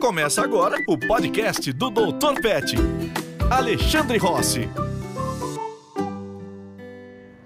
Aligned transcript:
Começa 0.00 0.42
agora 0.42 0.78
o 0.88 0.96
podcast 0.96 1.70
do 1.74 1.90
Dr. 1.90 2.40
Pet. 2.40 2.74
Alexandre 3.50 4.16
Rossi. 4.16 4.66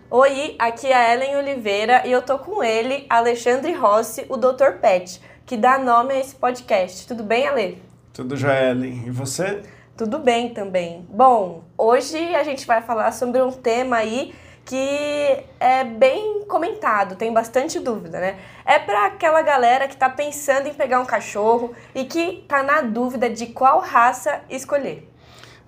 Oi, 0.09 0.55
aqui 0.57 0.87
é 0.87 0.95
a 0.95 1.15
Ellen 1.15 1.37
Oliveira 1.39 2.07
e 2.07 2.13
eu 2.13 2.23
tô 2.23 2.39
com 2.39 2.63
ele, 2.63 3.07
Alexandre 3.11 3.73
Rossi, 3.73 4.25
o 4.29 4.37
Dr. 4.37 4.79
Pet, 4.81 5.21
que 5.45 5.57
dá 5.57 5.79
nome 5.79 6.15
a 6.15 6.21
esse 6.21 6.37
podcast. 6.37 7.09
Tudo 7.09 7.25
bem, 7.25 7.49
Ale? 7.49 7.83
Tudo 8.13 8.37
já, 8.37 8.55
Ellen. 8.63 9.03
E 9.09 9.11
você? 9.11 9.63
Tudo 9.97 10.21
bem 10.21 10.55
também. 10.55 11.05
Bom, 11.11 11.65
hoje 11.77 12.37
a 12.37 12.45
gente 12.45 12.65
vai 12.69 12.81
falar 12.81 13.11
sobre 13.11 13.43
um 13.43 13.51
tema 13.51 13.97
aí 13.97 14.33
que 14.65 15.45
é 15.61 15.85
bem 15.85 16.45
comentado, 16.49 17.17
tem 17.17 17.33
bastante 17.33 17.79
dúvida, 17.79 18.19
né? 18.19 18.37
É 18.65 18.79
para 18.79 19.07
aquela 19.07 19.43
galera 19.43 19.87
que 19.87 19.97
tá 19.97 20.09
pensando 20.09 20.69
em 20.69 20.75
pegar 20.75 21.01
um 21.01 21.05
cachorro 21.05 21.73
e 21.95 22.05
que 22.05 22.45
tá 22.49 22.63
na 22.63 22.81
dúvida 22.81 23.29
de 23.29 23.47
qual 23.47 23.81
raça 23.81 24.41
escolher. 24.49 25.09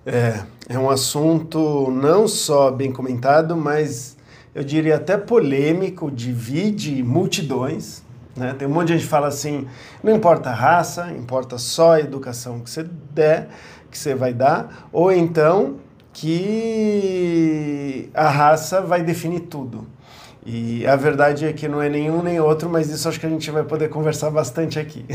É, 0.05 0.43
é 0.69 0.79
um 0.79 0.89
assunto 0.89 1.91
não 1.91 2.27
só 2.27 2.71
bem 2.71 2.91
comentado, 2.91 3.55
mas 3.55 4.17
eu 4.55 4.63
diria 4.63 4.95
até 4.95 5.17
polêmico, 5.17 6.09
divide 6.09 7.03
multidões. 7.03 8.01
Né? 8.35 8.55
Tem 8.57 8.67
um 8.67 8.71
monte 8.71 8.87
de 8.87 8.93
gente 8.93 9.03
que 9.03 9.09
fala 9.09 9.27
assim: 9.27 9.67
não 10.01 10.15
importa 10.15 10.49
a 10.49 10.53
raça, 10.53 11.11
importa 11.11 11.57
só 11.57 11.93
a 11.93 11.99
educação 11.99 12.61
que 12.61 12.69
você 12.69 12.83
der, 13.11 13.49
que 13.91 13.97
você 13.97 14.15
vai 14.15 14.33
dar, 14.33 14.87
ou 14.91 15.11
então 15.11 15.75
que 16.19 18.09
a 18.11 18.27
raça 18.27 18.81
vai 18.81 19.03
definir 19.03 19.41
tudo. 19.41 19.85
E 20.43 20.87
a 20.87 20.95
verdade 20.95 21.45
é 21.45 21.53
que 21.53 21.67
não 21.67 21.79
é 21.79 21.89
nenhum 21.89 22.23
nem 22.23 22.39
outro, 22.39 22.67
mas 22.67 22.89
isso 22.89 23.07
acho 23.07 23.19
que 23.19 23.27
a 23.27 23.29
gente 23.29 23.51
vai 23.51 23.63
poder 23.63 23.89
conversar 23.89 24.31
bastante 24.31 24.79
aqui. 24.79 25.05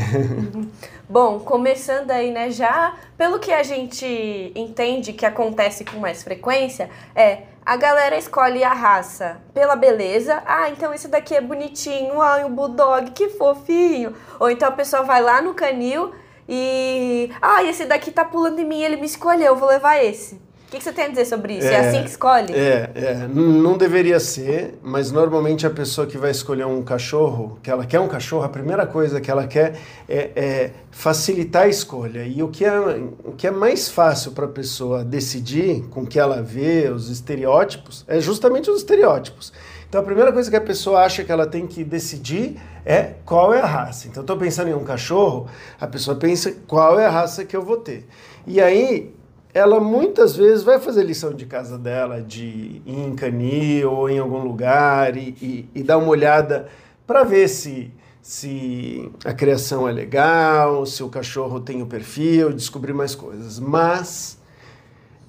Bom, 1.09 1.39
começando 1.39 2.09
aí, 2.11 2.31
né, 2.31 2.51
já 2.51 2.93
pelo 3.17 3.37
que 3.37 3.51
a 3.51 3.63
gente 3.63 4.53
entende 4.55 5.11
que 5.11 5.25
acontece 5.25 5.83
com 5.83 5.97
mais 5.97 6.23
frequência, 6.23 6.89
é 7.13 7.39
a 7.65 7.75
galera 7.75 8.15
escolhe 8.15 8.63
a 8.63 8.73
raça 8.73 9.41
pela 9.53 9.75
beleza. 9.75 10.41
Ah, 10.45 10.69
então 10.69 10.93
esse 10.93 11.09
daqui 11.09 11.35
é 11.35 11.41
bonitinho. 11.41 12.21
Ai, 12.21 12.45
o 12.45 12.47
um 12.47 12.55
bulldog, 12.55 13.11
que 13.11 13.27
fofinho. 13.29 14.13
Ou 14.39 14.49
então 14.49 14.69
a 14.69 14.71
pessoa 14.71 15.03
vai 15.03 15.21
lá 15.21 15.41
no 15.41 15.53
canil 15.53 16.13
e. 16.47 17.29
Ah, 17.41 17.61
esse 17.63 17.85
daqui 17.85 18.09
tá 18.09 18.23
pulando 18.23 18.59
em 18.59 18.65
mim, 18.65 18.81
ele 18.81 18.95
me 18.95 19.05
escolheu, 19.05 19.55
vou 19.55 19.67
levar 19.67 20.01
esse 20.01 20.39
que, 20.73 20.79
que 20.79 20.83
você 20.83 20.91
tem 20.91 21.05
a 21.05 21.07
dizer 21.09 21.25
sobre 21.25 21.57
isso? 21.57 21.67
É, 21.67 21.73
é 21.73 21.79
assim 21.79 22.03
que 22.03 22.09
escolhe? 22.09 22.53
É, 22.53 22.89
é, 22.95 23.27
não 23.27 23.77
deveria 23.77 24.19
ser, 24.19 24.79
mas 24.81 25.11
normalmente 25.11 25.67
a 25.67 25.69
pessoa 25.69 26.07
que 26.07 26.17
vai 26.17 26.31
escolher 26.31 26.65
um 26.65 26.81
cachorro, 26.81 27.59
que 27.61 27.69
ela 27.69 27.85
quer 27.85 27.99
um 27.99 28.07
cachorro, 28.07 28.43
a 28.43 28.49
primeira 28.49 28.87
coisa 28.87 29.21
que 29.21 29.29
ela 29.29 29.45
quer 29.45 29.75
é, 30.09 30.31
é 30.35 30.71
facilitar 30.89 31.63
a 31.63 31.67
escolha. 31.67 32.25
E 32.25 32.41
o 32.41 32.47
que 32.47 32.65
é, 32.65 32.79
o 33.23 33.33
que 33.33 33.45
é 33.45 33.51
mais 33.51 33.87
fácil 33.87 34.31
para 34.31 34.45
a 34.45 34.49
pessoa 34.49 35.03
decidir 35.03 35.83
com 35.89 36.05
que 36.05 36.19
ela 36.19 36.41
vê, 36.41 36.89
os 36.89 37.09
estereótipos, 37.09 38.03
é 38.07 38.19
justamente 38.19 38.69
os 38.71 38.77
estereótipos. 38.77 39.53
Então 39.87 40.01
a 40.01 40.03
primeira 40.03 40.33
coisa 40.33 40.49
que 40.49 40.57
a 40.57 40.61
pessoa 40.61 41.01
acha 41.01 41.23
que 41.23 41.31
ela 41.31 41.45
tem 41.45 41.67
que 41.67 41.83
decidir 41.83 42.59
é 42.83 43.13
qual 43.23 43.53
é 43.53 43.61
a 43.61 43.65
raça. 43.65 44.07
Então 44.07 44.21
eu 44.21 44.23
estou 44.23 44.37
pensando 44.37 44.69
em 44.69 44.73
um 44.73 44.83
cachorro, 44.83 45.47
a 45.79 45.85
pessoa 45.85 46.17
pensa 46.17 46.51
qual 46.67 46.99
é 46.99 47.05
a 47.05 47.11
raça 47.11 47.45
que 47.45 47.55
eu 47.55 47.61
vou 47.61 47.77
ter. 47.77 48.07
E 48.47 48.59
aí 48.59 49.13
ela 49.53 49.79
muitas 49.79 50.35
vezes 50.35 50.63
vai 50.63 50.79
fazer 50.79 51.03
lição 51.03 51.33
de 51.33 51.45
casa 51.45 51.77
dela, 51.77 52.21
de 52.21 52.81
ir 52.85 52.99
em 52.99 53.15
canil 53.15 53.91
ou 53.91 54.09
em 54.09 54.17
algum 54.17 54.39
lugar 54.39 55.15
e, 55.15 55.35
e, 55.41 55.69
e 55.75 55.83
dar 55.83 55.97
uma 55.97 56.07
olhada 56.07 56.67
para 57.05 57.23
ver 57.23 57.47
se, 57.47 57.93
se 58.21 59.11
a 59.23 59.31
criação 59.31 59.87
é 59.87 59.91
legal, 59.91 60.85
se 60.85 61.03
o 61.03 61.09
cachorro 61.09 61.59
tem 61.59 61.81
o 61.83 61.85
perfil, 61.85 62.51
descobrir 62.51 62.93
mais 62.93 63.13
coisas. 63.13 63.59
Mas 63.59 64.39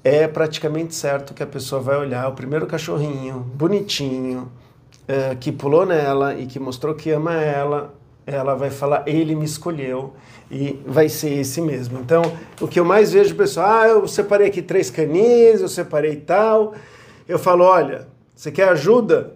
é 0.03 0.27
praticamente 0.27 0.95
certo 0.95 1.35
que 1.35 1.43
a 1.43 1.47
pessoa 1.47 1.83
vai 1.83 1.97
olhar 1.99 2.27
o 2.29 2.33
primeiro 2.33 2.67
cachorrinho 2.67 3.41
bonitinho, 3.55 4.51
é, 5.07 5.35
que 5.35 5.53
pulou 5.53 5.85
nela 5.85 6.35
e 6.35 6.47
que 6.47 6.59
mostrou 6.59 6.95
que 6.95 7.11
ama 7.11 7.35
ela, 7.35 7.95
ela 8.27 8.55
vai 8.55 8.71
falar, 8.71 9.03
ele 9.07 9.35
me 9.35 9.45
escolheu 9.45 10.15
e 10.55 10.81
vai 10.87 11.09
ser 11.09 11.41
esse 11.41 11.61
mesmo. 11.61 11.99
Então, 11.99 12.23
o 12.61 12.69
que 12.69 12.79
eu 12.79 12.85
mais 12.85 13.13
vejo, 13.13 13.35
pessoal, 13.35 13.69
ah, 13.69 13.89
eu 13.89 14.07
separei 14.07 14.47
aqui 14.47 14.63
três 14.63 14.89
canis, 14.89 15.61
eu 15.61 15.67
separei 15.67 16.15
tal. 16.15 16.75
Eu 17.29 17.41
falo, 17.41 17.65
olha, 17.65 18.07
você 18.37 18.53
quer 18.53 18.69
ajuda? 18.69 19.35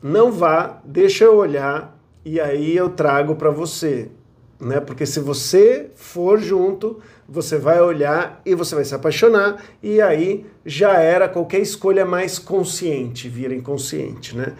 Não 0.00 0.30
vá, 0.30 0.80
deixa 0.84 1.24
eu 1.24 1.36
olhar 1.36 1.98
e 2.24 2.40
aí 2.40 2.76
eu 2.76 2.90
trago 2.90 3.34
para 3.34 3.50
você, 3.50 4.08
né? 4.60 4.78
Porque 4.78 5.04
se 5.04 5.18
você 5.18 5.90
for 5.96 6.38
junto, 6.38 7.00
você 7.28 7.58
vai 7.58 7.80
olhar 7.80 8.40
e 8.46 8.54
você 8.54 8.76
vai 8.76 8.84
se 8.84 8.94
apaixonar 8.94 9.60
e 9.82 10.00
aí 10.00 10.46
já 10.64 10.92
era 11.00 11.28
qualquer 11.28 11.58
escolha 11.58 12.06
mais 12.06 12.38
consciente, 12.38 13.28
vira 13.28 13.52
inconsciente, 13.52 14.36
né? 14.36 14.52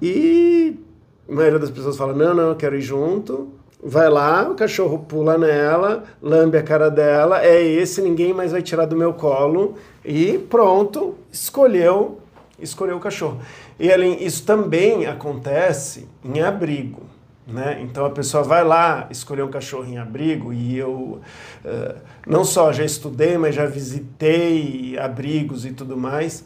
E 0.00 0.78
a 1.26 1.32
maioria 1.32 1.58
das 1.58 1.70
pessoas 1.70 1.96
fala: 1.96 2.12
não, 2.12 2.34
não, 2.34 2.48
eu 2.50 2.56
quero 2.56 2.76
ir 2.76 2.82
junto. 2.82 3.61
Vai 3.84 4.08
lá, 4.08 4.48
o 4.48 4.54
cachorro 4.54 5.00
pula 5.00 5.36
nela, 5.36 6.04
lambe 6.22 6.56
a 6.56 6.62
cara 6.62 6.88
dela, 6.88 7.44
é 7.44 7.60
esse, 7.60 8.00
ninguém 8.00 8.32
mais 8.32 8.52
vai 8.52 8.62
tirar 8.62 8.86
do 8.86 8.94
meu 8.94 9.12
colo. 9.12 9.74
E 10.04 10.38
pronto, 10.38 11.16
escolheu, 11.32 12.20
escolheu 12.60 12.96
o 12.96 13.00
cachorro. 13.00 13.40
E 13.80 13.92
além, 13.92 14.24
isso 14.24 14.44
também 14.46 15.06
acontece 15.06 16.08
em 16.24 16.40
abrigo. 16.40 17.02
Né? 17.44 17.80
Então 17.82 18.04
a 18.04 18.10
pessoa 18.10 18.44
vai 18.44 18.62
lá 18.62 19.08
escolher 19.10 19.42
um 19.42 19.50
cachorro 19.50 19.84
em 19.84 19.98
abrigo 19.98 20.52
e 20.52 20.78
eu 20.78 21.20
uh, 21.64 21.94
não 22.24 22.44
só 22.44 22.72
já 22.72 22.84
estudei, 22.84 23.36
mas 23.36 23.56
já 23.56 23.66
visitei 23.66 24.96
abrigos 24.96 25.66
e 25.66 25.72
tudo 25.72 25.96
mais. 25.96 26.44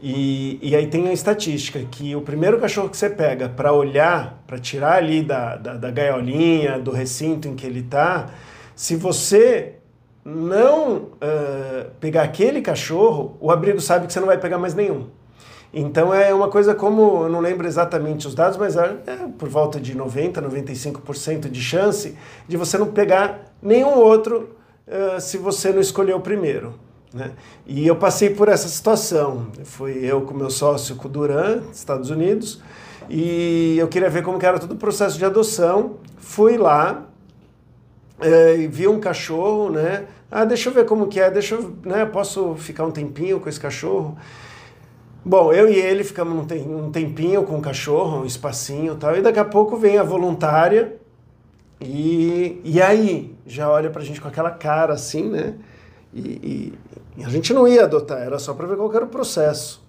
E, 0.00 0.58
e 0.62 0.76
aí 0.76 0.86
tem 0.88 1.08
a 1.08 1.12
estatística 1.12 1.80
que 1.90 2.14
o 2.14 2.20
primeiro 2.20 2.60
cachorro 2.60 2.88
que 2.88 2.96
você 2.96 3.08
pega 3.08 3.48
para 3.48 3.72
olhar, 3.72 4.42
para 4.46 4.58
tirar 4.58 4.98
ali 4.98 5.22
da, 5.22 5.56
da, 5.56 5.74
da, 5.74 5.90
gaiolinha, 5.90 6.78
do 6.78 6.90
recinto 6.90 7.48
em 7.48 7.54
que 7.54 7.66
ele 7.66 7.80
está, 7.80 8.30
se 8.74 8.94
você 8.94 9.76
não 10.22 10.96
uh, 10.96 11.90
pegar 11.98 12.24
aquele 12.24 12.60
cachorro, 12.60 13.36
o 13.40 13.50
abrigo 13.50 13.80
sabe 13.80 14.06
que 14.06 14.12
você 14.12 14.20
não 14.20 14.26
vai 14.26 14.38
pegar 14.38 14.58
mais 14.58 14.74
nenhum. 14.74 15.06
Então 15.72 16.12
é 16.12 16.32
uma 16.32 16.48
coisa 16.48 16.74
como, 16.74 17.24
eu 17.24 17.28
não 17.28 17.40
lembro 17.40 17.66
exatamente 17.66 18.26
os 18.26 18.34
dados, 18.34 18.56
mas 18.58 18.76
é, 18.76 18.96
é 19.06 19.16
por 19.38 19.48
volta 19.48 19.80
de 19.80 19.96
90, 19.96 20.42
95% 20.42 21.50
de 21.50 21.60
chance 21.60 22.16
de 22.46 22.56
você 22.56 22.76
não 22.76 22.88
pegar 22.88 23.52
nenhum 23.62 23.98
outro 23.98 24.56
uh, 24.86 25.20
se 25.20 25.38
você 25.38 25.70
não 25.72 25.80
escolher 25.80 26.14
o 26.14 26.20
primeiro. 26.20 26.85
Né? 27.12 27.32
E 27.66 27.86
eu 27.86 27.96
passei 27.96 28.30
por 28.30 28.48
essa 28.48 28.68
situação. 28.68 29.48
Fui 29.64 29.98
eu 30.04 30.22
com 30.22 30.34
meu 30.34 30.50
sócio, 30.50 30.96
com 30.96 31.08
o 31.08 31.10
Duran, 31.10 31.62
Estados 31.72 32.10
Unidos, 32.10 32.62
e 33.08 33.76
eu 33.78 33.88
queria 33.88 34.10
ver 34.10 34.22
como 34.22 34.38
que 34.38 34.46
era 34.46 34.58
todo 34.58 34.72
o 34.72 34.76
processo 34.76 35.16
de 35.16 35.24
adoção. 35.24 35.96
Fui 36.18 36.56
lá, 36.56 37.06
é, 38.20 38.56
e 38.56 38.66
vi 38.66 38.88
um 38.88 38.98
cachorro, 38.98 39.70
né? 39.70 40.06
Ah, 40.30 40.44
deixa 40.44 40.68
eu 40.68 40.74
ver 40.74 40.86
como 40.86 41.06
que 41.06 41.20
é, 41.20 41.30
deixa 41.30 41.54
eu, 41.54 41.76
né? 41.84 42.04
Posso 42.04 42.54
ficar 42.56 42.84
um 42.84 42.90
tempinho 42.90 43.38
com 43.38 43.48
esse 43.48 43.60
cachorro? 43.60 44.16
Bom, 45.24 45.52
eu 45.52 45.68
e 45.68 45.74
ele 45.74 46.04
ficamos 46.04 46.46
um 46.66 46.90
tempinho 46.90 47.42
com 47.42 47.58
o 47.58 47.60
cachorro, 47.60 48.22
um 48.22 48.24
espacinho 48.24 48.94
e 48.94 48.96
tal, 48.96 49.16
e 49.16 49.20
daqui 49.20 49.40
a 49.40 49.44
pouco 49.44 49.76
vem 49.76 49.98
a 49.98 50.04
voluntária 50.04 50.96
e, 51.80 52.60
e 52.64 52.80
aí 52.80 53.34
já 53.44 53.68
olha 53.68 53.90
pra 53.90 54.02
gente 54.02 54.20
com 54.20 54.28
aquela 54.28 54.50
cara 54.50 54.94
assim, 54.94 55.28
né? 55.28 55.54
E, 56.14 56.20
e, 56.20 56.72
a 57.24 57.28
gente 57.28 57.52
não 57.52 57.66
ia 57.66 57.84
adotar, 57.84 58.18
era 58.18 58.38
só 58.38 58.54
para 58.54 58.66
ver 58.66 58.76
qual 58.76 58.92
era 58.94 59.04
o 59.04 59.08
processo. 59.08 59.84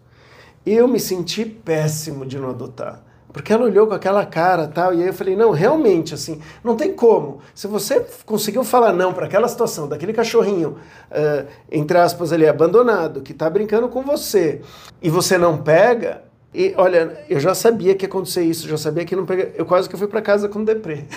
Eu 0.66 0.88
me 0.88 1.00
senti 1.00 1.46
péssimo 1.46 2.26
de 2.26 2.38
não 2.38 2.50
adotar. 2.50 3.04
Porque 3.32 3.54
ela 3.54 3.66
olhou 3.66 3.86
com 3.86 3.94
aquela 3.94 4.26
cara 4.26 4.68
tal, 4.68 4.94
e 4.94 5.02
aí 5.02 5.08
eu 5.10 5.14
falei, 5.14 5.36
não, 5.36 5.52
realmente, 5.52 6.14
assim, 6.14 6.42
não 6.64 6.76
tem 6.76 6.94
como. 6.94 7.40
Se 7.54 7.68
você 7.68 8.06
conseguiu 8.26 8.64
falar 8.64 8.94
não 8.94 9.14
para 9.14 9.26
aquela 9.26 9.48
situação, 9.48 9.88
daquele 9.88 10.13
cachorrinho, 10.13 10.78
uh, 11.12 11.48
entre 11.72 11.98
aspas, 11.98 12.31
ali, 12.31 12.48
abandonado, 12.48 13.22
que 13.22 13.34
está 13.34 13.50
brincando 13.50 13.90
com 13.90 14.01
você, 14.01 14.62
e 15.01 15.10
você 15.10 15.38
não 15.38 15.57
pega, 15.57 16.24
e 16.54 16.74
olha, 16.78 17.25
eu 17.30 17.40
já 17.40 17.54
sabia 17.54 17.94
que 17.94 18.06
ia 18.06 18.10
acontecer 18.10 18.44
isso, 18.44 18.68
já 18.68 18.78
sabia 18.78 19.06
que 19.06 19.16
não 19.16 19.25
pega. 19.25 19.51
Eu 19.56 19.66
quase 19.66 19.88
que 19.88 19.98
fui 19.98 20.07
para 20.07 20.22
casa 20.22 20.50
com 20.50 20.63
deprê. 20.63 21.04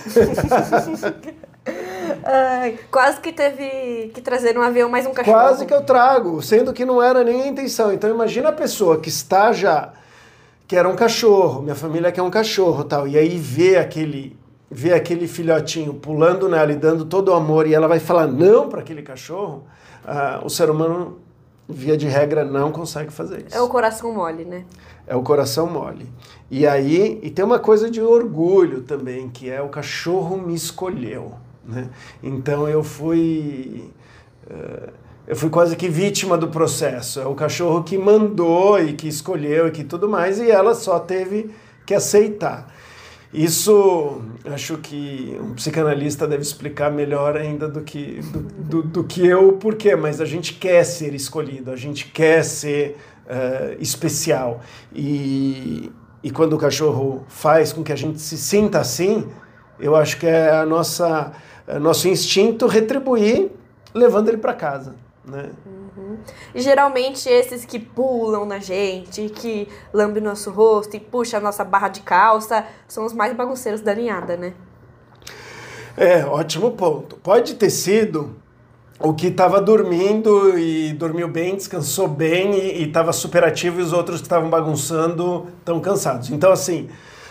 Ai, 2.25 2.79
quase 2.91 3.21
que 3.21 3.33
teve 3.33 4.11
que 4.15 4.21
trazer 4.21 4.57
um 4.59 4.63
avião 4.63 4.89
mais 4.89 5.07
um 5.07 5.13
cachorro. 5.13 5.37
Quase 5.37 5.67
que 5.67 5.75
eu 5.75 5.83
trago, 5.83 6.43
sendo 6.43 6.73
que 6.73 6.85
não 6.85 7.03
era 7.03 7.25
nem 7.25 7.43
a 7.43 7.47
intenção. 7.47 7.93
Então 7.93 8.09
imagina 8.11 8.49
a 8.49 8.53
pessoa 8.53 8.99
que 8.99 9.09
está 9.09 9.53
já 9.53 9.93
que 10.71 10.77
era 10.77 10.89
um 10.89 10.95
cachorro, 10.95 11.63
minha 11.63 11.75
família 11.75 12.13
quer 12.13 12.23
um 12.23 12.31
cachorro, 12.31 12.85
tal, 12.85 13.09
e 13.09 13.19
aí 13.19 13.37
vê 13.37 13.77
aquele 13.77 14.39
vê 14.71 14.95
aquele 14.95 15.27
filhotinho 15.27 15.95
pulando 15.95 16.49
nela 16.49 16.71
e 16.71 16.77
dando 16.77 17.05
todo 17.05 17.31
o 17.31 17.35
amor 17.35 17.67
e 17.67 17.75
ela 17.75 17.89
vai 17.89 17.99
falar 17.99 18.29
não 18.29 18.69
para 18.69 18.81
aquele 18.81 19.03
cachorro, 19.03 19.65
uh, 20.05 20.47
o 20.47 20.49
ser 20.49 20.71
humano 20.71 21.19
via 21.69 21.97
de 21.97 22.07
regra 22.07 22.45
não 22.45 22.71
consegue 22.71 23.13
fazer 23.13 23.47
isso. 23.49 23.57
É 23.57 23.61
o 23.61 23.69
coração 23.69 24.15
mole, 24.15 24.45
né? 24.45 24.65
É 25.09 25.17
o 25.17 25.23
coração 25.23 25.67
mole. 25.67 26.07
E 26.49 26.65
aí, 26.65 27.19
e 27.21 27.31
tem 27.31 27.45
uma 27.45 27.59
coisa 27.59 27.91
de 27.91 28.01
orgulho 28.01 28.83
também, 28.83 29.29
que 29.29 29.51
é 29.51 29.61
o 29.61 29.69
cachorro 29.69 30.37
me 30.37 30.55
escolheu. 30.55 31.35
Né? 31.65 31.89
Então 32.23 32.69
eu 32.69 32.83
fui. 32.83 33.91
Uh, 34.51 34.93
eu 35.27 35.37
fui 35.37 35.49
quase 35.49 35.77
que 35.77 35.89
vítima 35.89 36.37
do 36.37 36.49
processo. 36.49 37.21
É 37.21 37.27
o 37.27 37.35
cachorro 37.35 37.85
que 37.85 37.97
mandou 37.97 38.83
e 38.83 38.95
que 38.95 39.07
escolheu 39.07 39.69
e 39.69 39.71
que 39.71 39.85
tudo 39.85 40.09
mais, 40.09 40.41
e 40.41 40.51
ela 40.51 40.75
só 40.75 40.99
teve 40.99 41.51
que 41.87 41.95
aceitar. 41.95 42.73
Isso 43.33 44.23
acho 44.45 44.79
que 44.79 45.39
um 45.41 45.55
psicanalista 45.55 46.27
deve 46.27 46.43
explicar 46.43 46.91
melhor 46.91 47.37
ainda 47.37 47.69
do 47.69 47.83
que, 47.83 48.21
do, 48.33 48.41
do, 48.41 48.83
do 48.83 49.05
que 49.05 49.25
eu, 49.25 49.53
por 49.53 49.77
quê, 49.77 49.95
mas 49.95 50.21
a 50.21 50.25
gente 50.25 50.55
quer 50.55 50.83
ser 50.83 51.15
escolhido, 51.15 51.71
a 51.71 51.77
gente 51.77 52.07
quer 52.07 52.45
ser 52.45 52.97
uh, 53.27 53.81
especial. 53.81 54.61
E, 54.93 55.93
e 56.25 56.31
quando 56.33 56.55
o 56.55 56.59
cachorro 56.59 57.25
faz 57.29 57.73
com 57.73 57.85
que 57.85 57.93
a 57.93 57.97
gente 57.97 58.21
se 58.21 58.37
sinta 58.37 58.81
assim, 58.81 59.29
eu 59.81 59.97
acho 59.97 60.19
que 60.19 60.27
é 60.27 60.51
a 60.51 60.67
nossa, 60.67 61.33
é 61.67 61.79
nosso 61.79 62.09
instinto 62.09 62.67
retribuir 62.67 63.51
levando 63.95 64.29
ele 64.29 64.39
para 64.39 64.55
casa. 64.55 64.95
Né? 65.25 65.51
Uhum. 65.67 66.19
E 66.55 66.61
geralmente 66.61 67.29
esses 67.29 67.65
que 67.65 67.79
pulam 67.79 68.45
na 68.45 68.59
gente, 68.59 69.29
que 69.29 69.69
lambem 69.93 70.23
nosso 70.23 70.51
rosto 70.51 70.97
e 70.97 71.01
puxa 71.01 71.39
a 71.39 71.41
nossa 71.41 71.65
barra 71.65 71.89
de 71.89 72.01
calça, 72.01 72.65
são 72.87 73.05
os 73.05 73.13
mais 73.13 73.35
bagunceiros 73.37 73.81
da 73.81 73.95
ninhada, 73.95 74.37
né? 74.37 74.55
É, 75.97 76.25
ótimo 76.25 76.71
ponto. 76.73 77.17
Pode 77.17 77.55
ter 77.55 77.71
sido 77.71 78.37
o 78.99 79.15
que 79.15 79.29
estava 79.29 79.61
dormindo 79.61 80.59
e 80.59 80.93
dormiu 80.93 81.27
bem, 81.27 81.57
descansou 81.57 82.07
bem 82.07 82.55
e 82.55 82.85
estava 82.85 83.13
super 83.13 83.45
ativo 83.45 83.81
e 83.81 83.83
os 83.83 83.93
outros 83.93 84.21
que 84.21 84.27
estavam 84.27 84.51
bagunçando 84.51 85.49
estão 85.59 85.81
cansados. 85.81 86.31
Então, 86.31 86.53
assim, 86.53 86.89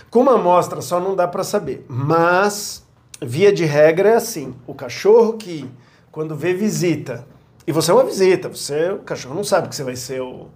com 0.09 0.21
uma 0.21 0.35
amostra 0.35 0.81
só 0.81 0.99
não 0.99 1.15
dá 1.15 1.27
para 1.27 1.43
saber. 1.43 1.85
Mas, 1.87 2.85
via 3.21 3.51
de 3.51 3.65
regra, 3.65 4.09
é 4.09 4.15
assim: 4.15 4.55
o 4.65 4.73
cachorro 4.73 5.33
que, 5.33 5.69
quando 6.11 6.35
vê 6.35 6.53
visita, 6.53 7.27
e 7.67 7.71
você 7.71 7.91
é 7.91 7.93
uma 7.93 8.03
visita, 8.03 8.49
você, 8.49 8.91
o 8.91 8.99
cachorro 8.99 9.35
não 9.35 9.43
sabe 9.43 9.69
que 9.69 9.75
você 9.75 9.83
vai 9.83 9.95
ser 9.95 10.21
o, 10.21 10.47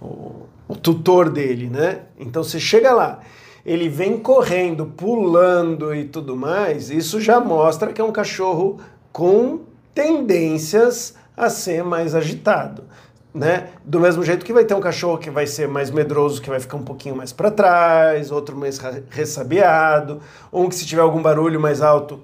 o, 0.00 0.46
o 0.68 0.76
tutor 0.76 1.28
dele, 1.28 1.68
né? 1.68 2.02
Então 2.18 2.44
você 2.44 2.60
chega 2.60 2.92
lá, 2.92 3.20
ele 3.66 3.88
vem 3.88 4.18
correndo, 4.18 4.86
pulando 4.86 5.94
e 5.94 6.04
tudo 6.04 6.36
mais, 6.36 6.90
isso 6.90 7.20
já 7.20 7.40
mostra 7.40 7.92
que 7.92 8.00
é 8.00 8.04
um 8.04 8.12
cachorro 8.12 8.78
com 9.12 9.60
tendências 9.92 11.14
a 11.36 11.50
ser 11.50 11.82
mais 11.82 12.14
agitado. 12.14 12.84
Né? 13.32 13.68
Do 13.84 14.00
mesmo 14.00 14.24
jeito 14.24 14.44
que 14.44 14.52
vai 14.52 14.64
ter 14.64 14.74
um 14.74 14.80
cachorro 14.80 15.16
que 15.16 15.30
vai 15.30 15.46
ser 15.46 15.68
mais 15.68 15.90
medroso, 15.90 16.42
que 16.42 16.50
vai 16.50 16.58
ficar 16.58 16.76
um 16.76 16.82
pouquinho 16.82 17.14
mais 17.14 17.32
para 17.32 17.48
trás, 17.48 18.32
outro 18.32 18.56
mais 18.56 18.80
ressabiado, 19.08 20.20
um 20.52 20.68
que 20.68 20.74
se 20.74 20.84
tiver 20.84 21.02
algum 21.02 21.22
barulho 21.22 21.60
mais 21.60 21.80
alto, 21.80 22.20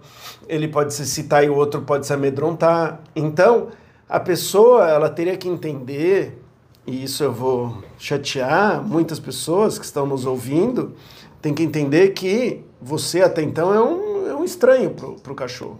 ele 0.48 0.66
pode 0.66 0.92
se 0.92 1.06
citar 1.06 1.44
e 1.44 1.48
o 1.48 1.54
outro 1.54 1.82
pode 1.82 2.06
se 2.06 2.12
amedrontar. 2.12 3.00
Então, 3.14 3.68
a 4.08 4.18
pessoa 4.18 4.88
ela 4.88 5.08
teria 5.08 5.36
que 5.36 5.48
entender, 5.48 6.42
e 6.84 7.04
isso 7.04 7.22
eu 7.22 7.32
vou 7.32 7.82
chatear 7.98 8.82
muitas 8.82 9.20
pessoas 9.20 9.78
que 9.78 9.84
estão 9.84 10.06
nos 10.06 10.26
ouvindo, 10.26 10.94
tem 11.40 11.54
que 11.54 11.62
entender 11.62 12.10
que 12.10 12.64
você 12.80 13.22
até 13.22 13.42
então 13.42 13.72
é 13.72 13.80
um, 13.80 14.28
é 14.28 14.34
um 14.34 14.44
estranho 14.44 14.90
para 14.90 15.32
o 15.32 15.36
cachorro. 15.36 15.78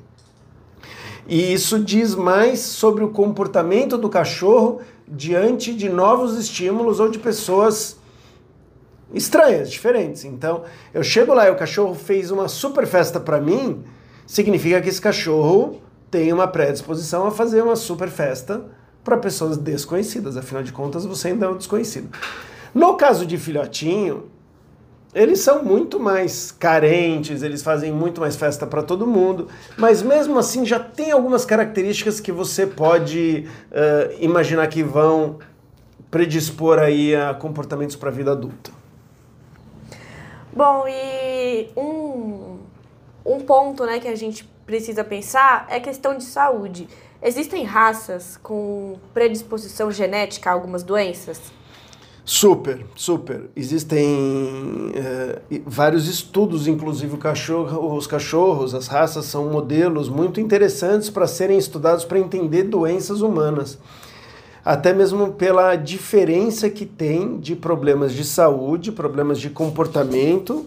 E 1.29 1.53
isso 1.53 1.81
diz 1.81 2.15
mais 2.15 2.61
sobre 2.61 3.03
o 3.03 3.11
comportamento 3.11 3.99
do 3.99 4.09
cachorro 4.09 4.81
diante 5.09 5.75
de 5.75 5.89
novos 5.89 6.37
estímulos 6.37 7.01
ou 7.01 7.09
de 7.09 7.19
pessoas 7.19 7.99
estranhas, 9.15 9.71
diferentes. 9.71 10.25
Então, 10.25 10.65
eu 10.93 11.03
chego 11.03 11.33
lá 11.33 11.47
e 11.47 11.51
o 11.51 11.57
cachorro 11.57 11.95
fez 11.95 12.31
uma 12.31 12.49
super 12.49 12.87
festa 12.87 13.21
para 13.21 13.41
mim, 13.41 13.85
significa 14.27 14.81
que 14.81 14.89
esse 14.89 15.01
cachorro 15.01 15.81
tem 16.11 16.33
uma 16.33 16.49
predisposição 16.49 17.27
a 17.27 17.31
fazer 17.31 17.63
uma 17.63 17.77
super 17.77 18.09
festa 18.09 18.65
para 19.05 19.17
pessoas 19.17 19.57
desconhecidas. 19.57 20.37
Afinal 20.37 20.63
de 20.63 20.73
contas, 20.73 21.05
você 21.05 21.29
ainda 21.29 21.47
é 21.47 21.49
um 21.49 21.57
desconhecido. 21.57 22.09
No 22.75 22.95
caso 22.95 23.25
de 23.25 23.39
filhotinho, 23.39 24.25
eles 25.17 25.41
são 25.41 25.65
muito 25.65 25.99
mais 25.99 26.53
carentes, 26.53 27.43
eles 27.43 27.63
fazem 27.63 27.91
muito 27.91 28.21
mais 28.21 28.37
festa 28.37 28.67
para 28.67 28.83
todo 28.83 29.07
mundo, 29.07 29.49
mas 29.79 30.03
mesmo 30.03 30.39
assim 30.39 30.65
já 30.67 30.79
tem 30.79 31.11
algumas 31.11 31.47
características 31.47 32.21
que 32.21 32.31
você 32.31 32.67
pode 32.67 33.49
uh, 33.71 34.23
imaginar 34.23 34.67
que 34.67 34.83
vão 34.83 35.39
predispor 36.11 36.79
aí 36.79 37.17
a 37.17 37.33
comportamentos 37.33 37.97
para 37.97 38.11
a 38.11 38.13
vida 38.13 38.33
adulta. 38.33 38.71
Bom, 40.53 40.85
e 40.87 41.71
um, 41.75 42.59
um 43.25 43.41
ponto 43.41 43.87
né, 43.87 43.99
que 43.99 44.09
a 44.09 44.15
gente 44.15 44.45
precisa 44.67 45.03
pensar 45.03 45.67
é 45.71 45.81
questão 45.81 46.19
de 46.19 46.25
saúde. 46.25 46.89
Existem 47.23 47.65
raças 47.65 48.39
com 48.43 48.99
predisposição 49.15 49.91
genética 49.91 50.51
a 50.51 50.53
algumas 50.53 50.83
doenças? 50.83 51.41
Super, 52.29 52.85
super. 52.97 53.43
Existem 53.55 54.91
é, 54.97 55.61
vários 55.65 56.09
estudos, 56.09 56.67
inclusive 56.67 57.15
o 57.15 57.19
cachorro, 57.19 57.97
os 57.97 58.05
cachorros, 58.09 58.75
as 58.75 58.89
raças 58.89 59.27
são 59.27 59.49
modelos 59.49 60.09
muito 60.09 60.41
interessantes 60.41 61.09
para 61.09 61.29
serem 61.29 61.57
estudados 61.57 62.05
para 62.05 62.19
entender 62.19 62.65
doenças 62.65 63.21
humanas. 63.21 63.79
Até 64.65 64.93
mesmo 64.93 65.35
pela 65.35 65.77
diferença 65.77 66.69
que 66.69 66.85
tem 66.85 67.39
de 67.39 67.55
problemas 67.55 68.13
de 68.13 68.25
saúde, 68.25 68.91
problemas 68.91 69.39
de 69.39 69.49
comportamento 69.49 70.67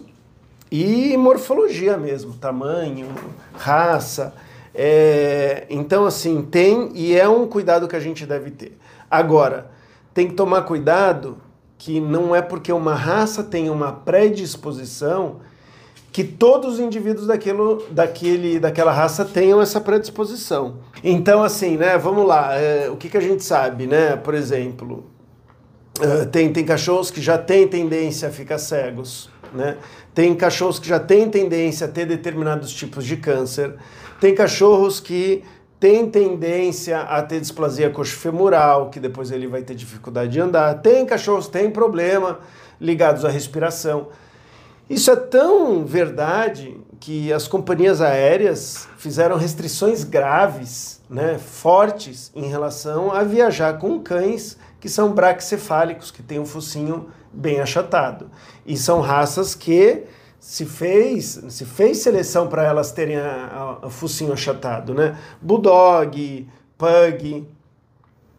e 0.72 1.14
morfologia 1.18 1.98
mesmo, 1.98 2.32
tamanho, 2.32 3.06
raça. 3.52 4.32
É, 4.74 5.66
então, 5.68 6.06
assim, 6.06 6.40
tem 6.40 6.90
e 6.94 7.14
é 7.14 7.28
um 7.28 7.46
cuidado 7.46 7.86
que 7.86 7.96
a 7.96 8.00
gente 8.00 8.24
deve 8.24 8.50
ter. 8.50 8.78
Agora, 9.10 9.70
tem 10.14 10.26
que 10.26 10.34
tomar 10.34 10.62
cuidado 10.62 11.36
que 11.80 11.98
não 11.98 12.36
é 12.36 12.42
porque 12.42 12.70
uma 12.70 12.94
raça 12.94 13.42
tem 13.42 13.70
uma 13.70 13.90
predisposição 13.90 15.36
que 16.12 16.22
todos 16.22 16.74
os 16.74 16.80
indivíduos 16.80 17.26
daquilo, 17.26 17.82
daquele, 17.90 18.60
daquela 18.60 18.92
raça 18.92 19.24
tenham 19.24 19.62
essa 19.62 19.80
predisposição. 19.80 20.74
Então, 21.02 21.42
assim, 21.42 21.78
né, 21.78 21.96
vamos 21.96 22.26
lá, 22.26 22.54
é, 22.54 22.90
o 22.90 22.96
que, 22.96 23.08
que 23.08 23.16
a 23.16 23.20
gente 23.20 23.42
sabe, 23.42 23.86
né? 23.86 24.14
Por 24.14 24.34
exemplo, 24.34 25.06
é, 25.98 26.26
tem, 26.26 26.52
tem 26.52 26.66
cachorros 26.66 27.10
que 27.10 27.22
já 27.22 27.38
têm 27.38 27.66
tendência 27.66 28.28
a 28.28 28.30
ficar 28.30 28.58
cegos, 28.58 29.30
né? 29.54 29.78
Tem 30.14 30.34
cachorros 30.34 30.78
que 30.78 30.86
já 30.86 31.00
têm 31.00 31.30
tendência 31.30 31.86
a 31.86 31.90
ter 31.90 32.04
determinados 32.04 32.74
tipos 32.74 33.06
de 33.06 33.16
câncer. 33.16 33.74
Tem 34.20 34.34
cachorros 34.34 35.00
que 35.00 35.42
têm 35.80 36.10
tendência 36.10 37.00
a 37.00 37.22
ter 37.22 37.40
displasia 37.40 37.88
coxofemoral, 37.88 38.90
que 38.90 39.00
depois 39.00 39.30
ele 39.30 39.46
vai 39.46 39.62
ter 39.62 39.74
dificuldade 39.74 40.32
de 40.32 40.38
andar. 40.40 40.74
Tem 40.82 41.06
cachorros 41.06 41.48
têm 41.48 41.70
problema 41.70 42.38
ligados 42.78 43.24
à 43.24 43.30
respiração. 43.30 44.08
Isso 44.88 45.10
é 45.10 45.16
tão 45.16 45.84
verdade 45.84 46.76
que 47.00 47.32
as 47.32 47.48
companhias 47.48 48.02
aéreas 48.02 48.86
fizeram 48.98 49.38
restrições 49.38 50.04
graves, 50.04 51.00
né, 51.08 51.38
fortes, 51.38 52.30
em 52.34 52.46
relação 52.46 53.10
a 53.10 53.24
viajar 53.24 53.78
com 53.78 53.98
cães 54.00 54.58
que 54.78 54.88
são 54.88 55.12
braquicefálicos, 55.12 56.10
que 56.10 56.22
têm 56.22 56.38
um 56.38 56.44
focinho 56.44 57.08
bem 57.32 57.60
achatado. 57.60 58.30
E 58.66 58.76
são 58.76 59.00
raças 59.00 59.54
que 59.54 60.04
se 60.40 60.64
fez, 60.64 61.44
se 61.50 61.66
fez 61.66 61.98
seleção 61.98 62.48
para 62.48 62.64
elas 62.64 62.90
terem 62.90 63.18
o 63.82 63.90
focinho 63.90 64.32
achatado, 64.32 64.94
né? 64.94 65.18
Bulldog, 65.40 66.48
Pug, 66.78 67.46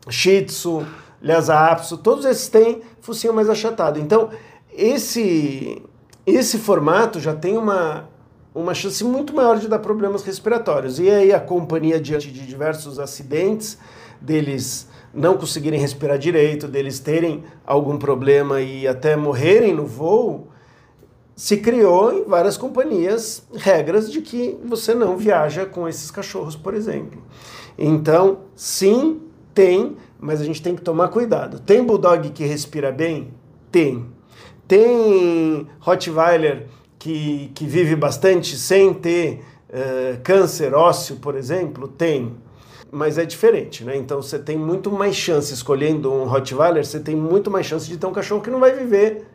Shih 0.09 0.45
Tzu, 0.45 0.83
Lhasa 1.21 1.55
Apso, 1.55 1.97
todos 1.99 2.25
esses 2.25 2.49
têm 2.49 2.81
focinho 2.99 3.33
mais 3.33 3.47
achatado. 3.47 3.99
Então, 3.99 4.29
esse 4.73 5.81
esse 6.25 6.57
formato 6.57 7.19
já 7.19 7.35
tem 7.35 7.55
uma 7.55 8.09
uma 8.53 8.73
chance 8.73 9.03
muito 9.03 9.33
maior 9.33 9.59
de 9.59 9.67
dar 9.67 9.79
problemas 9.79 10.23
respiratórios. 10.23 10.99
E 10.99 11.09
aí 11.09 11.31
a 11.31 11.39
companhia 11.39 12.01
diante 12.01 12.31
de 12.31 12.45
diversos 12.45 12.99
acidentes 12.99 13.77
deles 14.19 14.89
não 15.13 15.37
conseguirem 15.37 15.79
respirar 15.79 16.17
direito, 16.17 16.67
deles 16.67 16.99
terem 16.99 17.43
algum 17.65 17.97
problema 17.97 18.59
e 18.59 18.87
até 18.87 19.15
morrerem 19.15 19.73
no 19.73 19.85
voo, 19.85 20.50
se 21.41 21.57
criou 21.57 22.13
em 22.13 22.23
várias 22.25 22.55
companhias 22.55 23.43
regras 23.55 24.11
de 24.11 24.21
que 24.21 24.59
você 24.63 24.93
não 24.93 25.17
viaja 25.17 25.65
com 25.65 25.87
esses 25.87 26.11
cachorros, 26.11 26.55
por 26.55 26.75
exemplo. 26.75 27.19
Então, 27.75 28.41
sim, 28.55 29.19
tem, 29.51 29.97
mas 30.19 30.39
a 30.39 30.43
gente 30.43 30.61
tem 30.61 30.75
que 30.75 30.83
tomar 30.83 31.07
cuidado. 31.07 31.59
Tem 31.59 31.83
bulldog 31.83 32.29
que 32.29 32.45
respira 32.45 32.91
bem? 32.91 33.33
Tem. 33.71 34.05
Tem 34.67 35.67
Rottweiler 35.79 36.67
que, 36.99 37.49
que 37.55 37.65
vive 37.65 37.95
bastante 37.95 38.55
sem 38.55 38.93
ter 38.93 39.43
uh, 39.69 40.21
câncer 40.21 40.75
ósseo, 40.75 41.15
por 41.15 41.35
exemplo? 41.35 41.87
Tem 41.87 42.35
mas 42.91 43.17
é 43.17 43.25
diferente, 43.25 43.83
né? 43.83 43.97
Então 43.97 44.21
você 44.21 44.37
tem 44.37 44.57
muito 44.57 44.91
mais 44.91 45.15
chance 45.15 45.51
escolhendo 45.51 46.11
um 46.13 46.25
Rottweiler, 46.25 46.85
você 46.85 46.99
tem 46.99 47.15
muito 47.15 47.49
mais 47.49 47.65
chance 47.65 47.87
de 47.87 47.97
ter 47.97 48.05
um 48.05 48.11
cachorro 48.11 48.41
que 48.41 48.49
não 48.51 48.59
vai 48.59 48.75
viver 48.75 49.25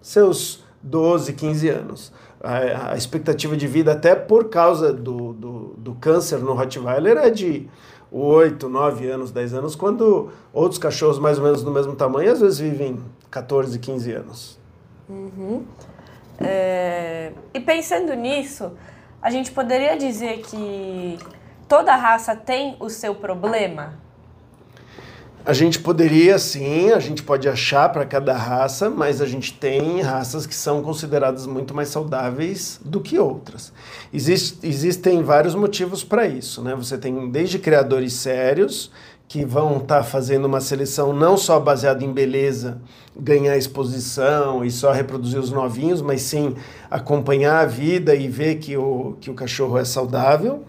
seus 0.00 0.59
12, 0.82 1.32
15 1.32 1.68
anos. 1.68 2.12
A, 2.42 2.92
a 2.92 2.96
expectativa 2.96 3.56
de 3.56 3.66
vida, 3.66 3.92
até 3.92 4.14
por 4.14 4.48
causa 4.48 4.92
do, 4.92 5.32
do, 5.34 5.74
do 5.76 5.94
câncer 5.94 6.38
no 6.38 6.54
Rottweiler, 6.54 7.18
é 7.18 7.30
de 7.30 7.68
8, 8.10 8.68
9 8.68 9.08
anos, 9.08 9.30
10 9.30 9.54
anos, 9.54 9.76
quando 9.76 10.30
outros 10.52 10.78
cachorros 10.78 11.18
mais 11.18 11.38
ou 11.38 11.44
menos 11.44 11.62
do 11.62 11.70
mesmo 11.70 11.94
tamanho 11.94 12.32
às 12.32 12.40
vezes 12.40 12.58
vivem 12.58 12.98
14, 13.30 13.78
15 13.78 14.12
anos. 14.12 14.58
Uhum. 15.08 15.64
É... 16.38 17.32
E 17.52 17.60
pensando 17.60 18.14
nisso, 18.14 18.72
a 19.20 19.30
gente 19.30 19.52
poderia 19.52 19.96
dizer 19.96 20.38
que 20.38 21.18
toda 21.68 21.94
raça 21.94 22.34
tem 22.34 22.76
o 22.80 22.88
seu 22.88 23.14
problema? 23.14 23.94
A 25.44 25.54
gente 25.54 25.78
poderia 25.78 26.38
sim, 26.38 26.90
a 26.90 26.98
gente 26.98 27.22
pode 27.22 27.48
achar 27.48 27.88
para 27.88 28.04
cada 28.04 28.36
raça, 28.36 28.90
mas 28.90 29.22
a 29.22 29.26
gente 29.26 29.54
tem 29.54 30.02
raças 30.02 30.46
que 30.46 30.54
são 30.54 30.82
consideradas 30.82 31.46
muito 31.46 31.74
mais 31.74 31.88
saudáveis 31.88 32.78
do 32.84 33.00
que 33.00 33.18
outras. 33.18 33.72
Existe, 34.12 34.58
existem 34.62 35.22
vários 35.22 35.54
motivos 35.54 36.04
para 36.04 36.26
isso, 36.26 36.62
né? 36.62 36.74
Você 36.74 36.98
tem 36.98 37.30
desde 37.30 37.58
criadores 37.58 38.12
sérios 38.12 38.90
que 39.26 39.44
vão 39.44 39.78
estar 39.78 39.98
tá 39.98 40.02
fazendo 40.02 40.44
uma 40.44 40.60
seleção 40.60 41.12
não 41.12 41.38
só 41.38 41.58
baseada 41.58 42.04
em 42.04 42.12
beleza, 42.12 42.82
ganhar 43.16 43.56
exposição 43.56 44.62
e 44.62 44.70
só 44.70 44.92
reproduzir 44.92 45.38
os 45.38 45.50
novinhos, 45.50 46.02
mas 46.02 46.20
sim 46.20 46.54
acompanhar 46.90 47.60
a 47.60 47.66
vida 47.66 48.14
e 48.14 48.28
ver 48.28 48.56
que 48.56 48.76
o, 48.76 49.16
que 49.20 49.30
o 49.30 49.34
cachorro 49.34 49.78
é 49.78 49.84
saudável. 49.84 50.64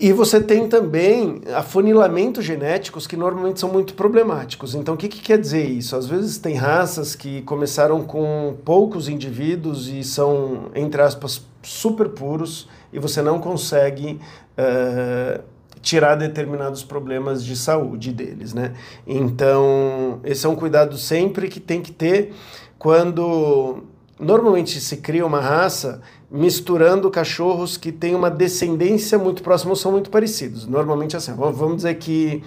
E 0.00 0.12
você 0.12 0.40
tem 0.40 0.68
também 0.68 1.40
afunilamentos 1.56 2.44
genéticos 2.44 3.06
que 3.06 3.16
normalmente 3.16 3.58
são 3.58 3.68
muito 3.68 3.94
problemáticos. 3.94 4.76
Então, 4.76 4.94
o 4.94 4.96
que, 4.96 5.08
que, 5.08 5.20
quer 5.20 5.38
dizer 5.38 5.64
isso? 5.64 5.96
Às 5.96 6.06
vezes 6.06 6.38
tem 6.38 6.54
raças 6.54 7.16
que 7.16 7.42
começaram 7.42 8.04
com 8.04 8.56
poucos 8.64 9.08
indivíduos 9.08 9.88
e 9.88 10.04
são, 10.04 10.70
entre 10.72 11.02
aspas, 11.02 11.44
super 11.62 12.10
puros 12.10 12.68
e 12.92 12.98
você 13.00 13.20
não 13.20 13.40
consegue 13.40 14.20
uh, 14.56 15.42
tirar 15.82 16.14
determinados 16.14 16.84
problemas 16.84 17.44
de 17.44 17.56
saúde 17.56 18.12
deles, 18.12 18.54
né? 18.54 18.74
Então, 19.04 20.20
esse 20.22 20.46
é 20.46 20.48
um 20.48 20.56
cuidado 20.56 20.96
sempre 20.96 21.48
que 21.48 21.58
tem 21.58 21.82
que 21.82 21.90
ter 21.90 22.32
quando 22.78 23.82
normalmente 24.18 24.80
se 24.80 24.98
cria 24.98 25.26
uma 25.26 25.40
raça 25.40 26.00
misturando 26.30 27.10
cachorros 27.10 27.76
que 27.76 27.90
têm 27.90 28.14
uma 28.14 28.30
descendência 28.30 29.18
muito 29.18 29.42
próxima 29.42 29.70
ou 29.70 29.76
são 29.76 29.92
muito 29.92 30.10
parecidos. 30.10 30.66
Normalmente 30.66 31.16
assim, 31.16 31.32
vamos 31.34 31.76
dizer 31.76 31.94
que 31.94 32.42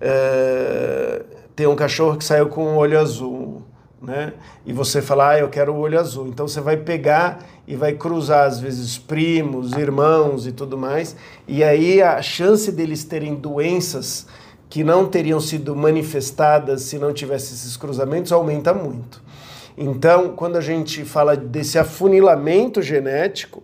é, 0.00 1.22
tem 1.56 1.66
um 1.66 1.76
cachorro 1.76 2.16
que 2.16 2.24
saiu 2.24 2.48
com 2.48 2.74
o 2.74 2.76
olho 2.76 2.98
azul, 2.98 3.62
né? 4.02 4.34
E 4.66 4.72
você 4.72 5.00
fala, 5.00 5.30
ah, 5.30 5.38
eu 5.38 5.48
quero 5.48 5.72
o 5.72 5.78
olho 5.78 5.98
azul. 5.98 6.26
Então 6.28 6.46
você 6.46 6.60
vai 6.60 6.76
pegar 6.76 7.44
e 7.66 7.74
vai 7.74 7.94
cruzar 7.94 8.46
às 8.46 8.60
vezes 8.60 8.98
primos, 8.98 9.72
irmãos 9.72 10.46
e 10.46 10.52
tudo 10.52 10.76
mais. 10.76 11.16
E 11.48 11.64
aí 11.64 12.02
a 12.02 12.20
chance 12.20 12.70
deles 12.70 13.04
terem 13.04 13.34
doenças 13.34 14.26
que 14.68 14.84
não 14.84 15.06
teriam 15.06 15.40
sido 15.40 15.74
manifestadas 15.74 16.82
se 16.82 16.98
não 16.98 17.12
tivesse 17.14 17.54
esses 17.54 17.76
cruzamentos 17.76 18.32
aumenta 18.32 18.74
muito. 18.74 19.23
Então, 19.76 20.36
quando 20.36 20.56
a 20.56 20.60
gente 20.60 21.04
fala 21.04 21.36
desse 21.36 21.78
afunilamento 21.78 22.80
genético, 22.80 23.62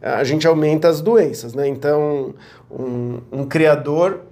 a 0.00 0.24
gente 0.24 0.46
aumenta 0.46 0.88
as 0.88 1.00
doenças, 1.00 1.52
né? 1.54 1.68
Então, 1.68 2.34
um, 2.70 3.20
um 3.30 3.44
criador 3.44 4.22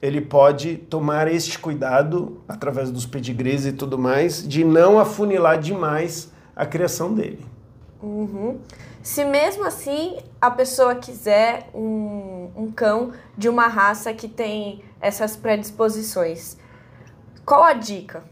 ele 0.00 0.20
pode 0.20 0.76
tomar 0.76 1.28
este 1.28 1.56
cuidado 1.60 2.42
através 2.48 2.90
dos 2.90 3.06
pedigrees 3.06 3.64
e 3.64 3.72
tudo 3.72 3.96
mais 3.96 4.46
de 4.46 4.64
não 4.64 4.98
afunilar 4.98 5.60
demais 5.60 6.32
a 6.56 6.66
criação 6.66 7.14
dele. 7.14 7.46
Uhum. 8.02 8.58
Se 9.00 9.24
mesmo 9.24 9.64
assim 9.64 10.18
a 10.40 10.50
pessoa 10.50 10.96
quiser 10.96 11.70
um, 11.72 12.50
um 12.56 12.72
cão 12.72 13.12
de 13.38 13.48
uma 13.48 13.68
raça 13.68 14.12
que 14.12 14.26
tem 14.26 14.82
essas 15.00 15.36
predisposições, 15.36 16.56
qual 17.44 17.62
a 17.62 17.72
dica? 17.72 18.24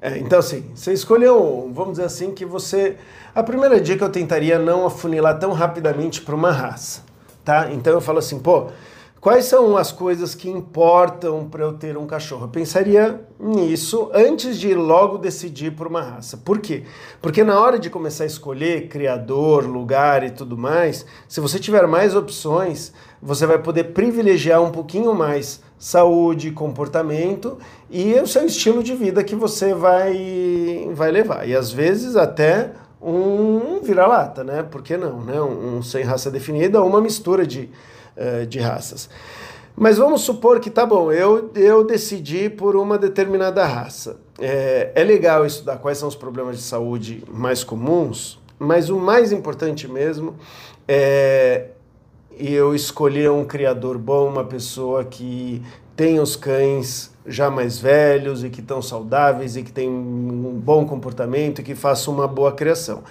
É, 0.00 0.16
então, 0.18 0.38
assim, 0.38 0.64
você 0.74 0.92
escolheu, 0.92 1.70
vamos 1.72 1.92
dizer 1.92 2.04
assim, 2.04 2.32
que 2.32 2.44
você. 2.44 2.96
A 3.34 3.42
primeira 3.42 3.80
dica 3.80 4.04
eu 4.04 4.10
tentaria 4.10 4.58
não 4.58 4.86
afunilar 4.86 5.38
tão 5.38 5.52
rapidamente 5.52 6.22
para 6.22 6.34
uma 6.34 6.52
raça, 6.52 7.02
tá? 7.44 7.70
Então 7.72 7.92
eu 7.92 8.00
falo 8.00 8.18
assim, 8.20 8.38
pô, 8.38 8.68
quais 9.20 9.46
são 9.46 9.76
as 9.76 9.90
coisas 9.90 10.36
que 10.36 10.48
importam 10.48 11.48
para 11.48 11.64
eu 11.64 11.72
ter 11.72 11.96
um 11.96 12.06
cachorro? 12.06 12.44
Eu 12.44 12.48
pensaria 12.48 13.20
nisso 13.40 14.08
antes 14.14 14.58
de 14.58 14.72
logo 14.72 15.18
decidir 15.18 15.72
por 15.72 15.88
uma 15.88 16.00
raça. 16.00 16.36
Por 16.36 16.60
quê? 16.60 16.84
Porque 17.20 17.42
na 17.42 17.60
hora 17.60 17.76
de 17.76 17.90
começar 17.90 18.22
a 18.22 18.28
escolher 18.28 18.86
criador, 18.88 19.66
lugar 19.66 20.22
e 20.22 20.30
tudo 20.30 20.56
mais, 20.56 21.04
se 21.28 21.40
você 21.40 21.58
tiver 21.58 21.86
mais 21.88 22.14
opções, 22.14 22.92
você 23.20 23.46
vai 23.46 23.58
poder 23.58 23.92
privilegiar 23.92 24.62
um 24.62 24.70
pouquinho 24.70 25.12
mais 25.12 25.60
saúde, 25.78 26.50
comportamento 26.50 27.58
e 27.90 28.14
o 28.14 28.26
seu 28.26 28.44
estilo 28.44 28.82
de 28.82 28.94
vida 28.94 29.22
que 29.22 29.36
você 29.36 29.72
vai, 29.74 30.90
vai 30.92 31.10
levar. 31.10 31.48
E 31.48 31.54
às 31.54 31.70
vezes 31.70 32.16
até 32.16 32.72
um 33.00 33.80
vira-lata, 33.80 34.42
né? 34.42 34.62
Por 34.62 34.82
que 34.82 34.96
não? 34.96 35.20
Né? 35.20 35.40
Um, 35.40 35.82
sem 35.82 36.02
raça 36.02 36.30
definida 36.30 36.80
ou 36.80 36.88
uma 36.88 37.00
mistura 37.00 37.46
de, 37.46 37.70
uh, 38.16 38.44
de 38.46 38.58
raças. 38.58 39.08
Mas 39.76 39.96
vamos 39.96 40.22
supor 40.22 40.58
que 40.58 40.70
tá 40.70 40.84
bom, 40.84 41.12
eu, 41.12 41.52
eu 41.54 41.84
decidi 41.84 42.50
por 42.50 42.74
uma 42.74 42.98
determinada 42.98 43.64
raça. 43.64 44.16
É, 44.36 44.90
é 44.92 45.04
legal 45.04 45.46
estudar 45.46 45.76
quais 45.76 45.98
são 45.98 46.08
os 46.08 46.16
problemas 46.16 46.56
de 46.56 46.62
saúde 46.62 47.22
mais 47.30 47.62
comuns, 47.62 48.40
mas 48.58 48.90
o 48.90 48.98
mais 48.98 49.30
importante 49.30 49.86
mesmo 49.86 50.34
é 50.88 51.68
e 52.38 52.54
eu 52.54 52.74
escolhi 52.74 53.28
um 53.28 53.44
criador 53.44 53.98
bom, 53.98 54.28
uma 54.28 54.44
pessoa 54.44 55.04
que 55.04 55.62
tem 55.96 56.20
os 56.20 56.36
cães 56.36 57.10
já 57.26 57.50
mais 57.50 57.78
velhos 57.78 58.44
e 58.44 58.48
que 58.48 58.60
estão 58.60 58.80
saudáveis 58.80 59.56
e 59.56 59.62
que 59.64 59.72
tem 59.72 59.88
um 59.88 60.52
bom 60.54 60.86
comportamento 60.86 61.60
e 61.60 61.64
que 61.64 61.74
faça 61.74 62.08
uma 62.10 62.28
boa 62.28 62.52
criação. 62.52 63.02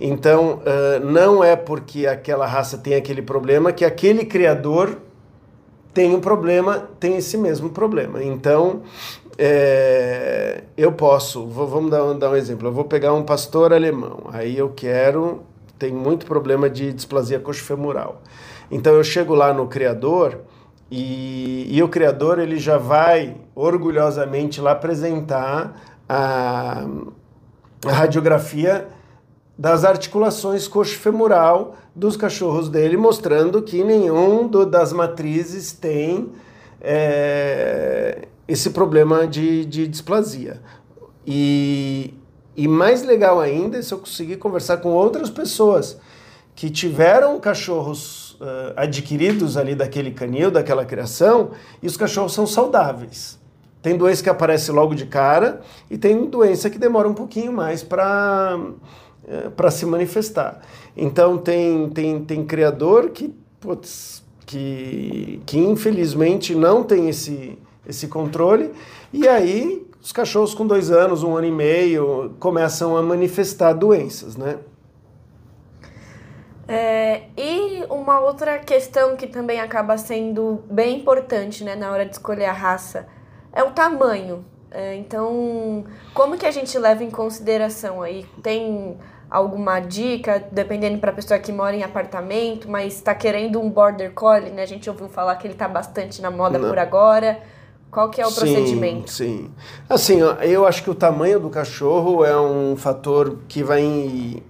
Então, 0.00 0.60
não 1.02 1.42
é 1.42 1.56
porque 1.56 2.06
aquela 2.06 2.46
raça 2.46 2.78
tem 2.78 2.94
aquele 2.94 3.20
problema 3.20 3.72
que 3.72 3.84
aquele 3.84 4.24
criador 4.24 4.96
tem 5.92 6.14
um 6.14 6.20
problema, 6.20 6.88
tem 7.00 7.16
esse 7.16 7.36
mesmo 7.36 7.70
problema. 7.70 8.22
Então, 8.22 8.82
é, 9.36 10.62
eu 10.76 10.92
posso, 10.92 11.46
vou, 11.46 11.66
vamos 11.66 11.90
dar, 11.90 12.12
dar 12.14 12.30
um 12.30 12.36
exemplo, 12.36 12.68
eu 12.68 12.72
vou 12.72 12.84
pegar 12.84 13.12
um 13.12 13.24
pastor 13.24 13.72
alemão, 13.72 14.30
aí 14.32 14.56
eu 14.56 14.68
quero, 14.68 15.42
tem 15.78 15.92
muito 15.92 16.26
problema 16.26 16.70
de 16.70 16.92
displasia 16.92 17.40
coxofemoral. 17.40 18.22
femoral 18.22 18.46
então 18.70 18.94
eu 18.94 19.04
chego 19.04 19.34
lá 19.34 19.52
no 19.52 19.66
criador 19.66 20.40
e, 20.90 21.66
e 21.70 21.82
o 21.82 21.88
criador 21.88 22.38
ele 22.38 22.58
já 22.58 22.78
vai 22.78 23.36
orgulhosamente 23.54 24.60
lá 24.60 24.72
apresentar 24.72 25.98
a, 26.08 26.86
a 27.84 27.92
radiografia 27.92 28.88
das 29.58 29.84
articulações 29.84 30.68
coxo-femoral 30.68 31.76
dos 31.94 32.16
cachorros 32.16 32.68
dele, 32.68 32.96
mostrando 32.96 33.62
que 33.62 33.82
nenhum 33.82 34.46
do, 34.46 34.66
das 34.66 34.92
matrizes 34.92 35.72
tem 35.72 36.30
é, 36.80 38.28
esse 38.46 38.70
problema 38.70 39.26
de, 39.26 39.64
de 39.64 39.88
displasia. 39.88 40.60
E, 41.26 42.14
e 42.54 42.68
mais 42.68 43.02
legal 43.02 43.40
ainda, 43.40 43.82
se 43.82 43.92
eu 43.92 43.98
conseguir 43.98 44.36
conversar 44.36 44.76
com 44.76 44.90
outras 44.90 45.30
pessoas 45.30 45.98
que 46.54 46.70
tiveram 46.70 47.40
cachorros 47.40 48.25
uh, 48.40 48.72
adquiridos 48.76 49.56
ali 49.56 49.74
daquele 49.74 50.10
canil, 50.10 50.50
daquela 50.50 50.84
criação, 50.84 51.50
e 51.82 51.86
os 51.86 51.96
cachorros 51.96 52.32
são 52.32 52.46
saudáveis. 52.46 53.38
Tem 53.82 53.96
doença 53.96 54.22
que 54.22 54.30
aparece 54.30 54.72
logo 54.72 54.94
de 54.94 55.06
cara 55.06 55.60
e 55.90 55.96
tem 55.96 56.26
doença 56.26 56.68
que 56.68 56.78
demora 56.78 57.08
um 57.08 57.14
pouquinho 57.14 57.52
mais 57.52 57.82
para 57.82 58.58
uh, 58.58 59.50
para 59.52 59.70
se 59.70 59.86
manifestar. 59.86 60.60
Então 60.96 61.38
tem, 61.38 61.88
tem, 61.90 62.24
tem 62.24 62.44
criador 62.44 63.10
que, 63.10 63.34
putz, 63.60 64.24
que, 64.44 65.40
que 65.44 65.58
infelizmente 65.58 66.54
não 66.54 66.82
tem 66.82 67.08
esse, 67.08 67.58
esse 67.86 68.08
controle, 68.08 68.70
e 69.12 69.28
aí 69.28 69.86
os 70.00 70.12
cachorros 70.12 70.54
com 70.54 70.64
dois 70.64 70.90
anos, 70.90 71.24
um 71.24 71.36
ano 71.36 71.48
e 71.48 71.50
meio, 71.50 72.34
começam 72.38 72.96
a 72.96 73.02
manifestar 73.02 73.72
doenças, 73.72 74.36
né? 74.36 74.58
É, 76.68 77.24
e 77.36 77.65
uma 77.90 78.20
outra 78.20 78.58
questão 78.58 79.16
que 79.16 79.26
também 79.26 79.60
acaba 79.60 79.96
sendo 79.98 80.62
bem 80.70 80.98
importante 80.98 81.64
né, 81.64 81.74
na 81.74 81.90
hora 81.90 82.04
de 82.04 82.12
escolher 82.12 82.46
a 82.46 82.52
raça 82.52 83.06
é 83.52 83.62
o 83.62 83.70
tamanho. 83.70 84.44
É, 84.70 84.94
então, 84.96 85.84
como 86.12 86.36
que 86.36 86.44
a 86.44 86.50
gente 86.50 86.76
leva 86.78 87.02
em 87.02 87.10
consideração 87.10 88.02
aí? 88.02 88.26
Tem 88.42 88.98
alguma 89.30 89.80
dica, 89.80 90.44
dependendo 90.52 90.98
para 90.98 91.10
a 91.10 91.14
pessoa 91.14 91.38
que 91.38 91.52
mora 91.52 91.74
em 91.74 91.82
apartamento, 91.82 92.68
mas 92.70 92.94
está 92.94 93.14
querendo 93.14 93.60
um 93.60 93.70
border 93.70 94.12
collie, 94.12 94.50
né? 94.50 94.62
A 94.62 94.66
gente 94.66 94.88
ouviu 94.88 95.08
falar 95.08 95.36
que 95.36 95.46
ele 95.46 95.54
está 95.54 95.66
bastante 95.66 96.20
na 96.20 96.30
moda 96.30 96.58
Não. 96.58 96.68
por 96.68 96.78
agora. 96.78 97.40
Qual 97.90 98.10
que 98.10 98.20
é 98.20 98.26
o 98.26 98.30
sim, 98.30 98.40
procedimento? 98.40 99.10
Sim. 99.10 99.50
Assim, 99.88 100.18
eu 100.42 100.66
acho 100.66 100.82
que 100.82 100.90
o 100.90 100.94
tamanho 100.94 101.40
do 101.40 101.48
cachorro 101.48 102.24
é 102.24 102.38
um 102.38 102.76
fator 102.76 103.38
que 103.48 103.62
vai 103.62 104.42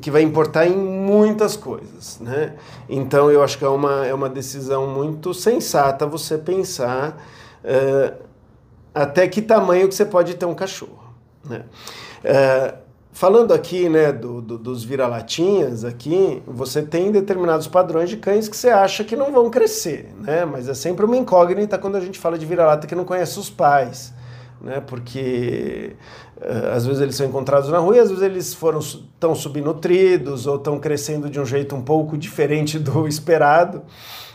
que 0.00 0.10
vai 0.10 0.22
importar 0.22 0.66
em 0.66 0.76
muitas 0.76 1.56
coisas, 1.56 2.18
né? 2.20 2.54
Então 2.88 3.30
eu 3.30 3.42
acho 3.42 3.58
que 3.58 3.64
é 3.64 3.68
uma, 3.68 4.06
é 4.06 4.14
uma 4.14 4.28
decisão 4.28 4.86
muito 4.86 5.34
sensata 5.34 6.06
você 6.06 6.38
pensar 6.38 7.22
uh, 7.62 8.14
até 8.94 9.28
que 9.28 9.42
tamanho 9.42 9.88
que 9.88 9.94
você 9.94 10.06
pode 10.06 10.34
ter 10.34 10.46
um 10.46 10.54
cachorro, 10.54 11.12
né? 11.44 11.64
Uh, 12.24 12.82
falando 13.12 13.52
aqui, 13.52 13.90
né, 13.90 14.10
do, 14.10 14.40
do, 14.40 14.56
dos 14.56 14.82
vira-latinhas 14.82 15.84
aqui, 15.84 16.42
você 16.46 16.80
tem 16.80 17.12
determinados 17.12 17.66
padrões 17.66 18.08
de 18.08 18.16
cães 18.16 18.48
que 18.48 18.56
você 18.56 18.70
acha 18.70 19.04
que 19.04 19.14
não 19.14 19.30
vão 19.30 19.50
crescer, 19.50 20.08
né? 20.20 20.46
Mas 20.46 20.68
é 20.68 20.74
sempre 20.74 21.04
uma 21.04 21.16
incógnita 21.16 21.76
quando 21.76 21.96
a 21.96 22.00
gente 22.00 22.18
fala 22.18 22.38
de 22.38 22.46
vira-lata 22.46 22.86
que 22.86 22.94
não 22.94 23.04
conhece 23.04 23.38
os 23.38 23.50
pais 23.50 24.14
né? 24.62 24.80
Porque 24.80 25.96
às 26.74 26.86
vezes 26.86 27.00
eles 27.00 27.14
são 27.14 27.26
encontrados 27.26 27.68
na 27.70 27.78
rua 27.78 27.96
e 27.96 28.00
às 28.00 28.08
vezes 28.08 28.24
eles 28.24 28.54
foram 28.54 28.80
tão 29.20 29.34
subnutridos 29.34 30.46
ou 30.46 30.56
estão 30.56 30.78
crescendo 30.78 31.30
de 31.30 31.38
um 31.40 31.46
jeito 31.46 31.74
um 31.76 31.82
pouco 31.82 32.16
diferente 32.16 32.78
do 32.80 33.06
esperado. 33.06 33.82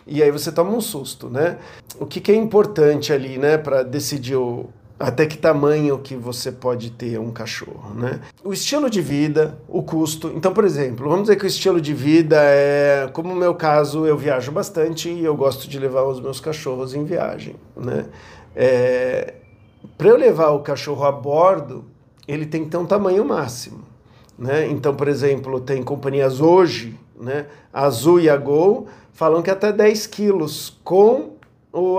E 0.06 0.24
aí 0.24 0.32
você 0.32 0.52
toma 0.52 0.72
um 0.72 0.80
susto, 0.80 1.30
né? 1.30 1.58
O 2.00 2.06
que, 2.06 2.22
que 2.22 2.32
é 2.32 2.36
importante 2.36 3.12
ali, 3.12 3.38
né, 3.38 3.58
para 3.58 3.84
decidir 3.84 4.38
o, 4.38 4.70
até 5.00 5.26
que 5.26 5.38
tamanho 5.38 6.00
que 6.00 6.16
você 6.16 6.52
pode 6.52 6.92
ter 6.92 7.20
um 7.20 7.30
cachorro, 7.30 7.94
né? 7.94 8.22
O 8.44 8.54
estilo 8.54 8.90
de 8.90 9.02
vida, 9.02 9.58
o 9.68 9.84
custo. 9.84 10.32
Então, 10.34 10.54
por 10.54 10.64
exemplo, 10.64 11.10
vamos 11.10 11.24
dizer 11.24 11.36
que 11.36 11.44
o 11.44 11.48
estilo 11.48 11.82
de 11.82 11.94
vida 11.94 12.38
é, 12.40 13.10
como 13.12 13.30
no 13.30 13.36
meu 13.36 13.54
caso, 13.54 14.08
eu 14.08 14.18
viajo 14.18 14.52
bastante 14.52 15.10
e 15.10 15.24
eu 15.26 15.36
gosto 15.36 15.68
de 15.68 15.78
levar 15.78 16.04
os 16.04 16.22
meus 16.22 16.40
cachorros 16.40 16.94
em 16.94 17.04
viagem, 17.04 17.56
né? 17.76 18.06
É, 18.56 19.36
para 19.98 20.08
eu 20.08 20.16
levar 20.16 20.50
o 20.50 20.62
cachorro 20.62 21.06
a 21.06 21.12
bordo, 21.12 21.86
ele 22.28 22.46
tem 22.46 22.64
que 22.64 22.70
ter 22.70 22.78
um 22.78 22.86
tamanho 22.86 23.24
máximo. 23.24 23.84
Né? 24.38 24.68
Então, 24.68 24.96
por 24.96 25.08
exemplo, 25.08 25.60
tem 25.60 25.82
companhias 25.82 26.40
hoje, 26.40 26.98
né? 27.20 27.48
Azul 27.74 28.20
e 28.20 28.30
a 28.30 28.38
Gol, 28.38 28.88
falam 29.12 29.42
que 29.42 29.50
até 29.50 29.72
10 29.72 30.06
quilos 30.08 30.78
com 30.84 31.38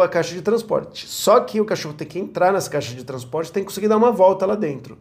a 0.02 0.08
caixa 0.08 0.34
de 0.34 0.42
transporte. 0.42 1.06
Só 1.08 1.40
que 1.40 1.60
o 1.60 1.64
cachorro 1.64 1.94
tem 1.94 2.06
que 2.06 2.18
entrar 2.18 2.52
nessa 2.52 2.70
caixa 2.70 2.94
de 2.94 3.04
transporte, 3.04 3.52
tem 3.52 3.62
que 3.62 3.68
conseguir 3.68 3.88
dar 3.88 3.96
uma 3.96 4.10
volta 4.10 4.46
lá 4.46 4.54
dentro. 4.54 4.96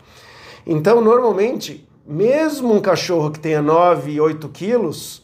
Então, 0.66 1.02
normalmente, 1.02 1.88
mesmo 2.06 2.74
um 2.74 2.82
cachorro 2.82 3.32
que 3.32 3.40
tenha 3.40 3.62
9, 3.62 4.20
8 4.20 4.50
quilos, 4.50 5.24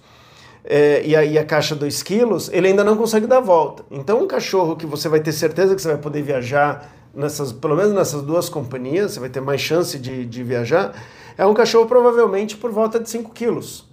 é, 0.63 1.03
e 1.05 1.15
aí 1.15 1.37
a 1.37 1.43
caixa 1.43 1.75
2 1.75 2.01
quilos, 2.03 2.49
ele 2.51 2.67
ainda 2.67 2.83
não 2.83 2.95
consegue 2.95 3.27
dar 3.27 3.41
volta. 3.41 3.83
Então, 3.91 4.23
um 4.23 4.27
cachorro 4.27 4.75
que 4.75 4.85
você 4.85 5.09
vai 5.09 5.19
ter 5.19 5.33
certeza 5.33 5.75
que 5.75 5.81
você 5.81 5.89
vai 5.89 5.97
poder 5.97 6.21
viajar 6.23 6.91
nessas, 7.13 7.51
pelo 7.51 7.75
menos 7.75 7.93
nessas 7.93 8.21
duas 8.21 8.49
companhias, 8.49 9.11
você 9.11 9.19
vai 9.19 9.29
ter 9.29 9.41
mais 9.41 9.61
chance 9.61 9.99
de, 9.99 10.25
de 10.25 10.43
viajar, 10.43 10.93
é 11.37 11.45
um 11.45 11.53
cachorro 11.53 11.85
provavelmente 11.85 12.57
por 12.57 12.71
volta 12.71 12.99
de 12.99 13.09
5 13.09 13.31
quilos. 13.31 13.87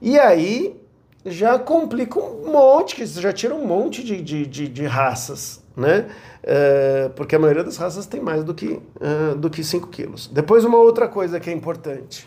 E 0.00 0.18
aí 0.18 0.80
já 1.24 1.58
complica 1.58 2.18
um 2.18 2.50
monte, 2.50 3.04
já 3.06 3.32
tira 3.32 3.54
um 3.54 3.66
monte 3.66 4.02
de, 4.02 4.22
de, 4.22 4.46
de, 4.46 4.68
de 4.68 4.86
raças, 4.86 5.62
né? 5.76 6.08
É, 6.42 7.10
porque 7.14 7.36
a 7.36 7.38
maioria 7.38 7.64
das 7.64 7.76
raças 7.76 8.06
tem 8.06 8.20
mais 8.20 8.44
do 8.44 8.54
que, 8.54 8.66
uh, 8.66 9.34
do 9.36 9.50
que 9.50 9.62
5 9.62 9.88
quilos. 9.88 10.28
Depois 10.28 10.64
uma 10.64 10.78
outra 10.78 11.08
coisa 11.08 11.38
que 11.38 11.50
é 11.50 11.52
importante. 11.52 12.26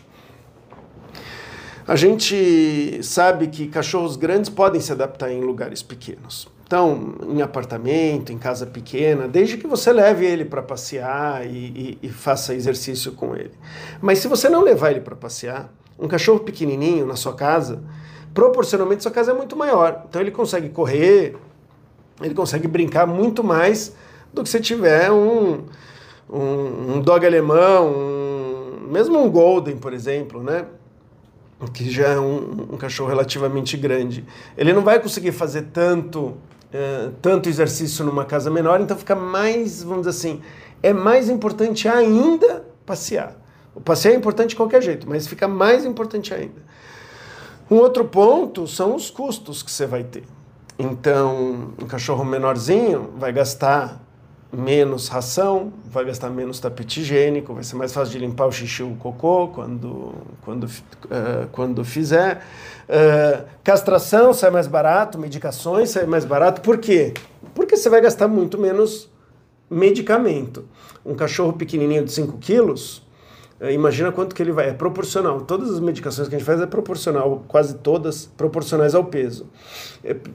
A 1.86 1.96
gente 1.96 3.00
sabe 3.02 3.48
que 3.48 3.66
cachorros 3.66 4.14
grandes 4.14 4.48
podem 4.48 4.80
se 4.80 4.92
adaptar 4.92 5.32
em 5.32 5.40
lugares 5.40 5.82
pequenos. 5.82 6.48
Então, 6.72 7.16
em 7.28 7.42
apartamento, 7.42 8.32
em 8.32 8.38
casa 8.38 8.64
pequena, 8.64 9.28
desde 9.28 9.58
que 9.58 9.66
você 9.66 9.92
leve 9.92 10.24
ele 10.24 10.42
para 10.42 10.62
passear 10.62 11.46
e, 11.46 11.50
e, 11.50 11.98
e, 12.04 12.08
faça 12.08 12.54
exercício 12.54 13.12
com 13.12 13.36
ele. 13.36 13.50
Mas 14.00 14.20
se 14.20 14.26
você 14.26 14.48
não 14.48 14.62
levar 14.62 14.92
ele 14.92 15.02
para 15.02 15.14
passear, 15.14 15.70
um 15.98 16.08
cachorro 16.08 16.40
pequenininho 16.40 17.04
na 17.04 17.14
sua 17.14 17.34
casa, 17.34 17.82
proporcionalmente 18.32 19.02
sua 19.02 19.12
casa 19.12 19.32
é 19.32 19.34
muito 19.34 19.54
maior. 19.54 20.04
Então 20.08 20.18
ele 20.18 20.30
consegue 20.30 20.70
correr, 20.70 21.36
ele 22.22 22.32
consegue 22.32 22.66
brincar 22.66 23.06
muito 23.06 23.44
mais 23.44 23.94
do 24.32 24.42
que 24.42 24.48
se 24.48 24.58
tiver 24.58 25.12
um, 25.12 25.64
um, 26.30 26.94
um 26.94 27.00
dog 27.02 27.26
alemão, 27.26 27.92
um, 27.92 28.90
mesmo 28.90 29.22
um 29.22 29.30
golden, 29.30 29.76
por 29.76 29.92
exemplo, 29.92 30.42
né? 30.42 30.64
que 31.74 31.90
já 31.90 32.08
é 32.08 32.18
um, 32.18 32.68
um, 32.72 32.76
cachorro 32.78 33.10
relativamente 33.10 33.76
grande. 33.76 34.24
Ele 34.56 34.72
não 34.72 34.82
vai 34.82 34.98
conseguir 34.98 35.32
fazer 35.32 35.66
tanto 35.72 36.36
é, 36.72 37.10
tanto 37.20 37.48
exercício 37.48 38.04
numa 38.04 38.24
casa 38.24 38.50
menor, 38.50 38.80
então 38.80 38.96
fica 38.96 39.14
mais, 39.14 39.82
vamos 39.82 40.06
dizer 40.06 40.10
assim, 40.10 40.42
é 40.82 40.92
mais 40.92 41.28
importante 41.28 41.86
ainda 41.88 42.64
passear. 42.86 43.36
O 43.74 43.80
passeio 43.80 44.14
é 44.14 44.16
importante 44.16 44.50
de 44.50 44.56
qualquer 44.56 44.82
jeito, 44.82 45.08
mas 45.08 45.26
fica 45.26 45.46
mais 45.48 45.84
importante 45.84 46.34
ainda. 46.34 46.62
Um 47.70 47.76
outro 47.76 48.04
ponto 48.04 48.66
são 48.66 48.94
os 48.94 49.10
custos 49.10 49.62
que 49.62 49.70
você 49.70 49.86
vai 49.86 50.04
ter. 50.04 50.24
Então, 50.78 51.72
um 51.80 51.86
cachorro 51.86 52.24
menorzinho 52.24 53.12
vai 53.16 53.32
gastar 53.32 54.00
menos 54.52 55.08
ração, 55.08 55.72
vai 55.86 56.04
gastar 56.04 56.28
menos 56.28 56.60
tapete 56.60 57.00
higiênico, 57.00 57.54
vai 57.54 57.64
ser 57.64 57.74
mais 57.74 57.92
fácil 57.92 58.12
de 58.12 58.18
limpar 58.18 58.46
o 58.46 58.52
xixi 58.52 58.82
ou 58.82 58.90
o 58.90 58.96
cocô 58.96 59.48
quando, 59.48 60.14
quando, 60.42 60.64
uh, 60.64 61.48
quando 61.50 61.82
fizer. 61.84 62.44
Uh, 62.86 63.46
castração 63.64 64.34
sai 64.34 64.50
mais 64.50 64.66
barato, 64.66 65.18
medicações 65.18 65.90
sai 65.90 66.04
mais 66.04 66.26
barato. 66.26 66.60
Por 66.60 66.76
quê? 66.76 67.14
Porque 67.54 67.76
você 67.76 67.88
vai 67.88 68.02
gastar 68.02 68.28
muito 68.28 68.58
menos 68.58 69.08
medicamento. 69.70 70.66
Um 71.04 71.14
cachorro 71.14 71.54
pequenininho 71.54 72.04
de 72.04 72.12
5 72.12 72.36
quilos, 72.36 72.98
uh, 73.58 73.70
imagina 73.70 74.12
quanto 74.12 74.34
que 74.34 74.42
ele 74.42 74.52
vai. 74.52 74.68
É 74.68 74.74
proporcional. 74.74 75.40
Todas 75.40 75.70
as 75.70 75.80
medicações 75.80 76.28
que 76.28 76.34
a 76.34 76.38
gente 76.38 76.46
faz 76.46 76.60
é 76.60 76.66
proporcional, 76.66 77.42
quase 77.48 77.76
todas 77.78 78.26
proporcionais 78.26 78.94
ao 78.94 79.04
peso. 79.04 79.46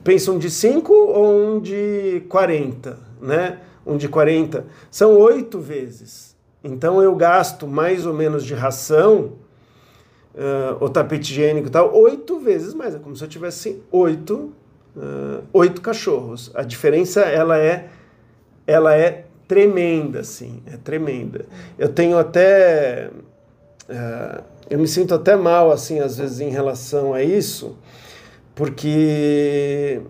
Pensa 0.02 0.32
um 0.32 0.38
de 0.38 0.50
5 0.50 0.92
ou 0.92 1.54
um 1.54 1.60
de 1.60 2.24
40, 2.28 2.98
né? 3.22 3.58
Um 3.88 3.96
de 3.96 4.08
40, 4.08 4.66
são 4.90 5.16
oito 5.18 5.58
vezes. 5.58 6.36
Então 6.62 7.02
eu 7.02 7.14
gasto 7.16 7.66
mais 7.66 8.04
ou 8.04 8.12
menos 8.12 8.44
de 8.44 8.54
ração, 8.54 9.32
uh, 10.34 10.84
o 10.84 10.88
tapete 10.88 11.32
higiênico 11.32 11.68
e 11.68 11.70
tal, 11.70 11.94
oito 11.96 12.38
vezes 12.38 12.74
mais. 12.74 12.94
É 12.94 12.98
como 12.98 13.16
se 13.16 13.24
eu 13.24 13.28
tivesse 13.28 13.82
oito, 13.90 14.52
uh, 14.96 15.42
oito 15.52 15.80
cachorros. 15.80 16.50
A 16.54 16.62
diferença 16.62 17.22
ela 17.22 17.58
é, 17.58 17.88
ela 18.66 18.94
é 18.94 19.24
tremenda, 19.46 20.20
assim, 20.20 20.62
é 20.66 20.76
tremenda. 20.76 21.46
Eu 21.78 21.88
tenho 21.88 22.18
até, 22.18 23.10
uh, 23.88 24.44
eu 24.68 24.78
me 24.78 24.86
sinto 24.86 25.14
até 25.14 25.34
mal, 25.34 25.72
assim, 25.72 26.00
às 26.00 26.18
vezes 26.18 26.40
em 26.40 26.50
relação 26.50 27.14
a 27.14 27.22
isso, 27.22 27.78
porque 28.54 30.02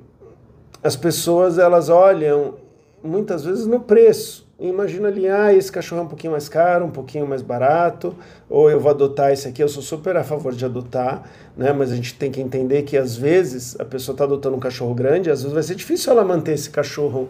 as 0.83 0.97
pessoas 0.97 1.59
elas 1.59 1.89
olham 1.89 2.57
muitas 3.03 3.45
vezes 3.45 3.67
no 3.67 3.81
preço. 3.81 4.49
Imagina 4.61 5.07
ali, 5.07 5.29
ah, 5.29 5.55
esse 5.55 5.71
cachorro 5.71 6.01
é 6.01 6.05
um 6.05 6.09
pouquinho 6.09 6.33
mais 6.33 6.49
caro, 6.49 6.85
um 6.85 6.91
pouquinho 6.91 7.25
mais 7.27 7.43
barato, 7.43 8.13
ou 8.51 8.69
eu 8.69 8.81
vou 8.81 8.91
adotar 8.91 9.31
esse 9.31 9.47
aqui, 9.47 9.63
eu 9.63 9.69
sou 9.69 9.81
super 9.81 10.17
a 10.17 10.25
favor 10.25 10.53
de 10.53 10.65
adotar, 10.65 11.23
né? 11.57 11.73
Mas 11.73 11.93
a 11.93 11.95
gente 11.95 12.15
tem 12.15 12.29
que 12.29 12.41
entender 12.41 12.83
que 12.83 12.97
às 12.97 13.17
vezes 13.17 13.79
a 13.79 13.85
pessoa 13.85 14.15
está 14.15 14.25
adotando 14.25 14.57
um 14.57 14.61
cachorro 14.61 14.93
grande, 14.95 15.31
às 15.31 15.43
vezes 15.43 15.55
vai 15.55 15.63
ser 15.63 15.77
difícil 15.77 16.13
ela 16.13 16.25
manter 16.25 16.55
esse 16.55 16.69
cachorro 16.71 17.29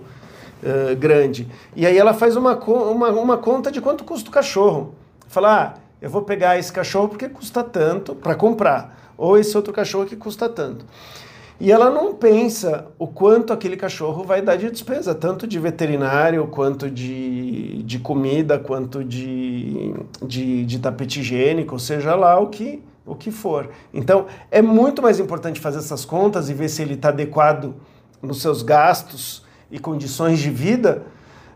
uh, 0.63 0.97
grande. 0.97 1.47
E 1.77 1.85
aí 1.85 1.99
ela 1.99 2.15
faz 2.15 2.35
uma, 2.35 2.57
uma, 2.57 3.11
uma 3.11 3.37
conta 3.37 3.71
de 3.71 3.83
quanto 3.83 4.05
custa 4.05 4.31
o 4.31 4.33
cachorro. 4.33 4.95
Fala, 5.27 5.63
ah, 5.63 5.75
eu 6.01 6.09
vou 6.09 6.23
pegar 6.23 6.59
esse 6.59 6.73
cachorro 6.73 7.09
porque 7.09 7.29
custa 7.29 7.63
tanto 7.63 8.15
para 8.15 8.35
comprar, 8.35 9.13
ou 9.19 9.37
esse 9.37 9.55
outro 9.55 9.75
cachorro 9.75 10.07
que 10.07 10.17
custa 10.17 10.49
tanto. 10.49 10.87
E 11.61 11.73
ela 11.73 11.91
não 11.91 12.15
pensa 12.15 12.87
o 12.99 13.07
quanto 13.07 13.53
aquele 13.53 13.77
cachorro 13.77 14.23
vai 14.23 14.41
dar 14.41 14.57
de 14.57 14.71
despesa, 14.71 15.13
tanto 15.13 15.45
de 15.47 15.59
veterinário, 15.59 16.47
quanto 16.47 16.89
de, 16.89 17.83
de 17.83 17.99
comida, 17.99 18.61
quanto 18.61 19.03
de, 19.03 19.93
de, 20.25 20.65
de 20.65 20.79
tapete 20.79 21.19
higiênico, 21.19 21.77
seja 21.79 22.15
lá 22.15 22.39
o 22.39 22.47
que, 22.47 22.81
o 23.05 23.17
que 23.17 23.33
for. 23.33 23.71
Então, 23.93 24.27
é 24.53 24.63
muito 24.63 25.03
mais 25.03 25.19
importante 25.19 25.59
fazer 25.59 25.79
essas 25.79 26.05
contas 26.05 26.49
e 26.49 26.55
ver 26.55 26.69
se 26.69 26.81
ele 26.81 26.95
está 26.95 27.09
adequado 27.09 27.75
nos 28.23 28.41
seus 28.41 28.63
gastos 28.63 29.45
e 29.69 29.81
condições 29.81 30.39
de 30.39 30.51
vida 30.51 31.03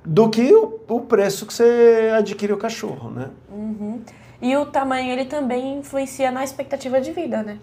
do 0.05 0.29
que 0.29 0.53
o, 0.53 0.81
o 0.89 1.01
preço 1.03 1.47
que 1.47 1.55
você 1.55 2.13
adquire 2.19 2.53
o 2.53 2.57
cachorro, 2.57 3.09
né? 3.09 3.31
Uhum. 3.49 4.01
E 4.41 4.57
o 4.57 4.67
tamanho, 4.67 5.13
ele 5.13 5.27
também 5.27 5.79
influencia 5.79 6.33
na 6.33 6.43
expectativa 6.43 7.01
de 7.01 7.13
vida, 7.13 7.45
né? 7.45 7.59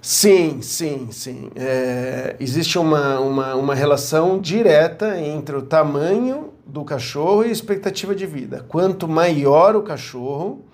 Sim, 0.00 0.62
sim, 0.62 1.08
sim. 1.10 1.50
É, 1.56 2.36
existe 2.38 2.78
uma, 2.78 3.18
uma, 3.20 3.54
uma 3.54 3.74
relação 3.74 4.38
direta 4.38 5.18
entre 5.20 5.56
o 5.56 5.62
tamanho 5.62 6.52
do 6.64 6.84
cachorro 6.84 7.44
e 7.44 7.48
a 7.48 7.52
expectativa 7.52 8.14
de 8.14 8.26
vida. 8.26 8.64
Quanto 8.68 9.08
maior 9.08 9.74
o 9.74 9.82
cachorro, 9.82 10.64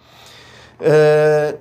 é, 0.81 1.57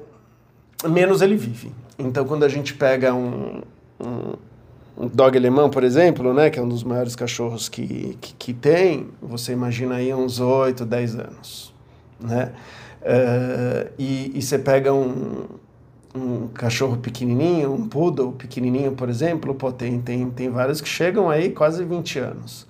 menos 0.88 1.22
ele 1.22 1.36
vive. 1.36 1.72
Então, 1.98 2.26
quando 2.26 2.44
a 2.44 2.50
gente 2.50 2.74
pega 2.74 3.14
um, 3.14 3.62
um, 4.00 4.34
um 4.98 5.08
dog 5.08 5.38
alemão, 5.38 5.70
por 5.70 5.84
exemplo, 5.84 6.34
né, 6.34 6.50
que 6.50 6.60
é 6.60 6.62
um 6.62 6.68
dos 6.68 6.84
maiores 6.84 7.16
cachorros 7.16 7.70
que, 7.70 8.18
que, 8.20 8.34
que 8.34 8.54
tem, 8.54 9.10
você 9.22 9.54
imagina 9.54 9.96
aí 9.96 10.14
uns 10.14 10.40
8, 10.40 10.86
10 10.86 11.16
anos, 11.16 11.74
né? 12.20 12.52
Uh, 13.02 13.92
e, 14.00 14.32
e 14.34 14.42
você 14.42 14.58
pega 14.58 14.94
um, 14.94 15.46
um 16.16 16.48
cachorro 16.48 16.98
pequenininho, 16.98 17.74
um 17.74 17.88
poodle 17.88 18.34
pequenininho, 18.34 18.92
por 18.94 19.10
exemplo, 19.10 19.54
pô, 19.56 19.72
tem, 19.72 20.00
tem, 20.00 20.30
tem 20.30 20.50
vários 20.50 20.80
que 20.80 20.88
chegam 20.88 21.30
aí 21.30 21.52
quase 21.52 21.84
20 21.84 22.20
anos. 22.20 22.68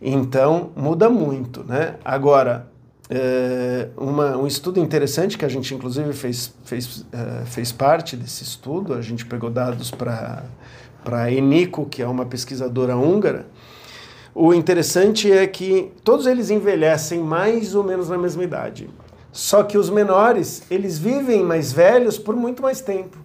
Então, 0.00 0.70
muda 0.76 1.08
muito, 1.10 1.64
né? 1.64 1.96
Agora, 2.04 2.68
é, 3.08 3.88
uma, 3.96 4.36
um 4.36 4.46
estudo 4.46 4.78
interessante 4.80 5.38
que 5.38 5.44
a 5.44 5.48
gente 5.48 5.74
inclusive 5.74 6.12
fez, 6.12 6.54
fez, 6.64 7.06
é, 7.12 7.44
fez 7.46 7.72
parte 7.72 8.16
desse 8.16 8.44
estudo, 8.44 8.94
a 8.94 9.00
gente 9.00 9.24
pegou 9.24 9.50
dados 9.50 9.90
para 9.90 10.44
a 11.06 11.30
Enico, 11.30 11.86
que 11.86 12.02
é 12.02 12.06
uma 12.06 12.26
pesquisadora 12.26 12.96
húngara, 12.96 13.46
o 14.34 14.52
interessante 14.52 15.32
é 15.32 15.46
que 15.46 15.90
todos 16.04 16.26
eles 16.26 16.50
envelhecem 16.50 17.20
mais 17.20 17.74
ou 17.74 17.82
menos 17.82 18.10
na 18.10 18.18
mesma 18.18 18.44
idade. 18.44 18.90
Só 19.36 19.62
que 19.62 19.76
os 19.76 19.90
menores, 19.90 20.62
eles 20.70 20.98
vivem 20.98 21.44
mais 21.44 21.70
velhos 21.70 22.16
por 22.16 22.34
muito 22.34 22.62
mais 22.62 22.80
tempo. 22.80 23.18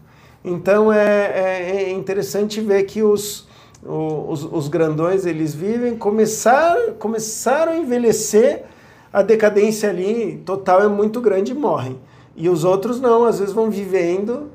Então 0.43 0.91
é, 0.91 1.05
é, 1.05 1.83
é 1.83 1.91
interessante 1.93 2.59
ver 2.59 2.83
que 2.83 3.01
os, 3.01 3.47
os, 3.81 4.43
os, 4.43 4.67
grandões, 4.67 5.25
eles 5.25 5.55
vivem, 5.55 5.95
começaram, 5.95 6.95
começaram 6.95 7.71
a 7.71 7.77
envelhecer 7.77 8.65
a 9.13 9.21
decadência 9.21 9.89
ali 9.89 10.41
total 10.45 10.81
é 10.81 10.87
muito 10.89 11.21
grande 11.21 11.53
e 11.53 11.55
morrem. 11.55 11.97
E 12.35 12.49
os 12.49 12.65
outros 12.65 12.99
não, 12.99 13.23
às 13.23 13.39
vezes 13.39 13.53
vão 13.53 13.69
vivendo 13.69 14.51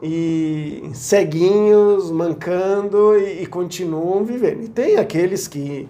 e 0.00 0.90
ceguinhos, 0.94 2.08
mancando 2.12 3.18
e, 3.18 3.42
e 3.42 3.46
continuam 3.46 4.24
vivendo. 4.24 4.62
E 4.62 4.68
tem 4.68 4.96
aqueles 4.96 5.48
que. 5.48 5.88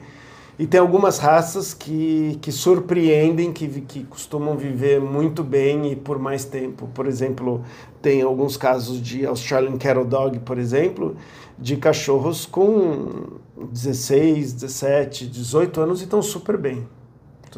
E 0.57 0.67
tem 0.69 0.79
algumas 0.79 1.19
raças 1.19 1.75
que, 1.75 2.38
que 2.40 2.53
surpreendem, 2.53 3.53
que, 3.53 3.67
que 3.81 4.05
costumam 4.05 4.57
viver 4.57 5.01
muito 5.01 5.43
bem 5.43 5.90
e 5.90 5.97
por 5.97 6.17
mais 6.17 6.45
tempo. 6.45 6.88
Por 6.95 7.07
exemplo, 7.07 7.64
tem 8.01 8.23
alguns 8.23 8.57
casos 8.57 9.03
de 9.03 9.27
Australian 9.27 9.77
Cattle 9.77 10.05
Dog, 10.05 10.38
por 10.40 10.57
exemplo, 10.57 11.17
de 11.59 11.77
cachorros 11.77 12.47
com 12.47 13.40
16, 13.57 14.53
17, 14.53 15.27
18 15.27 15.81
anos 15.81 16.01
e 16.01 16.05
estão 16.05 16.23
super 16.23 16.57
bem. 16.57 16.87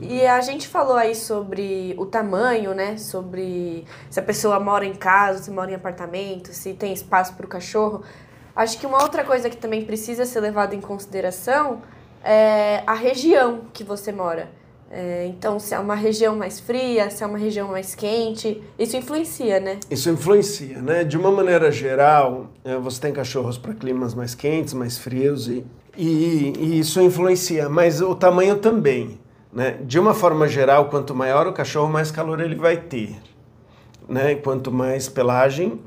E 0.00 0.26
a 0.26 0.40
gente 0.40 0.68
falou 0.68 0.96
aí 0.96 1.14
sobre 1.14 1.94
o 1.98 2.06
tamanho, 2.06 2.74
né? 2.74 2.96
Sobre 2.98 3.84
se 4.10 4.20
a 4.20 4.22
pessoa 4.22 4.58
mora 4.60 4.84
em 4.84 4.94
casa, 4.94 5.42
se 5.42 5.50
mora 5.50 5.70
em 5.70 5.74
apartamento, 5.74 6.52
se 6.52 6.72
tem 6.74 6.92
espaço 6.92 7.34
para 7.34 7.46
o 7.46 7.48
cachorro. 7.48 8.02
Acho 8.54 8.78
que 8.78 8.86
uma 8.86 9.02
outra 9.02 9.22
coisa 9.24 9.50
que 9.50 9.56
também 9.56 9.84
precisa 9.84 10.24
ser 10.24 10.40
levada 10.40 10.74
em 10.74 10.80
consideração 10.80 11.82
é 12.26 12.82
a 12.86 12.94
região 12.94 13.62
que 13.72 13.84
você 13.84 14.10
mora. 14.10 14.50
É, 14.90 15.26
então, 15.26 15.58
se 15.58 15.74
é 15.74 15.78
uma 15.78 15.94
região 15.94 16.36
mais 16.36 16.60
fria, 16.60 17.10
se 17.10 17.22
é 17.22 17.26
uma 17.26 17.38
região 17.38 17.68
mais 17.68 17.94
quente, 17.94 18.62
isso 18.78 18.96
influencia, 18.96 19.58
né? 19.58 19.80
Isso 19.90 20.08
influencia, 20.08 20.80
né? 20.80 21.02
De 21.02 21.16
uma 21.16 21.30
maneira 21.30 21.72
geral, 21.72 22.48
é, 22.64 22.76
você 22.76 23.00
tem 23.00 23.12
cachorros 23.12 23.58
para 23.58 23.74
climas 23.74 24.14
mais 24.14 24.34
quentes, 24.34 24.74
mais 24.74 24.96
frios 24.96 25.48
e, 25.48 25.64
e, 25.96 26.52
e, 26.56 26.78
isso 26.78 27.00
influencia, 27.00 27.68
mas 27.68 28.00
o 28.00 28.14
tamanho 28.14 28.58
também. 28.58 29.18
Né? 29.52 29.78
De 29.82 29.98
uma 29.98 30.12
forma 30.12 30.46
geral, 30.46 30.90
quanto 30.90 31.14
maior 31.14 31.46
o 31.46 31.52
cachorro, 31.52 31.90
mais 31.90 32.10
calor 32.10 32.40
ele 32.40 32.54
vai 32.54 32.76
ter. 32.76 33.16
Né? 34.08 34.34
Quanto 34.36 34.70
mais 34.70 35.08
pelagem, 35.08 35.80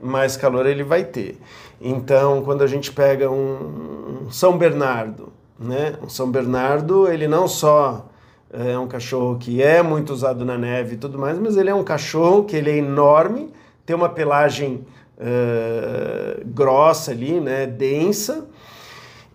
mais 0.00 0.36
calor 0.36 0.66
ele 0.66 0.84
vai 0.84 1.04
ter. 1.04 1.38
Então, 1.80 2.42
quando 2.44 2.62
a 2.62 2.66
gente 2.66 2.92
pega 2.92 3.30
um 3.30 4.28
São 4.30 4.58
Bernardo, 4.58 5.32
né? 5.64 5.94
um 6.02 6.08
São 6.08 6.30
Bernardo, 6.30 7.08
ele 7.08 7.26
não 7.26 7.48
só 7.48 8.08
é 8.52 8.78
um 8.78 8.86
cachorro 8.86 9.36
que 9.36 9.60
é 9.60 9.82
muito 9.82 10.12
usado 10.12 10.44
na 10.44 10.56
neve 10.56 10.94
e 10.94 10.96
tudo 10.96 11.18
mais, 11.18 11.38
mas 11.38 11.56
ele 11.56 11.70
é 11.70 11.74
um 11.74 11.82
cachorro 11.82 12.44
que 12.44 12.54
ele 12.54 12.70
é 12.70 12.76
enorme, 12.76 13.52
tem 13.84 13.96
uma 13.96 14.08
pelagem 14.08 14.86
uh, 15.18 16.44
grossa 16.46 17.10
ali, 17.10 17.40
né? 17.40 17.66
densa, 17.66 18.46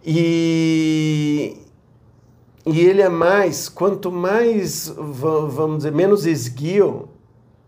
e, 0.06 1.58
e 2.65 2.80
ele 2.80 3.02
é 3.02 3.10
mais, 3.10 3.68
quanto 3.68 4.10
mais, 4.10 4.94
vamos 4.98 5.78
dizer, 5.78 5.92
menos 5.92 6.26
esguio 6.26 7.10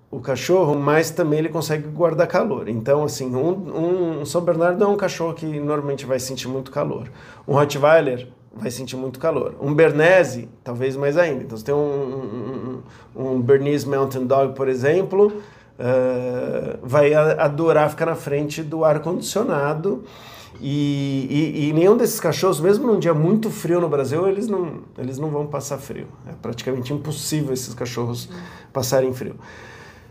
o 0.10 0.19
cachorro, 0.19 0.76
mais 0.76 1.10
também 1.10 1.39
ele 1.39 1.50
consegue 1.50 1.88
guardar 1.88 2.28
calor. 2.28 2.67
Então, 2.67 3.04
assim, 3.04 3.34
um, 3.34 4.19
um 4.21 4.26
São 4.26 4.41
Bernardo 4.41 4.84
é 4.84 4.88
um 4.88 4.97
cachorro 4.97 5.34
que 5.34 5.45
normalmente 5.45 6.06
vai 6.06 6.19
sentir 6.19 6.47
muito 6.50 6.69
calor. 6.69 7.10
Um 7.47 7.54
Rottweiler 7.54 8.28
vai 8.54 8.70
sentir 8.70 8.96
muito 8.96 9.20
calor. 9.20 9.56
Um 9.62 9.74
Bernese, 9.74 10.50
talvez 10.64 10.96
mais 10.96 11.18
ainda. 11.18 11.44
Então, 11.44 11.58
você 11.58 11.66
tem 11.66 11.76
um, 11.76 12.82
um, 13.16 13.24
um 13.34 13.42
Bernese 13.42 13.88
Mountain 13.88 14.26
Dog, 14.26 14.56
por 14.56 14.68
exemplo, 14.68 15.28
uh, 15.80 16.80
vai 16.84 17.14
adorar 17.14 17.90
ficar 17.90 18.06
na 18.06 18.16
frente 18.16 18.62
do 18.62 18.84
ar-condicionado 18.84 20.04
e, 20.60 21.28
e, 21.30 21.70
e, 21.70 21.74
nenhum 21.74 21.98
desses 21.98 22.20
cachorros, 22.20 22.60
mesmo 22.60 22.86
num 22.86 23.00
dia 23.00 23.14
muito 23.14 23.50
frio 23.50 23.82
no 23.82 23.90
Brasil, 23.90 24.28
eles 24.28 24.48
não, 24.48 24.82
eles 24.98 25.18
não 25.18 25.30
vão 25.30 25.48
passar 25.48 25.80
frio. 25.80 26.08
É 26.28 26.34
praticamente 26.40 26.94
impossível 26.94 27.52
esses 27.52 27.74
cachorros 27.74 28.30
passarem 28.72 29.12
frio. 29.12 29.36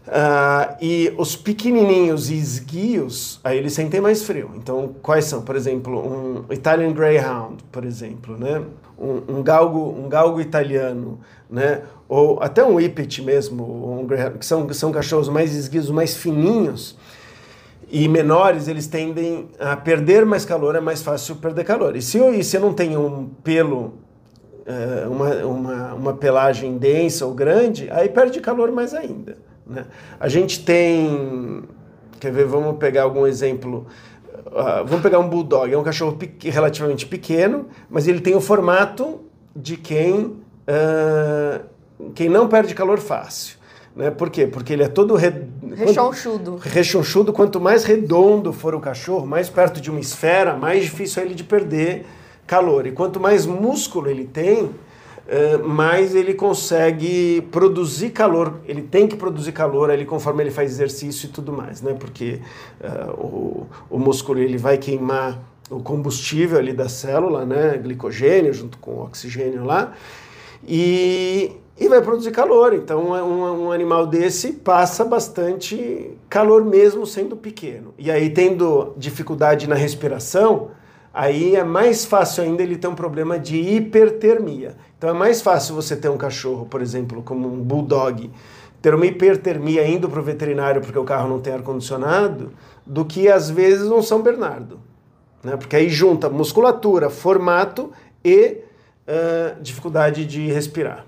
Uh, 0.07 0.77
e 0.81 1.15
os 1.19 1.37
pequenininhos 1.37 2.31
e 2.31 2.35
esguios, 2.35 3.39
aí 3.45 3.59
eles 3.59 3.75
sentem 3.75 4.01
mais 4.01 4.23
frio. 4.23 4.51
Então, 4.57 4.95
quais 5.03 5.27
são? 5.27 5.43
Por 5.43 5.55
exemplo, 5.55 5.99
um 5.99 6.53
Italian 6.53 6.93
Greyhound, 6.93 7.63
por 7.71 7.85
exemplo, 7.85 8.37
né? 8.37 8.63
Um, 8.99 9.37
um 9.37 9.43
galgo, 9.43 9.95
um 9.97 10.09
galgo 10.09 10.41
italiano, 10.41 11.21
né? 11.49 11.83
Ou 12.09 12.43
até 12.43 12.65
um 12.65 12.75
Whippet 12.77 13.23
mesmo, 13.23 14.01
um 14.01 14.07
que 14.39 14.45
são, 14.45 14.71
são 14.73 14.91
cachorros 14.91 15.29
mais 15.29 15.55
esguios, 15.55 15.91
mais 15.91 16.17
fininhos 16.17 16.97
e 17.91 18.09
menores, 18.09 18.69
eles 18.69 18.87
tendem 18.87 19.49
a 19.59 19.77
perder 19.77 20.25
mais 20.25 20.45
calor, 20.45 20.77
é 20.77 20.81
mais 20.81 21.03
fácil 21.03 21.37
perder 21.37 21.65
calor. 21.65 21.97
E 21.97 22.03
se, 22.03 22.19
e 22.19 22.43
se 22.43 22.59
não 22.59 22.73
tem 22.73 22.97
um 22.97 23.29
pelo, 23.43 23.95
é, 24.65 25.09
uma, 25.09 25.35
uma, 25.45 25.95
uma 25.95 26.13
pelagem 26.15 26.79
densa 26.79 27.27
ou 27.27 27.35
grande, 27.35 27.89
aí 27.91 28.09
perde 28.09 28.41
calor 28.41 28.71
mais 28.71 28.95
ainda. 28.95 29.50
Né? 29.71 29.87
A 30.19 30.29
gente 30.29 30.65
tem, 30.65 31.63
quer 32.19 32.33
ver, 32.33 32.45
vamos 32.45 32.77
pegar 32.77 33.05
algum 33.05 33.25
exemplo, 33.27 33.87
uh, 34.47 34.85
vamos 34.85 35.01
pegar 35.01 35.21
um 35.21 35.29
bulldog, 35.29 35.73
é 35.73 35.79
um 35.79 35.85
cachorro 35.85 36.17
pe 36.17 36.51
relativamente 36.51 37.07
pequeno, 37.07 37.69
mas 37.89 38.09
ele 38.09 38.21
tem 38.21 38.35
o 38.35 38.41
formato 38.41 39.21
de 39.55 39.77
quem, 39.77 40.25
uh, 40.25 41.61
quem 42.15 42.29
não 42.29 42.49
perde 42.49 42.75
calor 42.75 42.99
fácil. 42.99 43.59
Né? 43.95 44.11
Por 44.11 44.29
quê? 44.29 44.47
Porque 44.47 44.73
ele 44.73 44.83
é 44.83 44.89
todo 44.89 45.15
re... 45.15 45.33
rechonchudo. 45.77 46.53
Quanto... 46.53 46.69
Rechonchudo, 46.69 47.33
quanto 47.33 47.61
mais 47.61 47.85
redondo 47.85 48.53
for 48.53 48.75
o 48.75 48.81
cachorro, 48.81 49.27
mais 49.27 49.49
perto 49.49 49.81
de 49.81 49.89
uma 49.89 50.01
esfera, 50.01 50.57
mais 50.57 50.83
difícil 50.83 51.23
é 51.23 51.27
ele 51.27 51.35
de 51.35 51.45
perder 51.45 52.07
calor. 52.45 52.87
E 52.87 52.93
quanto 52.93 53.21
mais 53.21 53.47
músculo 53.47 54.11
ele 54.11 54.25
tem, 54.25 54.71
eh, 55.33 55.59
mais 55.59 56.13
ele 56.17 56.35
consegue 56.35 57.41
produzir 57.53 58.11
calor. 58.11 58.59
Ele 58.67 58.83
tem 58.83 59.07
que 59.07 59.15
produzir 59.15 59.53
calor 59.53 59.89
ali 59.89 60.05
conforme 60.05 60.43
ele 60.43 60.51
faz 60.51 60.73
exercício 60.73 61.29
e 61.29 61.31
tudo 61.31 61.53
mais, 61.53 61.81
né? 61.81 61.95
Porque 61.95 62.41
uh, 62.81 63.13
o, 63.13 63.67
o 63.89 63.97
músculo 63.97 64.41
ele 64.41 64.59
vai 64.59 64.77
queimar 64.77 65.41
o 65.71 65.81
combustível 65.81 66.59
ali 66.59 66.73
da 66.73 66.89
célula, 66.89 67.47
né? 67.47 67.79
Glicogênio 67.79 68.53
junto 68.53 68.77
com 68.79 69.03
oxigênio 69.03 69.65
lá. 69.65 69.93
E 70.67 71.53
e 71.79 71.89
vai 71.89 72.03
produzir 72.03 72.33
calor. 72.33 72.75
Então, 72.75 73.17
é 73.17 73.23
um, 73.23 73.67
um, 73.67 73.73
animal 73.73 74.09
desse 74.09 74.53
passa 74.53 75.05
bastante 75.05 76.11
calor 76.29 76.65
mesmo 76.65 77.07
sendo 77.07 77.37
pequeno. 77.37 77.95
E 77.97 78.11
aí, 78.11 78.31
tendo 78.31 78.95
dificuldade 78.99 79.69
na 79.69 79.77
respiração, 79.77 80.73
aí 81.13 81.57
é 81.57 81.65
mais 81.65 82.05
fácil 82.05 82.45
ainda 82.45 82.63
ele 82.63 82.77
ter 82.77 82.89
um 82.89 82.95
problema 82.95 83.39
de 83.39 83.57
hipertermia. 83.57 84.77
Então, 84.97 85.11
é 85.11 85.13
mais 85.13 85.41
fácil 85.41 85.75
você 85.75 85.97
ter 85.97 86.09
um 86.09 86.17
cachorro, 86.17 86.67
por 86.67 86.83
exemplo, 86.83 87.23
como 87.23 87.49
um 87.49 87.63
bulldog, 87.63 88.31
ter 88.83 88.95
uma 88.95 89.07
hipertermia 89.07 89.87
indo 89.87 90.09
para 90.09 90.21
o 90.21 90.23
veterinário 90.23 90.81
porque 90.81 90.99
o 90.99 91.05
carro 91.05 91.29
não 91.29 91.41
tem 91.41 91.53
ar-condicionado, 91.53 92.53
do 92.87 93.05
que 93.05 93.29
às 93.29 93.51
vezes 93.51 93.91
um 93.91 94.03
São 94.03 94.23
Bernardo. 94.23 94.81
Né? 95.43 95.57
Porque 95.57 95.77
aí 95.77 95.89
junta 95.89 96.29
musculatura, 96.29 97.09
formato 97.09 97.93
e 98.25 98.59
uh, 99.07 99.61
dificuldade 99.63 100.25
de 100.27 100.47
respirar. 100.51 101.07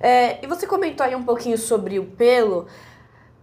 É, 0.00 0.42
e 0.42 0.46
você 0.46 0.66
comentou 0.66 1.04
aí 1.04 1.14
um 1.14 1.22
pouquinho 1.22 1.58
sobre 1.58 1.98
o 1.98 2.04
pelo. 2.04 2.66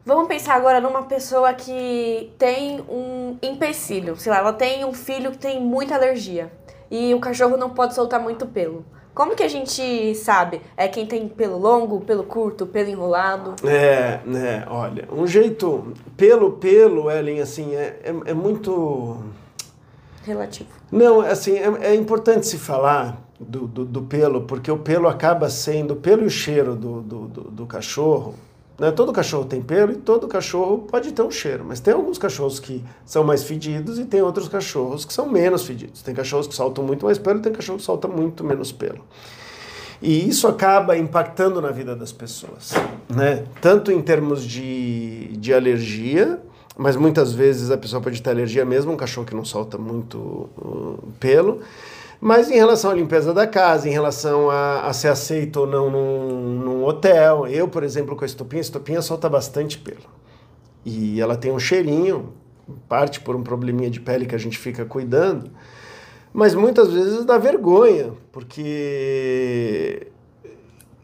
Vamos 0.07 0.29
pensar 0.29 0.55
agora 0.55 0.79
numa 0.79 1.03
pessoa 1.03 1.53
que 1.53 2.31
tem 2.37 2.79
um 2.87 3.37
empecilho. 3.41 4.15
Sei 4.15 4.31
lá, 4.31 4.37
ela 4.37 4.53
tem 4.53 4.85
um 4.85 4.93
filho 4.93 5.31
que 5.31 5.37
tem 5.37 5.59
muita 5.59 5.95
alergia. 5.95 6.49
E 6.89 7.13
o 7.13 7.19
cachorro 7.19 7.57
não 7.57 7.71
pode 7.71 7.93
soltar 7.93 8.17
muito 8.17 8.45
pelo. 8.45 8.85
Como 9.13 9.35
que 9.35 9.43
a 9.43 9.49
gente 9.49 10.15
sabe? 10.15 10.61
É 10.77 10.87
quem 10.87 11.05
tem 11.05 11.27
pelo 11.27 11.57
longo, 11.57 11.99
pelo 11.99 12.23
curto, 12.23 12.65
pelo 12.65 12.89
enrolado? 12.89 13.55
É, 13.67 14.21
né, 14.25 14.65
olha, 14.69 15.09
um 15.11 15.27
jeito. 15.27 15.91
Pelo, 16.15 16.53
pelo, 16.53 17.11
Ellen, 17.11 17.41
assim, 17.41 17.75
é, 17.75 17.99
é, 18.01 18.29
é 18.29 18.33
muito 18.33 19.17
relativo. 20.23 20.69
Não, 20.89 21.19
assim, 21.19 21.57
é, 21.57 21.87
é 21.87 21.95
importante 21.95 22.47
se 22.47 22.57
falar 22.57 23.21
do, 23.37 23.67
do, 23.67 23.83
do, 23.83 24.01
pelo, 24.03 24.43
porque 24.43 24.71
o 24.71 24.77
pelo 24.77 25.09
acaba 25.09 25.49
sendo, 25.49 25.97
pelo 25.97 26.23
e 26.23 26.27
o 26.27 26.29
cheiro 26.29 26.77
do, 26.77 27.01
do, 27.01 27.27
do, 27.27 27.41
do 27.51 27.65
cachorro, 27.65 28.35
né? 28.79 28.91
Todo 28.91 29.11
cachorro 29.11 29.45
tem 29.45 29.61
pelo 29.61 29.91
e 29.91 29.95
todo 29.95 30.27
cachorro 30.27 30.79
pode 30.89 31.11
ter 31.11 31.21
um 31.21 31.31
cheiro, 31.31 31.65
mas 31.67 31.79
tem 31.79 31.93
alguns 31.93 32.17
cachorros 32.17 32.59
que 32.59 32.83
são 33.05 33.23
mais 33.23 33.43
fedidos 33.43 33.97
e 33.97 34.05
tem 34.05 34.21
outros 34.21 34.47
cachorros 34.47 35.03
que 35.03 35.13
são 35.13 35.27
menos 35.27 35.65
fedidos. 35.65 36.01
Tem 36.01 36.13
cachorros 36.13 36.47
que 36.47 36.55
soltam 36.55 36.83
muito 36.83 37.05
mais 37.05 37.17
pelo 37.17 37.39
e 37.39 37.41
tem 37.41 37.51
cachorro 37.51 37.79
que 37.79 37.83
solta 37.83 38.07
muito 38.07 38.43
menos 38.43 38.71
pelo. 38.71 39.03
E 40.01 40.29
isso 40.29 40.47
acaba 40.47 40.95
impactando 40.95 41.59
na 41.59 41.71
vida 41.71 41.95
das 41.95 42.11
pessoas, 42.11 42.71
né? 43.09 43.45
Tanto 43.59 43.91
em 43.91 43.99
termos 43.99 44.43
de, 44.43 45.35
de 45.37 45.51
alergia, 45.51 46.39
mas 46.77 46.95
muitas 46.95 47.33
vezes 47.33 47.71
a 47.71 47.77
pessoa 47.77 47.99
pode 47.99 48.21
ter 48.21 48.29
alergia 48.29 48.63
mesmo, 48.63 48.91
um 48.91 48.97
cachorro 48.97 49.25
que 49.25 49.33
não 49.33 49.43
solta 49.43 49.75
muito 49.79 50.17
uh, 50.19 50.99
pelo, 51.19 51.61
mas 52.19 52.49
em 52.49 52.55
relação 52.55 52.91
à 52.91 52.93
limpeza 52.93 53.33
da 53.33 53.45
casa, 53.45 53.87
em 53.87 53.91
relação 53.91 54.49
a, 54.49 54.87
a 54.87 54.93
ser 54.93 55.09
aceito 55.09 55.61
ou 55.61 55.67
não 55.67 55.89
num, 55.89 56.59
num, 56.59 56.83
hotel, 56.83 57.45
eu, 57.47 57.67
por 57.67 57.83
exemplo, 57.83 58.15
com 58.15 58.23
a 58.23 58.27
estopinha, 58.27 58.59
a 58.59 58.61
estopinha 58.61 59.01
solta 59.01 59.29
bastante 59.29 59.77
pelo. 59.77 60.17
E 60.83 61.21
ela 61.21 61.35
tem 61.35 61.51
um 61.51 61.59
cheirinho, 61.59 62.33
parte 62.89 63.19
por 63.19 63.35
um 63.35 63.43
probleminha 63.43 63.89
de 63.89 63.99
pele 63.99 64.25
que 64.25 64.35
a 64.35 64.39
gente 64.39 64.57
fica 64.57 64.83
cuidando, 64.85 65.51
mas 66.33 66.55
muitas 66.55 66.91
vezes 66.91 67.23
dá 67.25 67.37
vergonha, 67.37 68.13
porque 68.31 70.07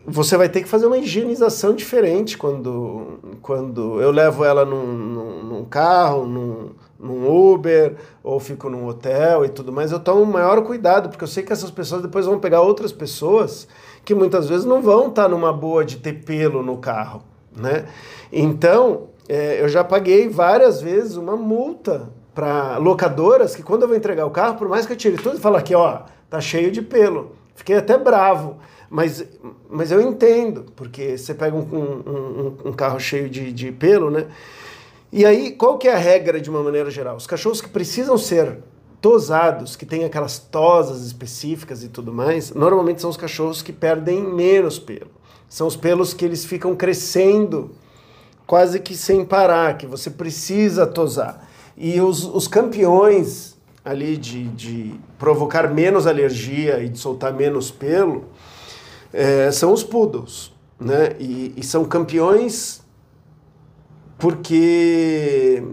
você 0.06 0.36
vai 0.36 0.50
ter 0.50 0.62
que 0.62 0.70
fazer 0.70 0.86
uma 0.86 0.98
higienização 0.98 1.76
diferente 1.76 2.38
quando, 2.38 3.20
quando 3.42 4.02
eu 4.02 4.12
levo 4.12 4.44
ela 4.44 4.66
num, 4.66 4.86
num, 4.86 5.44
num 5.44 5.66
carro, 5.66 6.26
num, 6.26 6.72
num, 7.04 7.54
Uber, 7.54 7.96
ou 8.24 8.40
fico 8.40 8.70
num 8.70 8.88
hotel 8.88 9.46
e 9.46 9.50
tudo 9.50 9.72
mais. 9.72 9.92
Eu 9.92 10.00
tomo 10.00 10.26
maior 10.26 10.64
cuidado, 10.64 11.10
porque 11.10 11.24
eu 11.24 11.28
sei 11.28 11.44
que 11.44 11.52
essas 11.52 11.70
pessoas 11.70 12.02
depois 12.02 12.26
vão 12.26 12.40
pegar 12.40 12.62
outras 12.62 12.92
pessoas 12.92 13.68
que 14.06 14.16
muitas 14.16 14.48
vezes 14.48 14.66
não 14.66 14.82
vão 14.82 15.10
estar 15.10 15.28
numa 15.28 15.52
boa 15.52 15.84
de 15.84 15.98
ter 15.98 16.24
pelo 16.24 16.64
no 16.64 16.78
carro, 16.78 17.22
né? 17.56 17.86
Então, 18.32 19.10
é, 19.28 19.62
eu 19.62 19.70
já 19.70 19.84
paguei 19.84 20.28
várias 20.30 20.82
vezes 20.82 21.16
uma 21.16 21.36
multa 21.36 22.10
para 22.34 22.78
locadoras 22.78 23.56
que 23.56 23.62
quando 23.62 23.84
eu 23.84 23.88
vou 23.88 23.96
entregar 23.96 24.26
o 24.26 24.32
carro, 24.32 24.58
por 24.58 24.68
mais 24.68 24.86
que 24.86 24.94
eu 24.94 24.98
tire 24.98 25.18
tudo, 25.18 25.40
fala 25.40 25.60
aqui, 25.60 25.76
ó, 25.76 26.02
tá 26.30 26.42
cheio 26.42 26.72
de 26.72 26.82
pelo. 26.82 27.36
Fiquei 27.56 27.78
até 27.78 27.98
bravo, 27.98 28.58
mas, 28.90 29.24
mas 29.70 29.92
eu 29.92 30.02
entendo, 30.02 30.66
porque 30.76 31.18
você 31.18 31.34
pega 31.34 31.56
um, 31.56 31.62
um, 31.62 32.58
um 32.66 32.74
carro 32.74 33.00
cheio 33.00 33.30
de, 33.30 33.52
de 33.52 33.72
pelo, 33.72 34.10
né? 34.10 34.26
E 35.16 35.28
aí, 35.28 35.52
qual 35.52 35.78
que 35.78 35.88
é 35.88 35.94
a 35.94 35.98
regra 35.98 36.42
de 36.42 36.50
uma 36.50 36.64
maneira 36.64 36.90
geral? 36.90 37.16
Os 37.16 37.28
cachorros 37.28 37.62
que 37.62 37.70
precisam 37.70 38.18
ser 38.18 38.58
tosados, 39.00 39.76
que 39.76 39.86
têm 39.86 40.06
aquelas 40.06 40.40
tosas 40.40 41.06
específicas 41.06 41.84
e 41.84 41.88
tudo 41.88 42.12
mais, 42.12 42.52
normalmente 42.52 43.00
são 43.00 43.12
os 43.12 43.16
cachorros 43.16 43.62
que 43.62 43.72
perdem 43.72 44.24
menos 44.24 44.80
pelo. 44.80 45.12
São 45.48 45.68
os 45.68 45.76
pelos 45.76 46.16
que 46.16 46.26
eles 46.26 46.44
ficam 46.44 46.76
crescendo 46.76 47.76
quase 48.48 48.80
que 48.80 48.98
sem 48.98 49.24
parar, 49.24 49.78
que 49.78 49.86
você 49.86 50.10
precisa 50.10 50.88
tosar. 50.88 51.48
E 51.78 52.02
os, 52.02 52.24
os 52.26 52.48
campeões 52.48 53.56
ali 53.86 54.18
de, 54.18 54.48
de 54.48 54.96
provocar 55.20 55.72
menos 55.72 56.08
alergia 56.08 56.80
e 56.80 56.90
de 56.90 56.98
soltar 56.98 57.32
menos 57.34 57.70
pelo 57.70 58.24
é, 59.14 59.52
são 59.52 59.74
os 59.74 59.84
poodles, 59.84 60.52
né? 60.80 61.16
E, 61.20 61.54
e 61.56 61.64
são 61.64 61.86
campeões 61.86 62.83
porque 64.18 65.64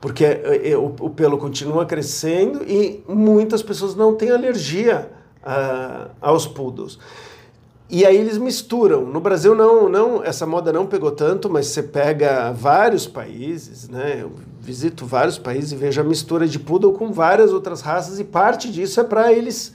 porque 0.00 0.24
é, 0.24 0.70
é, 0.70 0.76
o, 0.76 0.94
o, 1.00 1.10
pelo 1.10 1.38
continua 1.38 1.84
crescendo 1.84 2.62
e 2.64 3.02
muitas 3.08 3.62
pessoas 3.62 3.94
não 3.94 4.14
têm 4.14 4.30
alergia 4.30 5.10
a, 5.42 6.08
aos 6.20 6.46
poodles. 6.46 6.98
E 7.90 8.04
aí 8.04 8.16
eles 8.16 8.36
misturam. 8.36 9.06
No 9.06 9.18
Brasil 9.18 9.54
não, 9.54 9.88
não, 9.88 10.22
essa 10.22 10.46
moda 10.46 10.72
não 10.72 10.86
pegou 10.86 11.10
tanto, 11.10 11.48
mas 11.48 11.68
você 11.68 11.82
pega 11.82 12.52
vários 12.52 13.06
países, 13.06 13.88
né? 13.88 14.18
Eu 14.20 14.32
visito 14.60 15.06
vários 15.06 15.38
países 15.38 15.72
e 15.72 15.76
vejo 15.76 16.00
a 16.00 16.04
mistura 16.04 16.46
de 16.46 16.58
poodle 16.58 16.92
com 16.92 17.10
várias 17.10 17.50
outras 17.50 17.80
raças 17.80 18.20
e 18.20 18.24
parte 18.24 18.70
disso 18.70 19.00
é 19.00 19.04
para 19.04 19.32
eles 19.32 19.72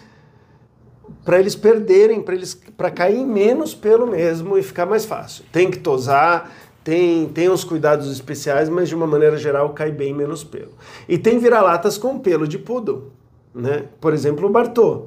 para 1.26 1.40
eles 1.40 1.56
perderem, 1.56 2.22
para 2.22 2.36
eles 2.36 2.54
para 2.78 2.92
cair 2.92 3.26
menos 3.26 3.74
pelo 3.74 4.06
mesmo 4.06 4.58
e 4.58 4.64
ficar 4.64 4.86
mais 4.86 5.06
fácil. 5.06 5.44
Tem 5.52 5.72
que 5.72 5.80
tosar, 5.80 6.52
tem, 6.84 7.28
tem 7.30 7.50
uns 7.50 7.64
cuidados 7.64 8.12
especiais, 8.12 8.68
mas 8.68 8.90
de 8.90 8.96
uma 8.96 9.08
maneira 9.08 9.38
geral 9.38 9.70
cai 9.70 9.92
bem 9.92 10.14
menos 10.14 10.44
pelo. 10.44 10.74
E 11.08 11.18
tem 11.18 11.40
vira-latas 11.40 11.98
com 11.98 12.20
pelo 12.20 12.48
de 12.48 12.60
poodle, 12.60 13.12
né? 13.56 13.86
Por 14.02 14.14
exemplo, 14.14 14.48
o 14.48 14.50
Bartô. 14.50 15.06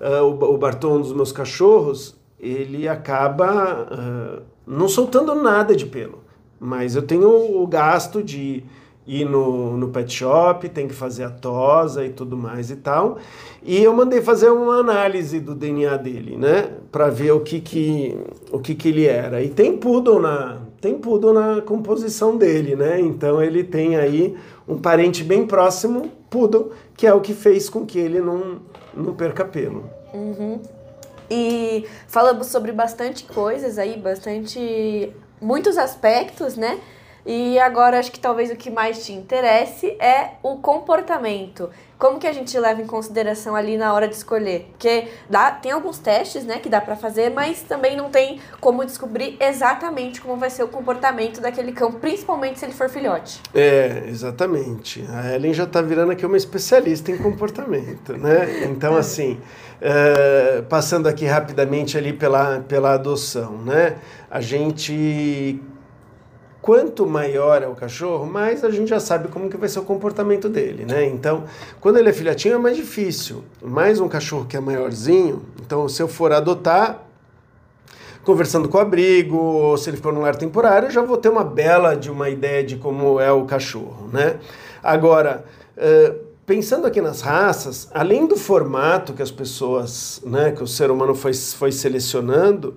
Uh, 0.00 0.22
o, 0.22 0.54
o 0.54 0.58
Bartô, 0.58 0.94
um 0.94 1.00
dos 1.00 1.12
meus 1.12 1.30
cachorros, 1.30 2.16
ele 2.40 2.88
acaba 2.88 3.88
uh, 3.90 4.42
não 4.66 4.88
soltando 4.88 5.34
nada 5.34 5.76
de 5.76 5.84
pelo. 5.84 6.20
Mas 6.58 6.96
eu 6.96 7.02
tenho 7.02 7.62
o 7.62 7.66
gasto 7.66 8.22
de 8.22 8.64
ir 9.06 9.24
no, 9.24 9.76
no 9.76 9.88
pet 9.88 10.12
shop, 10.12 10.68
tem 10.68 10.86
que 10.86 10.94
fazer 10.94 11.24
a 11.24 11.30
tosa 11.30 12.04
e 12.04 12.10
tudo 12.10 12.36
mais 12.36 12.70
e 12.70 12.76
tal. 12.76 13.18
E 13.62 13.82
eu 13.82 13.92
mandei 13.94 14.20
fazer 14.20 14.50
uma 14.50 14.76
análise 14.76 15.40
do 15.40 15.54
DNA 15.54 15.96
dele, 15.96 16.36
né? 16.36 16.70
Para 16.90 17.08
ver 17.08 17.32
o 17.32 17.40
que 17.40 17.60
que, 17.60 18.16
o 18.50 18.58
que 18.58 18.74
que 18.74 18.88
ele 18.88 19.06
era. 19.06 19.42
E 19.42 19.48
tem 19.48 19.76
poodle 19.76 20.20
na, 20.20 20.58
tem 20.80 20.98
poodle 20.98 21.32
na 21.32 21.60
composição 21.60 22.36
dele, 22.36 22.76
né? 22.76 23.00
Então 23.00 23.42
ele 23.42 23.64
tem 23.64 23.96
aí 23.96 24.36
um 24.66 24.78
parente 24.78 25.24
bem 25.24 25.46
próximo, 25.46 26.10
poodle, 26.30 26.72
que 26.96 27.06
é 27.06 27.12
o 27.12 27.20
que 27.20 27.34
fez 27.34 27.68
com 27.68 27.84
que 27.84 27.98
ele 27.98 28.20
não, 28.20 28.60
não 28.94 29.14
perca 29.14 29.44
pelo. 29.44 29.88
Uhum. 30.12 30.60
E 31.30 31.84
falamos 32.06 32.46
sobre 32.46 32.72
bastante 32.72 33.24
coisas 33.24 33.78
aí, 33.78 33.98
bastante. 33.98 35.12
muitos 35.40 35.76
aspectos, 35.76 36.56
né? 36.56 36.78
E 37.30 37.58
agora 37.58 37.98
acho 37.98 38.10
que 38.10 38.18
talvez 38.18 38.50
o 38.50 38.56
que 38.56 38.70
mais 38.70 39.04
te 39.04 39.12
interesse 39.12 39.88
é 40.00 40.30
o 40.42 40.56
comportamento. 40.56 41.68
Como 41.98 42.18
que 42.18 42.26
a 42.26 42.32
gente 42.32 42.58
leva 42.58 42.80
em 42.80 42.86
consideração 42.86 43.54
ali 43.54 43.76
na 43.76 43.92
hora 43.92 44.08
de 44.08 44.14
escolher? 44.14 44.70
Porque 44.70 45.08
dá, 45.28 45.50
tem 45.50 45.72
alguns 45.72 45.98
testes, 45.98 46.44
né, 46.46 46.58
que 46.58 46.70
dá 46.70 46.80
para 46.80 46.96
fazer, 46.96 47.28
mas 47.30 47.60
também 47.60 47.94
não 47.94 48.08
tem 48.08 48.40
como 48.62 48.82
descobrir 48.82 49.36
exatamente 49.40 50.22
como 50.22 50.38
vai 50.38 50.48
ser 50.48 50.62
o 50.62 50.68
comportamento 50.68 51.38
daquele 51.38 51.72
cão, 51.72 51.92
principalmente 51.92 52.60
se 52.60 52.64
ele 52.64 52.72
for 52.72 52.88
filhote. 52.88 53.42
É, 53.54 54.04
exatamente. 54.06 55.04
A 55.10 55.34
Ellen 55.34 55.52
já 55.52 55.64
está 55.64 55.82
virando 55.82 56.12
aqui 56.12 56.24
uma 56.24 56.36
especialista 56.38 57.10
em 57.10 57.18
comportamento, 57.18 58.16
né? 58.16 58.64
Então, 58.64 58.96
é. 58.96 59.00
assim, 59.00 59.38
é, 59.82 60.62
passando 60.66 61.06
aqui 61.06 61.26
rapidamente 61.26 61.98
ali 61.98 62.14
pela, 62.14 62.60
pela 62.60 62.94
adoção, 62.94 63.58
né? 63.58 63.98
A 64.30 64.40
gente 64.40 65.60
quanto 66.60 67.06
maior 67.06 67.62
é 67.62 67.68
o 67.68 67.74
cachorro, 67.74 68.26
mais 68.26 68.64
a 68.64 68.70
gente 68.70 68.88
já 68.88 69.00
sabe 69.00 69.28
como 69.28 69.48
que 69.48 69.56
vai 69.56 69.68
ser 69.68 69.78
o 69.78 69.84
comportamento 69.84 70.48
dele, 70.48 70.84
né? 70.84 71.06
Então, 71.06 71.44
quando 71.80 71.98
ele 71.98 72.08
é 72.08 72.12
filhotinho 72.12 72.54
é 72.54 72.58
mais 72.58 72.76
difícil. 72.76 73.44
Mais 73.62 74.00
um 74.00 74.08
cachorro 74.08 74.46
que 74.46 74.56
é 74.56 74.60
maiorzinho, 74.60 75.42
então 75.60 75.88
se 75.88 76.02
eu 76.02 76.08
for 76.08 76.32
adotar, 76.32 77.04
conversando 78.24 78.68
com 78.68 78.76
o 78.76 78.80
abrigo, 78.80 79.36
ou 79.36 79.78
se 79.78 79.88
ele 79.88 79.96
for 79.96 80.12
num 80.12 80.20
lar 80.20 80.36
temporário, 80.36 80.88
eu 80.88 80.90
já 80.90 81.00
vou 81.00 81.16
ter 81.16 81.28
uma 81.28 81.44
bela 81.44 81.94
de 81.94 82.10
uma 82.10 82.28
ideia 82.28 82.62
de 82.62 82.76
como 82.76 83.18
é 83.18 83.32
o 83.32 83.44
cachorro, 83.44 84.08
né? 84.12 84.38
Agora, 84.82 85.44
pensando 86.44 86.86
aqui 86.86 87.00
nas 87.00 87.20
raças, 87.20 87.88
além 87.92 88.26
do 88.26 88.36
formato 88.36 89.12
que 89.12 89.22
as 89.22 89.30
pessoas, 89.30 90.20
né, 90.24 90.50
que 90.50 90.62
o 90.62 90.66
ser 90.66 90.90
humano 90.90 91.14
foi, 91.14 91.32
foi 91.34 91.70
selecionando, 91.70 92.74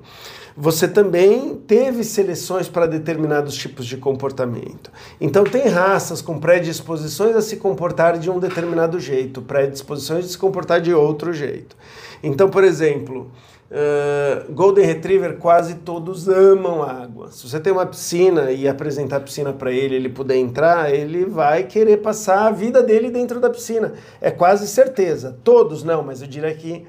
você 0.56 0.88
também 0.88 1.56
teve 1.56 2.04
seleções 2.04 2.68
para 2.68 2.86
determinados 2.86 3.56
tipos 3.56 3.86
de 3.86 3.98
comportamento. 3.98 4.92
Então, 5.20 5.44
tem 5.44 5.68
raças 5.68 6.22
com 6.22 6.40
predisposições 6.40 7.36
a 7.36 7.42
se 7.42 7.58
comportar 7.58 8.18
de 8.18 8.30
um 8.30 8.40
determinado 8.40 9.00
jeito, 9.00 9.42
predisposições 9.42 10.26
de 10.26 10.32
se 10.32 10.38
comportar 10.38 10.82
de 10.82 10.94
outro 10.94 11.34
jeito. 11.34 11.76
Então, 12.24 12.50
por 12.50 12.64
exemplo, 12.64 13.32
uh, 13.72 14.52
Golden 14.54 14.86
Retriever 14.86 15.38
quase 15.38 15.76
todos 15.76 16.28
amam 16.28 16.84
água. 16.84 17.32
Se 17.32 17.48
você 17.48 17.60
tem 17.60 17.72
uma 17.72 17.86
piscina 17.86 18.52
e 18.52 18.68
apresentar 18.68 19.18
a 19.18 19.22
piscina 19.22 19.54
para 19.54 19.72
ele, 19.72 19.96
ele 19.96 20.10
puder 20.10 20.36
entrar, 20.36 20.94
ele 20.94 21.26
vai 21.26 21.64
querer 21.64 21.98
passar 21.98 22.48
a 22.48 22.52
vida 22.52 22.84
dele 22.84 23.10
dentro 23.10 23.40
da 23.40 23.50
piscina. 23.50 23.94
É 24.20 24.30
quase 24.30 24.68
certeza. 24.68 25.38
Todos 25.44 25.84
não, 25.84 26.04
mas 26.04 26.22
eu 26.22 26.28
diria 26.28 26.54
que 26.54 26.86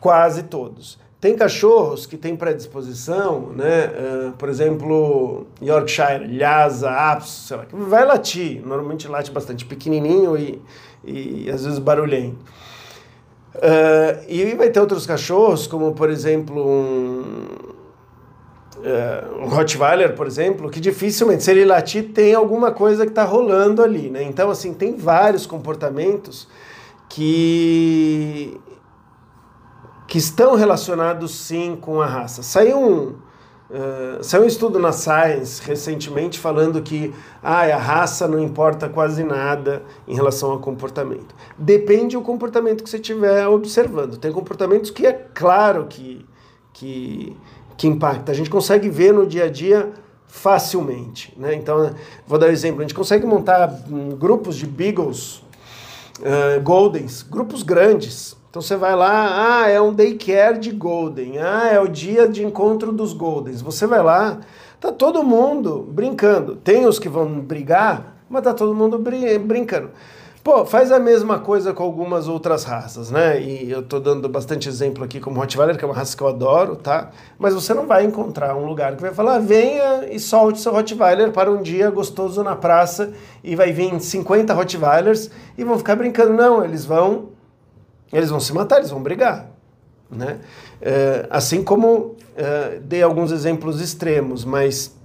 quase 0.00 0.44
todos. 0.44 0.98
Tem 1.20 1.34
cachorros 1.34 2.06
que 2.06 2.16
têm 2.16 2.36
predisposição, 2.36 3.50
né? 3.50 3.86
Uh, 3.86 4.32
por 4.32 4.48
exemplo, 4.48 5.46
Yorkshire, 5.60 6.24
Lhasa, 6.28 6.90
Apso, 6.90 7.48
sei 7.48 7.56
lá, 7.56 7.66
que 7.66 7.74
vai 7.74 8.04
latir. 8.04 8.64
Normalmente 8.64 9.08
late 9.08 9.32
bastante 9.32 9.64
pequenininho 9.64 10.36
e, 10.36 10.62
e 11.04 11.50
às 11.50 11.64
vezes 11.64 11.80
barulhento. 11.80 12.38
Uh, 13.56 14.24
e 14.28 14.54
vai 14.54 14.70
ter 14.70 14.78
outros 14.78 15.06
cachorros, 15.06 15.66
como 15.66 15.92
por 15.92 16.08
exemplo 16.08 16.64
um, 16.64 17.22
uh, 18.76 19.42
um 19.42 19.48
Rottweiler, 19.48 20.14
por 20.14 20.28
exemplo, 20.28 20.70
que 20.70 20.78
dificilmente, 20.78 21.42
se 21.42 21.50
ele 21.50 21.64
latir, 21.64 22.12
tem 22.12 22.32
alguma 22.32 22.70
coisa 22.70 23.04
que 23.04 23.10
está 23.10 23.24
rolando 23.24 23.82
ali, 23.82 24.08
né? 24.08 24.22
Então, 24.22 24.50
assim, 24.50 24.72
tem 24.72 24.94
vários 24.96 25.46
comportamentos 25.46 26.46
que 27.08 28.60
que 30.08 30.16
estão 30.16 30.54
relacionados 30.54 31.32
sim 31.32 31.76
com 31.76 32.00
a 32.00 32.06
raça. 32.06 32.42
Saiu 32.42 32.80
um, 32.80 33.08
uh, 33.70 34.24
saiu 34.24 34.44
um 34.44 34.46
estudo 34.46 34.78
na 34.78 34.90
Science 34.90 35.62
recentemente 35.62 36.38
falando 36.38 36.80
que 36.80 37.14
ah, 37.42 37.60
a 37.60 37.76
raça 37.76 38.26
não 38.26 38.42
importa 38.42 38.88
quase 38.88 39.22
nada 39.22 39.82
em 40.08 40.14
relação 40.14 40.50
ao 40.50 40.60
comportamento. 40.60 41.34
Depende 41.58 42.16
do 42.16 42.22
comportamento 42.22 42.82
que 42.82 42.88
você 42.88 42.96
estiver 42.96 43.46
observando. 43.46 44.16
Tem 44.16 44.32
comportamentos 44.32 44.90
que 44.90 45.06
é 45.06 45.12
claro 45.12 45.84
que, 45.84 46.24
que, 46.72 47.36
que 47.76 47.86
impacta. 47.86 48.32
A 48.32 48.34
gente 48.34 48.48
consegue 48.48 48.88
ver 48.88 49.12
no 49.12 49.26
dia 49.26 49.44
a 49.44 49.50
dia 49.50 49.92
facilmente. 50.26 51.34
Né? 51.36 51.54
Então, 51.54 51.94
vou 52.26 52.38
dar 52.38 52.46
um 52.46 52.50
exemplo. 52.50 52.80
A 52.80 52.84
gente 52.84 52.94
consegue 52.94 53.26
montar 53.26 53.70
um, 53.90 54.16
grupos 54.16 54.56
de 54.56 54.66
beagles, 54.66 55.42
uh, 56.20 56.62
goldens, 56.62 57.22
grupos 57.22 57.62
grandes, 57.62 58.37
então 58.50 58.62
você 58.62 58.76
vai 58.76 58.96
lá, 58.96 59.62
ah, 59.62 59.68
é 59.68 59.78
um 59.78 59.92
daycare 59.92 60.58
de 60.58 60.70
Golden, 60.70 61.38
ah, 61.38 61.68
é 61.70 61.78
o 61.78 61.86
dia 61.86 62.26
de 62.26 62.44
encontro 62.44 62.92
dos 62.92 63.12
Goldens. 63.12 63.60
Você 63.60 63.86
vai 63.86 64.02
lá, 64.02 64.38
tá 64.80 64.90
todo 64.90 65.22
mundo 65.22 65.86
brincando. 65.90 66.56
Tem 66.56 66.86
os 66.86 66.98
que 66.98 67.10
vão 67.10 67.40
brigar, 67.40 68.16
mas 68.28 68.42
tá 68.42 68.54
todo 68.54 68.74
mundo 68.74 68.98
brin 68.98 69.38
brincando. 69.38 69.90
Pô, 70.42 70.64
faz 70.64 70.90
a 70.90 70.98
mesma 70.98 71.38
coisa 71.38 71.74
com 71.74 71.82
algumas 71.82 72.26
outras 72.26 72.64
raças, 72.64 73.10
né? 73.10 73.38
E 73.38 73.70
eu 73.70 73.82
tô 73.82 74.00
dando 74.00 74.26
bastante 74.30 74.66
exemplo 74.66 75.04
aqui 75.04 75.20
como 75.20 75.38
Rottweiler, 75.38 75.76
que 75.76 75.84
é 75.84 75.86
uma 75.86 75.94
raça 75.94 76.16
que 76.16 76.22
eu 76.22 76.28
adoro, 76.28 76.74
tá? 76.74 77.10
Mas 77.38 77.52
você 77.52 77.74
não 77.74 77.86
vai 77.86 78.04
encontrar 78.04 78.56
um 78.56 78.64
lugar 78.64 78.96
que 78.96 79.02
vai 79.02 79.12
falar, 79.12 79.40
venha 79.40 80.06
e 80.10 80.18
solte 80.18 80.60
seu 80.60 80.72
Rottweiler 80.72 81.32
para 81.32 81.50
um 81.50 81.60
dia 81.60 81.90
gostoso 81.90 82.42
na 82.42 82.56
praça 82.56 83.12
e 83.44 83.54
vai 83.54 83.72
vir 83.72 84.00
50 84.00 84.54
Rottweilers 84.54 85.30
e 85.58 85.64
vão 85.64 85.76
ficar 85.76 85.96
brincando. 85.96 86.32
Não, 86.32 86.64
eles 86.64 86.86
vão 86.86 87.36
eles 88.12 88.30
vão 88.30 88.40
se 88.40 88.52
matar, 88.52 88.78
eles 88.78 88.90
vão 88.90 89.02
brigar. 89.02 89.50
Né? 90.10 90.38
É, 90.80 91.26
assim 91.30 91.62
como 91.62 92.16
é, 92.36 92.78
dei 92.82 93.02
alguns 93.02 93.30
exemplos 93.30 93.80
extremos, 93.80 94.44
mas, 94.44 94.96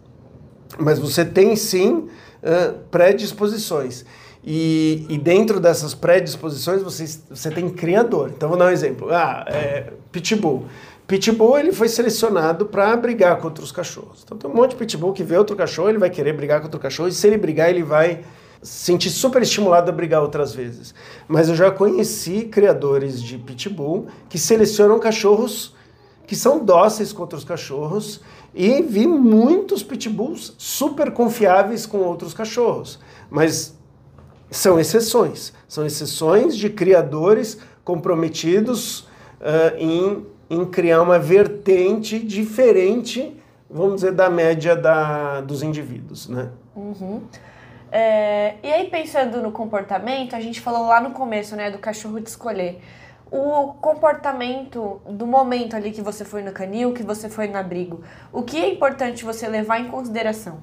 mas 0.77 0.99
você 0.99 1.25
tem 1.25 1.55
sim 1.55 2.07
é, 2.41 2.73
predisposições. 2.89 4.05
E, 4.45 5.05
e, 5.07 5.17
dentro 5.17 5.59
dessas 5.59 5.93
predisposições 5.93 6.81
você, 6.81 7.05
você 7.29 7.49
tem 7.49 7.69
criador. 7.69 8.31
Então 8.35 8.49
vou 8.49 8.57
dar 8.57 8.65
um 8.65 8.69
exemplo. 8.69 9.07
Ah, 9.09 9.45
é, 9.47 9.93
Pitbull. 10.11 10.65
Pitbull 11.07 11.59
ele 11.59 11.71
foi 11.71 11.87
selecionado 11.87 12.65
para 12.65 12.95
brigar 12.95 13.37
contra 13.37 13.63
os 13.63 13.71
cachorros. 13.71 14.21
Então 14.23 14.37
tem 14.37 14.49
um 14.49 14.53
monte 14.53 14.71
de 14.71 14.77
Pitbull 14.77 15.13
que 15.13 15.23
vê 15.23 15.37
outro 15.37 15.55
cachorro, 15.55 15.89
ele 15.89 15.97
vai 15.97 16.09
querer 16.09 16.33
brigar 16.33 16.61
contra 16.61 16.77
o 16.77 16.79
cachorro, 16.79 17.07
e 17.07 17.11
se 17.13 17.25
ele 17.25 17.37
brigar, 17.37 17.69
ele 17.69 17.83
vai 17.83 18.23
senti 18.63 19.09
super 19.09 19.41
estimulado 19.41 19.89
a 19.89 19.93
brigar 19.93 20.21
outras 20.21 20.53
vezes. 20.53 20.95
Mas 21.27 21.49
eu 21.49 21.55
já 21.55 21.69
conheci 21.69 22.45
criadores 22.45 23.21
de 23.21 23.37
pitbull 23.37 24.07
que 24.29 24.39
selecionam 24.39 24.99
cachorros 24.99 25.75
que 26.25 26.35
são 26.35 26.63
dóceis 26.63 27.11
contra 27.11 27.37
os 27.37 27.43
cachorros 27.43 28.21
e 28.53 28.81
vi 28.81 29.05
muitos 29.05 29.83
pitbulls 29.83 30.53
super 30.57 31.11
confiáveis 31.11 31.85
com 31.85 31.99
outros 31.99 32.33
cachorros. 32.33 32.99
Mas 33.29 33.77
são 34.49 34.79
exceções. 34.79 35.53
São 35.67 35.85
exceções 35.85 36.55
de 36.55 36.69
criadores 36.69 37.57
comprometidos 37.83 39.01
uh, 39.41 39.75
em, 39.77 40.25
em 40.49 40.65
criar 40.65 41.01
uma 41.01 41.19
vertente 41.19 42.19
diferente, 42.19 43.35
vamos 43.69 43.95
dizer, 43.95 44.13
da 44.13 44.29
média 44.29 44.75
da, 44.75 45.41
dos 45.41 45.61
indivíduos, 45.61 46.29
né? 46.29 46.49
Uhum. 46.75 47.21
É, 47.95 48.55
e 48.63 48.73
aí, 48.73 48.89
pensando 48.89 49.39
no 49.39 49.51
comportamento, 49.51 50.35
a 50.35 50.41
gente 50.41 50.59
falou 50.59 50.87
lá 50.87 50.99
no 50.99 51.11
começo, 51.11 51.55
né, 51.55 51.69
do 51.69 51.77
cachorro 51.77 52.19
de 52.19 52.27
escolher. 52.27 52.81
O 53.29 53.73
comportamento 53.73 54.99
do 55.07 55.27
momento 55.27 55.75
ali 55.75 55.91
que 55.91 56.01
você 56.01 56.25
foi 56.25 56.41
no 56.41 56.51
canil, 56.51 56.91
que 56.91 57.03
você 57.03 57.29
foi 57.29 57.47
no 57.47 57.55
abrigo, 57.55 58.03
o 58.31 58.41
que 58.41 58.57
é 58.57 58.73
importante 58.73 59.23
você 59.23 59.47
levar 59.47 59.79
em 59.79 59.89
consideração? 59.89 60.57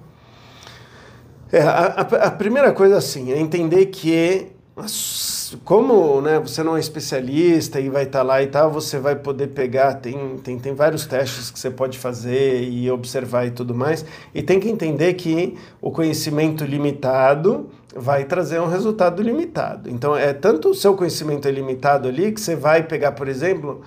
É, 1.53 1.61
a, 1.63 1.87
a, 1.87 2.01
a 2.01 2.31
primeira 2.33 2.73
coisa, 2.73 2.99
assim, 2.99 3.31
é 3.31 3.39
entender 3.39 3.87
que 3.87 4.51
como 5.65 6.21
né, 6.21 6.39
você 6.39 6.63
não 6.63 6.77
é 6.77 6.81
especialista 6.81 7.81
e 7.81 7.89
vai 7.89 8.05
estar 8.05 8.21
tá 8.21 8.25
lá 8.25 8.43
e 8.43 8.47
tal, 8.47 8.71
você 8.71 8.99
vai 8.99 9.17
poder 9.17 9.49
pegar, 9.49 9.95
tem, 9.95 10.37
tem, 10.39 10.59
tem 10.59 10.75
vários 10.75 11.07
testes 11.07 11.51
que 11.51 11.59
você 11.59 11.71
pode 11.71 11.99
fazer 11.99 12.63
e 12.63 12.91
observar 12.91 13.47
e 13.47 13.51
tudo 13.51 13.75
mais, 13.75 14.05
e 14.35 14.43
tem 14.43 14.61
que 14.61 14.69
entender 14.69 15.15
que 15.15 15.57
o 15.81 15.91
conhecimento 15.91 16.65
limitado 16.65 17.69
vai 17.95 18.25
trazer 18.25 18.61
um 18.61 18.69
resultado 18.69 19.23
limitado. 19.23 19.91
Então, 19.91 20.17
é 20.17 20.33
tanto 20.33 20.71
o 20.71 20.75
seu 20.75 20.95
conhecimento 20.95 21.49
é 21.49 21.51
limitado 21.51 22.09
ali 22.09 22.33
que 22.33 22.41
você 22.41 22.55
vai 22.55 22.83
pegar, 22.83 23.13
por 23.13 23.29
exemplo, 23.29 23.83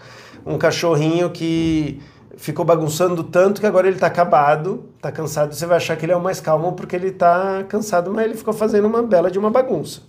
um 0.46 0.58
cachorrinho 0.58 1.30
que 1.30 2.02
ficou 2.36 2.66
bagunçando 2.66 3.24
tanto 3.24 3.62
que 3.62 3.68
agora 3.68 3.88
ele 3.88 3.96
está 3.96 4.08
acabado, 4.08 4.84
está 4.96 5.12
cansado, 5.12 5.54
você 5.54 5.66
vai 5.66 5.78
achar 5.78 5.96
que 5.96 6.06
ele 6.06 6.12
é 6.12 6.16
o 6.16 6.22
mais 6.22 6.42
calmo 6.42 6.74
porque 6.74 6.96
ele 6.96 7.10
está 7.10 7.64
cansado, 7.70 8.12
mas 8.12 8.26
ele 8.26 8.36
ficou 8.36 8.54
fazendo 8.54 8.88
uma 8.88 9.04
bela 9.04 9.30
de 9.30 9.40
uma 9.40 9.50
bagunça. 9.50 10.02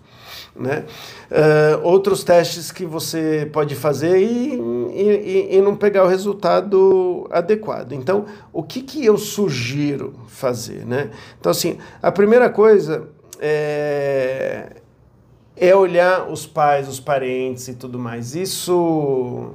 Né? 0.57 0.85
Uh, 1.31 1.83
outros 1.83 2.23
testes 2.23 2.71
que 2.71 2.87
você 2.87 3.49
pode 3.53 3.75
fazer 3.75 4.19
e, 4.19 4.55
e, 4.55 5.57
e, 5.57 5.61
não 5.61 5.75
pegar 5.75 6.05
o 6.05 6.07
resultado 6.07 7.27
adequado. 7.29 7.93
Então, 7.93 8.27
o 8.53 8.63
que, 8.63 8.83
que 8.83 9.05
eu 9.05 9.19
sugiro 9.19 10.15
fazer? 10.29 10.87
Né? 10.87 11.11
Então, 11.41 11.51
assim, 11.51 11.79
a 12.01 12.13
primeira 12.13 12.49
coisa 12.49 13.09
é, 13.41 14.77
é 15.57 15.75
olhar 15.75 16.31
os 16.31 16.47
pais, 16.47 16.89
os 16.89 17.01
parentes 17.01 17.67
e 17.67 17.75
tudo 17.75 17.99
mais. 17.99 18.37
Isso, 18.37 19.55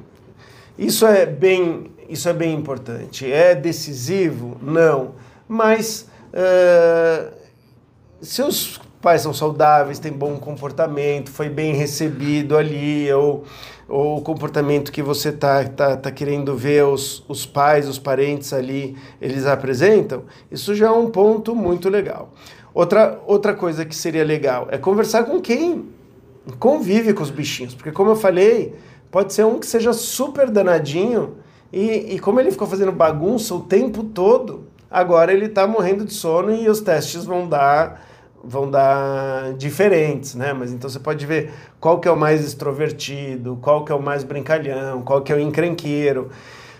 isso, 0.77 1.07
é, 1.07 1.25
bem, 1.25 1.91
isso 2.09 2.27
é 2.27 2.33
bem 2.33 2.53
importante. 2.53 3.31
É 3.31 3.55
decisivo? 3.55 4.57
Não. 4.61 5.15
Mas. 5.47 6.09
Uh, 6.33 7.39
se 8.21 8.41
os 8.41 8.79
pais 9.01 9.21
são 9.21 9.33
saudáveis, 9.33 9.99
têm 9.99 10.11
bom 10.11 10.37
comportamento, 10.37 11.29
foi 11.31 11.49
bem 11.49 11.73
recebido 11.73 12.57
ali, 12.57 13.11
ou, 13.13 13.45
ou 13.87 14.17
o 14.17 14.21
comportamento 14.21 14.91
que 14.91 15.01
você 15.01 15.31
tá, 15.31 15.63
tá, 15.63 15.95
tá 15.95 16.11
querendo 16.11 16.55
ver 16.55 16.83
os, 16.85 17.23
os 17.27 17.45
pais, 17.45 17.87
os 17.87 17.97
parentes 17.97 18.51
ali, 18.51 18.97
eles 19.21 19.45
apresentam, 19.45 20.23
isso 20.51 20.75
já 20.75 20.87
é 20.87 20.91
um 20.91 21.09
ponto 21.09 21.55
muito 21.55 21.89
legal. 21.89 22.31
Outra, 22.73 23.19
outra 23.25 23.53
coisa 23.53 23.85
que 23.85 23.95
seria 23.95 24.23
legal 24.23 24.67
é 24.69 24.77
conversar 24.77 25.23
com 25.23 25.41
quem 25.41 25.89
convive 26.59 27.13
com 27.13 27.23
os 27.23 27.31
bichinhos, 27.31 27.73
porque 27.73 27.91
como 27.91 28.11
eu 28.11 28.15
falei, 28.15 28.75
pode 29.09 29.33
ser 29.33 29.45
um 29.45 29.59
que 29.59 29.65
seja 29.65 29.93
super 29.93 30.49
danadinho 30.49 31.37
e, 31.71 32.15
e 32.15 32.19
como 32.19 32.39
ele 32.39 32.51
ficou 32.51 32.67
fazendo 32.67 32.91
bagunça 32.91 33.53
o 33.55 33.61
tempo 33.61 34.03
todo, 34.03 34.65
agora 34.89 35.31
ele 35.31 35.45
está 35.45 35.65
morrendo 35.65 36.03
de 36.03 36.13
sono 36.13 36.53
e 36.53 36.67
os 36.67 36.81
testes 36.81 37.23
vão 37.23 37.47
dar 37.47 38.08
vão 38.43 38.69
dar 38.69 39.53
diferentes, 39.53 40.35
né? 40.35 40.53
Mas 40.53 40.71
então 40.71 40.89
você 40.89 40.99
pode 40.99 41.25
ver 41.25 41.51
qual 41.79 41.99
que 41.99 42.07
é 42.07 42.11
o 42.11 42.17
mais 42.17 42.45
extrovertido, 42.45 43.57
qual 43.61 43.83
que 43.83 43.91
é 43.91 43.95
o 43.95 44.01
mais 44.01 44.23
brincalhão, 44.23 45.01
qual 45.01 45.21
que 45.21 45.31
é 45.31 45.35
o 45.35 45.39
encrenqueiro. 45.39 46.29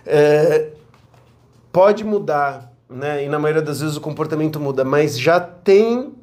É, 0.06 0.70
pode 1.72 2.04
mudar, 2.04 2.72
né? 2.90 3.24
E 3.24 3.30
na 3.30 3.40
maioria 3.40 3.62
das 3.62 3.82
vezes 3.82 3.96
o 3.96 4.02
comportamento 4.02 4.60
muda, 4.60 4.84
mas 4.84 5.20
já 5.20 5.40
tem 5.40 6.14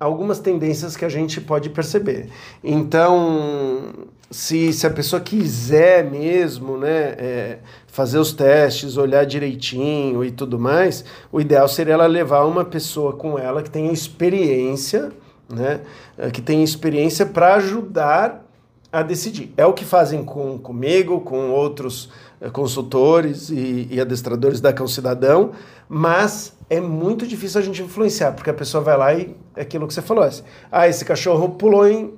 algumas 0.00 0.38
tendências 0.38 0.96
que 0.96 1.04
a 1.04 1.08
gente 1.08 1.40
pode 1.40 1.68
perceber. 1.68 2.30
Então, 2.64 3.92
se, 4.30 4.72
se 4.72 4.86
a 4.86 4.90
pessoa 4.90 5.20
quiser 5.20 6.10
mesmo, 6.10 6.78
né, 6.78 7.14
é, 7.18 7.58
fazer 7.86 8.18
os 8.18 8.32
testes, 8.32 8.96
olhar 8.96 9.26
direitinho 9.26 10.24
e 10.24 10.30
tudo 10.30 10.58
mais, 10.58 11.04
o 11.30 11.40
ideal 11.40 11.68
seria 11.68 11.94
ela 11.94 12.06
levar 12.06 12.46
uma 12.46 12.64
pessoa 12.64 13.12
com 13.12 13.38
ela 13.38 13.62
que 13.62 13.70
tenha 13.70 13.92
experiência, 13.92 15.12
né? 15.48 15.80
Eh, 16.16 16.30
que 16.30 16.40
tenha 16.40 16.62
experiência 16.62 17.26
para 17.26 17.56
ajudar 17.56 18.46
a 18.92 19.02
decidir. 19.02 19.52
É 19.56 19.66
o 19.66 19.72
que 19.72 19.84
fazem 19.84 20.24
com, 20.24 20.58
comigo, 20.58 21.20
com 21.20 21.50
outros 21.50 22.08
é, 22.08 22.29
consultores 22.48 23.50
e, 23.50 23.88
e 23.90 24.00
adestradores 24.00 24.60
da 24.60 24.72
Cão 24.72 24.86
Cidadão, 24.86 25.52
mas 25.88 26.56
é 26.70 26.80
muito 26.80 27.26
difícil 27.26 27.60
a 27.60 27.64
gente 27.64 27.82
influenciar, 27.82 28.32
porque 28.32 28.48
a 28.48 28.54
pessoa 28.54 28.82
vai 28.82 28.96
lá 28.96 29.12
e 29.14 29.36
é 29.54 29.62
aquilo 29.62 29.86
que 29.86 29.92
você 29.92 30.00
falou, 30.00 30.24
assim, 30.24 30.42
ah, 30.72 30.88
esse 30.88 31.04
cachorro 31.04 31.50
pulou 31.50 31.86
em 31.86 32.14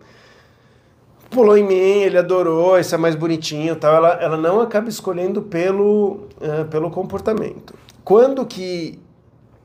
pulou 1.33 1.57
em 1.57 1.65
mim, 1.65 1.75
ele 1.75 2.19
adorou, 2.19 2.79
esse 2.79 2.95
é 2.95 2.99
mais 2.99 3.15
bonitinho 3.15 3.75
tal. 3.75 3.95
Ela, 3.95 4.11
ela 4.21 4.37
não 4.37 4.61
acaba 4.61 4.89
escolhendo 4.89 5.41
pelo, 5.43 6.29
uh, 6.37 6.67
pelo 6.71 6.91
comportamento. 6.91 7.75
Quando 8.05 8.45
que, 8.45 9.01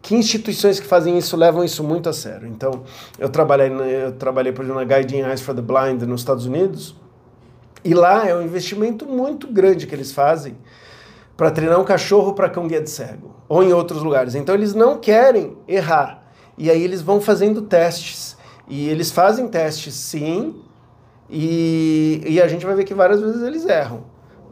que 0.01 0.15
instituições 0.15 0.79
que 0.79 0.88
fazem 0.88 1.17
isso 1.17 1.36
levam 1.36 1.63
isso 1.63 1.84
muito 1.84 2.07
a 2.07 2.13
sério? 2.13 2.47
Então, 2.47 2.84
eu 3.19 3.29
trabalhei, 3.29 3.69
eu 3.69 4.13
trabalhei 4.13 4.53
por 4.53 4.63
exemplo, 4.63 4.79
na 4.82 4.86
Guiding 4.86 5.23
Eyes 5.23 5.41
for 5.41 5.53
the 5.53 5.61
Blind 5.61 6.01
nos 6.03 6.21
Estados 6.21 6.45
Unidos, 6.45 6.95
e 7.88 7.93
lá 7.93 8.27
é 8.27 8.35
um 8.35 8.41
investimento 8.41 9.05
muito 9.05 9.47
grande 9.47 9.88
que 9.88 9.95
eles 9.95 10.11
fazem 10.11 10.57
para 11.38 11.49
treinar 11.49 11.79
um 11.79 11.85
cachorro 11.85 12.33
para 12.33 12.49
cão 12.49 12.67
guia 12.67 12.81
de 12.81 12.89
cego, 12.89 13.33
ou 13.47 13.63
em 13.63 13.71
outros 13.71 14.03
lugares. 14.03 14.35
Então 14.35 14.53
eles 14.53 14.73
não 14.73 14.97
querem 14.97 15.55
errar. 15.65 16.21
E 16.57 16.69
aí 16.69 16.83
eles 16.83 17.01
vão 17.01 17.21
fazendo 17.21 17.61
testes. 17.61 18.35
E 18.67 18.89
eles 18.89 19.09
fazem 19.09 19.47
testes 19.47 19.93
sim, 19.93 20.61
e, 21.29 22.21
e 22.27 22.41
a 22.41 22.47
gente 22.49 22.65
vai 22.65 22.75
ver 22.75 22.83
que 22.83 22.93
várias 22.93 23.21
vezes 23.21 23.41
eles 23.41 23.65
erram. 23.65 24.03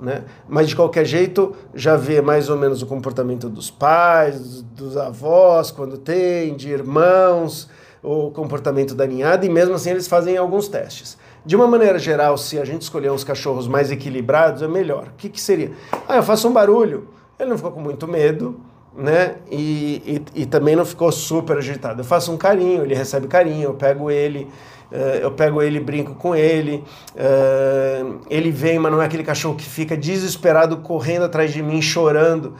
Né? 0.01 0.23
Mas 0.47 0.69
de 0.69 0.75
qualquer 0.77 1.03
jeito, 1.03 1.53
já 1.73 1.97
vê 1.97 2.21
mais 2.21 2.49
ou 2.49 2.55
menos 2.55 2.81
o 2.81 2.85
comportamento 2.85 3.49
dos 3.49 3.69
pais, 3.69 4.61
dos 4.61 4.95
avós, 4.95 5.71
quando 5.71 5.97
tem, 5.97 6.55
de 6.55 6.69
irmãos, 6.69 7.69
o 8.05 8.29
comportamento 8.29 8.93
da 8.93 9.07
ninhada, 9.07 9.45
e 9.45 9.49
mesmo 9.49 9.73
assim 9.73 9.89
eles 9.89 10.07
fazem 10.07 10.37
alguns 10.37 10.67
testes. 10.67 11.17
De 11.43 11.55
uma 11.55 11.67
maneira 11.67 11.97
geral, 11.97 12.37
se 12.37 12.59
a 12.59 12.65
gente 12.65 12.83
escolher 12.83 13.11
uns 13.11 13.23
cachorros 13.23 13.67
mais 13.67 13.91
equilibrados, 13.91 14.61
é 14.61 14.67
melhor. 14.67 15.07
O 15.07 15.15
que, 15.17 15.27
que 15.27 15.41
seria? 15.41 15.71
Ah, 16.07 16.17
eu 16.17 16.23
faço 16.23 16.47
um 16.47 16.53
barulho. 16.53 17.07
Ele 17.39 17.49
não 17.49 17.57
ficou 17.57 17.71
com 17.71 17.81
muito 17.81 18.07
medo, 18.07 18.59
né? 18.95 19.35
E, 19.51 20.21
e, 20.35 20.41
e, 20.41 20.45
também 20.45 20.75
não 20.75 20.85
ficou 20.85 21.11
super 21.11 21.57
agitado. 21.57 22.01
Eu 22.01 22.05
faço 22.05 22.31
um 22.31 22.37
carinho, 22.37 22.83
ele 22.83 22.95
recebe 22.95 23.27
carinho, 23.27 23.63
eu 23.63 23.73
pego 23.73 24.09
ele, 24.09 24.47
uh, 24.91 24.95
eu 25.21 25.31
pego 25.31 25.61
ele, 25.61 25.79
brinco 25.79 26.15
com 26.15 26.35
ele, 26.35 26.83
uh, 27.15 28.19
ele 28.29 28.51
vem, 28.51 28.79
mas 28.79 28.91
não 28.91 29.01
é 29.01 29.05
aquele 29.05 29.23
cachorro 29.23 29.55
que 29.55 29.65
fica 29.65 29.97
desesperado 29.97 30.77
correndo 30.77 31.25
atrás 31.25 31.51
de 31.51 31.61
mim, 31.61 31.81
chorando. 31.81 32.53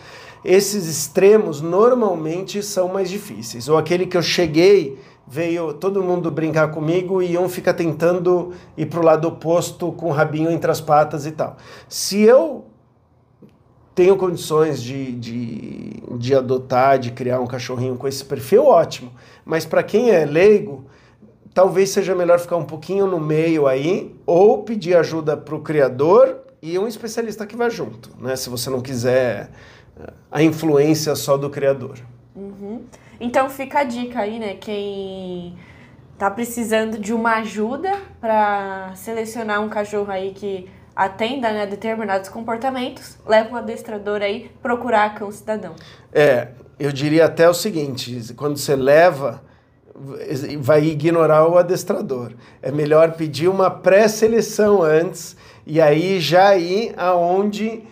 Esses 0.43 0.88
extremos 0.88 1.60
normalmente 1.60 2.62
são 2.62 2.88
mais 2.88 3.10
difíceis. 3.10 3.68
Ou 3.68 3.78
aquele 3.78 4.06
que 4.06 4.16
eu 4.16 4.22
cheguei, 4.22 5.00
veio 5.28 5.73
todo 5.73 6.03
mundo 6.03 6.30
brincar 6.30 6.69
comigo 6.71 7.21
e 7.21 7.38
um 7.38 7.49
fica 7.49 7.73
tentando 7.73 8.53
ir 8.78 8.86
para 8.86 8.99
o 8.99 9.03
lado 9.03 9.28
oposto 9.28 9.91
com 9.91 10.07
o 10.07 10.11
rabinho 10.11 10.51
entre 10.51 10.69
as 10.69 10.80
patas 10.80 11.26
e 11.26 11.32
tal. 11.32 11.57
Se 11.89 12.21
eu 12.21 12.65
tenho 13.95 14.17
condições 14.17 14.84
de, 14.84 15.13
de, 15.13 16.03
de 16.17 16.36
adotar, 16.36 16.99
de 16.99 17.11
criar 17.11 17.39
um 17.39 17.47
cachorrinho 17.47 17.95
com 17.95 18.07
esse 18.07 18.23
perfil, 18.26 18.65
ótimo. 18.65 19.11
Mas 19.45 19.65
para 19.65 19.82
quem 19.82 20.11
é 20.11 20.26
leigo, 20.26 20.86
talvez 21.53 21.89
seja 21.89 22.13
melhor 22.13 22.38
ficar 22.38 22.57
um 22.57 22.65
pouquinho 22.65 23.07
no 23.07 23.19
meio 23.19 23.65
aí, 23.65 24.13
ou 24.26 24.63
pedir 24.63 24.97
ajuda 24.97 25.38
para 25.38 25.55
o 25.55 25.61
criador 25.61 26.41
e 26.61 26.78
um 26.78 26.88
especialista 26.88 27.47
que 27.47 27.55
vá 27.55 27.69
junto, 27.69 28.09
né? 28.19 28.36
Se 28.36 28.49
você 28.49 28.69
não 28.69 28.82
quiser 28.82 29.51
eh, 29.97 30.13
a 30.30 30.43
influência 30.43 31.15
só 31.15 31.38
do 31.38 31.49
criador. 31.49 31.97
Uhum. 32.36 32.82
Então 33.20 33.49
fica 33.49 33.80
a 33.80 33.84
dica 33.84 34.22
aí, 34.22 34.39
né? 34.39 34.55
Quem 34.55 35.57
tá 36.18 36.30
precisando 36.32 36.97
de 36.97 37.13
uma 37.13 37.38
ajuda 37.38 37.91
para 38.20 38.91
selecionar 38.95 39.61
um 39.61 39.70
cachorro 39.70 40.11
aí 40.11 40.32
que 40.32 40.70
atenda 40.95 41.51
né, 41.51 41.66
determinados 41.66 42.30
comportamentos, 42.30 43.18
leva 43.28 43.49
um 43.51 43.55
adestrador 43.57 44.22
aí 44.22 44.49
procurar 44.61 45.13
cão 45.13 45.30
cidadão. 45.30 45.76
É, 46.13 46.49
eu 46.80 46.91
diria 46.91 47.26
até 47.26 47.49
o 47.49 47.53
seguinte: 47.53 48.34
quando 48.36 48.57
você 48.57 48.76
leva, 48.76 49.43
vai 50.59 50.86
ignorar 50.86 51.47
o 51.47 51.57
adestrador. 51.57 52.34
É 52.61 52.72
melhor 52.72 53.13
pedir 53.13 53.47
uma 53.47 53.70
pré-seleção 53.70 54.82
antes 54.82 55.36
e 55.66 55.82
aí 55.82 56.20
já 56.20 56.55
ir 56.55 56.93
aonde 56.97 57.84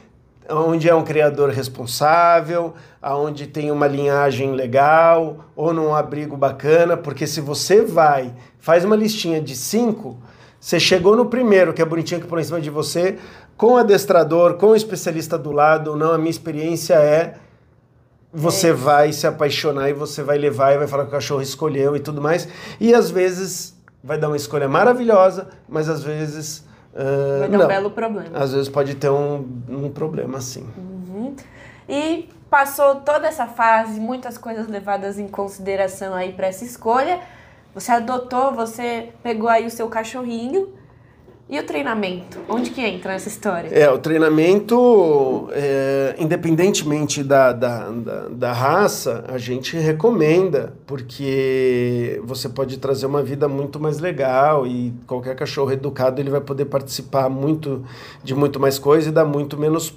onde 0.49 0.89
é 0.89 0.95
um 0.95 1.03
criador 1.03 1.49
responsável, 1.49 2.73
aonde 3.01 3.47
tem 3.47 3.71
uma 3.71 3.87
linhagem 3.87 4.53
legal 4.53 5.45
ou 5.55 5.73
num 5.73 5.93
abrigo 5.93 6.35
bacana, 6.35 6.97
porque 6.97 7.25
se 7.25 7.41
você 7.41 7.83
vai, 7.83 8.33
faz 8.59 8.83
uma 8.83 8.95
listinha 8.95 9.41
de 9.41 9.55
cinco, 9.55 10.17
você 10.59 10.79
chegou 10.79 11.15
no 11.15 11.25
primeiro, 11.25 11.73
que 11.73 11.81
é 11.81 11.85
bonitinho 11.85 12.21
que 12.21 12.27
põe 12.27 12.41
em 12.41 12.45
cima 12.45 12.61
de 12.61 12.69
você, 12.69 13.17
com 13.57 13.73
o 13.73 13.77
adestrador, 13.77 14.55
com 14.55 14.67
o 14.67 14.75
especialista 14.75 15.37
do 15.37 15.51
lado, 15.51 15.95
não, 15.95 16.13
a 16.13 16.17
minha 16.17 16.29
experiência 16.29 16.95
é 16.95 17.35
você 18.33 18.69
é. 18.69 18.73
vai 18.73 19.13
se 19.13 19.27
apaixonar 19.27 19.89
e 19.89 19.93
você 19.93 20.23
vai 20.23 20.37
levar 20.37 20.73
e 20.73 20.79
vai 20.79 20.87
falar 20.87 21.03
que 21.03 21.09
o 21.09 21.11
cachorro 21.11 21.41
escolheu 21.41 21.95
e 21.95 21.99
tudo 21.99 22.19
mais. 22.19 22.47
E 22.79 22.93
às 22.93 23.11
vezes 23.11 23.77
vai 24.03 24.17
dar 24.17 24.27
uma 24.27 24.37
escolha 24.37 24.67
maravilhosa, 24.67 25.47
mas 25.69 25.87
às 25.87 26.03
vezes. 26.03 26.65
Uh, 26.93 27.39
vai 27.39 27.49
dar 27.49 27.57
não. 27.57 27.65
um 27.65 27.67
belo 27.67 27.91
problema. 27.91 28.37
Às 28.37 28.53
vezes 28.53 28.69
pode 28.69 28.95
ter 28.95 29.09
um, 29.09 29.47
um 29.67 29.89
problema, 29.89 30.39
sim. 30.39 30.67
Uhum. 30.77 31.35
E 31.89 32.29
passou 32.49 32.97
toda 32.97 33.27
essa 33.27 33.47
fase, 33.47 33.99
muitas 33.99 34.37
coisas 34.37 34.67
levadas 34.67 35.17
em 35.17 35.27
consideração 35.27 36.13
aí 36.13 36.31
para 36.33 36.47
essa 36.47 36.63
escolha. 36.63 37.19
Você 37.73 37.91
adotou, 37.91 38.53
você 38.53 39.09
pegou 39.23 39.49
aí 39.49 39.65
o 39.65 39.71
seu 39.71 39.89
cachorrinho. 39.89 40.69
E 41.49 41.59
o 41.59 41.63
treinamento? 41.63 42.39
Onde 42.47 42.69
que 42.69 42.81
entra 42.81 43.11
nessa 43.11 43.27
história? 43.27 43.67
É, 43.67 43.89
o 43.89 43.97
treinamento, 43.97 45.49
é, 45.51 46.15
independentemente 46.17 47.21
da, 47.21 47.51
da, 47.51 47.89
da, 47.89 48.27
da, 48.29 48.53
raça, 48.53 49.25
a 49.27 49.37
gente 49.37 49.75
recomenda, 49.77 50.73
porque 50.87 52.21
você 52.23 52.47
pode 52.47 52.77
trazer 52.77 53.05
uma 53.05 53.21
vida 53.21 53.47
muito 53.47 53.79
mais 53.79 53.99
legal 53.99 54.65
e 54.65 54.93
qualquer 55.05 55.35
cachorro 55.35 55.71
educado 55.71 56.21
ele 56.21 56.29
vai 56.29 56.41
poder 56.41 56.65
participar 56.65 57.29
muito 57.29 57.83
de 58.23 58.33
muito 58.33 58.59
mais 58.59 58.79
coisa 58.79 59.09
e 59.09 59.11
dar 59.11 59.25
muito 59.25 59.57
menos 59.57 59.93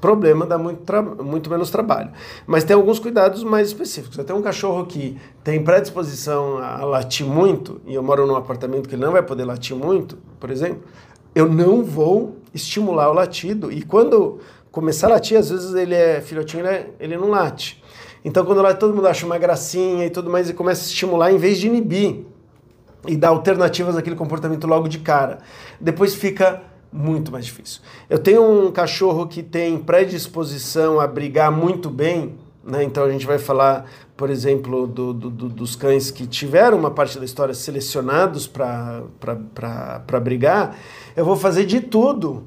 problema 0.00 0.46
dá 0.46 0.58
muito, 0.58 0.82
muito 1.22 1.50
menos 1.50 1.70
trabalho. 1.70 2.10
Mas 2.46 2.64
tem 2.64 2.74
alguns 2.74 2.98
cuidados 2.98 3.42
mais 3.42 3.68
específicos. 3.68 4.18
Até 4.18 4.34
um 4.34 4.42
cachorro 4.42 4.84
que 4.86 5.16
tem 5.42 5.62
predisposição 5.62 6.58
a 6.58 6.84
latir 6.84 7.26
muito, 7.26 7.80
e 7.86 7.94
eu 7.94 8.02
moro 8.02 8.26
num 8.26 8.36
apartamento 8.36 8.88
que 8.88 8.94
ele 8.94 9.04
não 9.04 9.12
vai 9.12 9.22
poder 9.22 9.44
latir 9.44 9.76
muito, 9.76 10.18
por 10.38 10.50
exemplo, 10.50 10.82
eu 11.34 11.48
não 11.48 11.82
vou 11.82 12.36
estimular 12.54 13.10
o 13.10 13.12
latido. 13.12 13.70
E 13.70 13.82
quando 13.82 14.38
começar 14.70 15.06
a 15.08 15.10
latir, 15.10 15.38
às 15.38 15.50
vezes 15.50 15.74
ele 15.74 15.94
é 15.94 16.20
filhotinho, 16.20 16.66
ele, 16.66 16.68
é, 16.68 16.90
ele 17.00 17.16
não 17.16 17.28
late. 17.30 17.82
Então 18.24 18.44
quando 18.44 18.60
late, 18.62 18.80
todo 18.80 18.94
mundo 18.94 19.06
acha 19.06 19.24
uma 19.24 19.38
gracinha 19.38 20.04
e 20.06 20.10
tudo 20.10 20.28
mais, 20.30 20.50
e 20.50 20.54
começa 20.54 20.82
a 20.82 20.86
estimular 20.86 21.32
em 21.32 21.38
vez 21.38 21.58
de 21.58 21.66
inibir. 21.66 22.24
E 23.08 23.16
dar 23.16 23.28
alternativas 23.28 23.96
àquele 23.96 24.16
comportamento 24.16 24.66
logo 24.66 24.88
de 24.88 24.98
cara. 24.98 25.38
Depois 25.80 26.14
fica 26.14 26.60
muito 26.92 27.30
mais 27.30 27.44
difícil. 27.44 27.80
Eu 28.08 28.18
tenho 28.18 28.42
um 28.42 28.70
cachorro 28.70 29.26
que 29.26 29.42
tem 29.42 29.78
predisposição 29.78 31.00
a 31.00 31.06
brigar 31.06 31.50
muito 31.50 31.90
bem, 31.90 32.34
né? 32.64 32.82
então 32.82 33.04
a 33.04 33.10
gente 33.10 33.26
vai 33.26 33.38
falar, 33.38 33.88
por 34.16 34.30
exemplo, 34.30 34.86
do, 34.86 35.12
do, 35.12 35.30
do, 35.30 35.48
dos 35.48 35.76
cães 35.76 36.10
que 36.10 36.26
tiveram 36.26 36.78
uma 36.78 36.90
parte 36.90 37.18
da 37.18 37.24
história 37.24 37.54
selecionados 37.54 38.46
para 38.46 40.20
brigar. 40.22 40.76
Eu 41.14 41.24
vou 41.24 41.36
fazer 41.36 41.64
de 41.64 41.80
tudo 41.80 42.46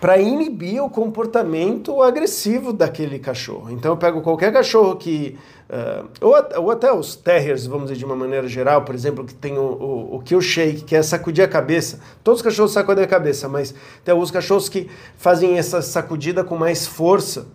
para 0.00 0.18
inibir 0.18 0.82
o 0.82 0.90
comportamento 0.90 2.02
agressivo 2.02 2.72
daquele 2.72 3.18
cachorro. 3.18 3.70
Então 3.70 3.92
eu 3.92 3.96
pego 3.96 4.20
qualquer 4.20 4.52
cachorro 4.52 4.96
que 4.96 5.36
Uh, 5.64 6.06
ou, 6.20 6.34
ou, 6.62 6.70
até 6.70 6.92
os 6.92 7.16
terriers, 7.16 7.66
vamos 7.66 7.84
dizer 7.84 7.96
de 7.96 8.04
uma 8.04 8.14
maneira 8.14 8.46
geral, 8.46 8.82
por 8.82 8.94
exemplo, 8.94 9.24
que 9.24 9.32
tem 9.32 9.56
o, 9.56 9.62
o, 9.62 10.16
o 10.16 10.20
kill 10.20 10.40
shake, 10.40 10.84
que 10.84 10.94
é 10.94 11.02
sacudir 11.02 11.42
a 11.42 11.48
cabeça. 11.48 12.00
Todos 12.22 12.40
os 12.40 12.44
cachorros 12.44 12.72
sacudem 12.72 13.02
a 13.02 13.08
cabeça, 13.08 13.48
mas 13.48 13.74
tem 14.04 14.12
alguns 14.12 14.30
cachorros 14.30 14.68
que 14.68 14.90
fazem 15.16 15.56
essa 15.56 15.80
sacudida 15.80 16.44
com 16.44 16.54
mais 16.54 16.86
força 16.86 17.46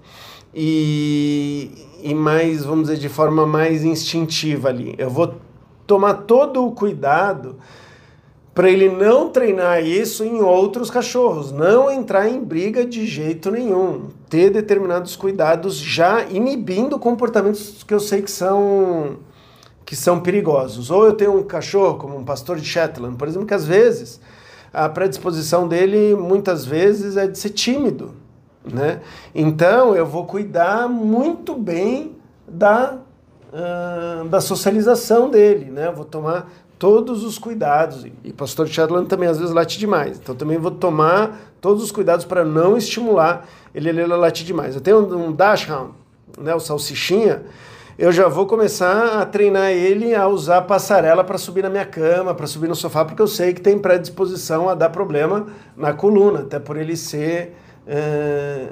e, 0.54 1.72
e 2.02 2.16
mais, 2.16 2.66
vamos 2.66 2.90
dizer, 2.90 2.98
de 2.98 3.10
forma 3.10 3.46
mais 3.46 3.84
instintiva 3.84 4.70
ali. 4.70 4.96
Eu 4.98 5.12
vou 5.12 5.36
tomar 5.86 6.14
todo 6.16 6.66
o 6.66 6.72
cuidado 6.72 7.58
para 8.60 8.70
ele 8.70 8.90
não 8.90 9.30
treinar 9.30 9.82
isso 9.82 10.22
em 10.22 10.42
outros 10.42 10.92
cachorros, 10.92 11.50
não 11.50 11.90
entrar 11.90 12.28
em 12.28 12.44
briga 12.44 12.86
de 12.86 13.06
jeito 13.06 13.50
nenhum, 13.50 14.10
ter 14.30 14.50
determinados 14.50 15.16
cuidados 15.16 15.78
já 15.78 16.26
inibindo 16.26 17.00
comportamentos 17.00 17.86
que 17.88 17.94
eu 17.94 18.02
sei 18.02 18.22
que 18.22 18.30
são 18.30 19.16
que 19.86 19.96
são 19.96 20.20
perigosos. 20.20 20.92
Ou 20.92 21.06
eu 21.06 21.14
tenho 21.14 21.38
um 21.38 21.44
cachorro 21.44 21.98
como 21.98 22.18
um 22.18 22.26
pastor 22.26 22.58
de 22.58 22.66
Shetland, 22.66 23.16
por 23.16 23.30
exemplo, 23.30 23.48
que 23.48 23.54
às 23.54 23.66
vezes 23.66 24.20
a 24.74 24.90
predisposição 24.90 25.66
dele 25.66 26.14
muitas 26.14 26.66
vezes 26.66 27.16
é 27.16 27.28
de 27.28 27.40
ser 27.40 27.52
tímido, 27.52 28.12
né? 28.70 29.00
Então 29.34 29.96
eu 29.96 30.06
vou 30.06 30.26
cuidar 30.26 30.90
muito 30.90 31.56
bem 31.56 32.18
da 32.46 32.98
uh, 33.54 34.28
da 34.28 34.42
socialização 34.42 35.30
dele, 35.30 35.72
né? 35.72 35.88
Eu 35.88 35.96
vou 35.96 36.04
tomar 36.04 36.52
todos 36.80 37.24
os 37.24 37.38
cuidados. 37.38 38.08
E 38.24 38.34
pastor 38.34 38.68
Shadland 38.68 39.08
também 39.08 39.28
às 39.28 39.38
vezes 39.38 39.54
late 39.54 39.78
demais. 39.78 40.18
Então 40.18 40.34
também 40.34 40.58
vou 40.58 40.72
tomar 40.72 41.38
todos 41.62 41.84
os 41.84 41.92
cuidados 41.92 42.26
para 42.26 42.46
não 42.46 42.78
estimular 42.78 43.46
ele, 43.76 43.90
ele, 43.90 44.06
latir 44.06 44.46
demais. 44.46 44.74
Eu 44.74 44.82
tenho 44.82 45.00
um, 45.00 45.28
um 45.28 45.32
Dachshund, 45.34 45.92
né, 46.38 46.56
o 46.56 46.60
salsichinha, 46.60 47.44
eu 47.98 48.14
já 48.14 48.30
vou 48.30 48.46
começar 48.46 49.20
a 49.20 49.26
treinar 49.26 49.72
ele 49.72 50.16
a 50.16 50.26
usar 50.26 50.62
passarela 50.62 51.22
para 51.22 51.38
subir 51.38 51.64
na 51.64 51.70
minha 51.70 51.86
cama, 51.86 52.34
para 52.34 52.48
subir 52.48 52.70
no 52.70 52.76
sofá, 52.76 53.04
porque 53.04 53.22
eu 53.22 53.28
sei 53.28 53.54
que 53.54 53.60
tem 53.60 53.78
predisposição 53.78 54.70
a 54.70 54.74
dar 54.74 54.90
problema 54.90 55.48
na 55.76 55.92
coluna, 55.92 56.40
até 56.40 56.60
por 56.60 56.78
ele 56.78 56.96
ser, 56.96 57.58
é, 57.86 58.68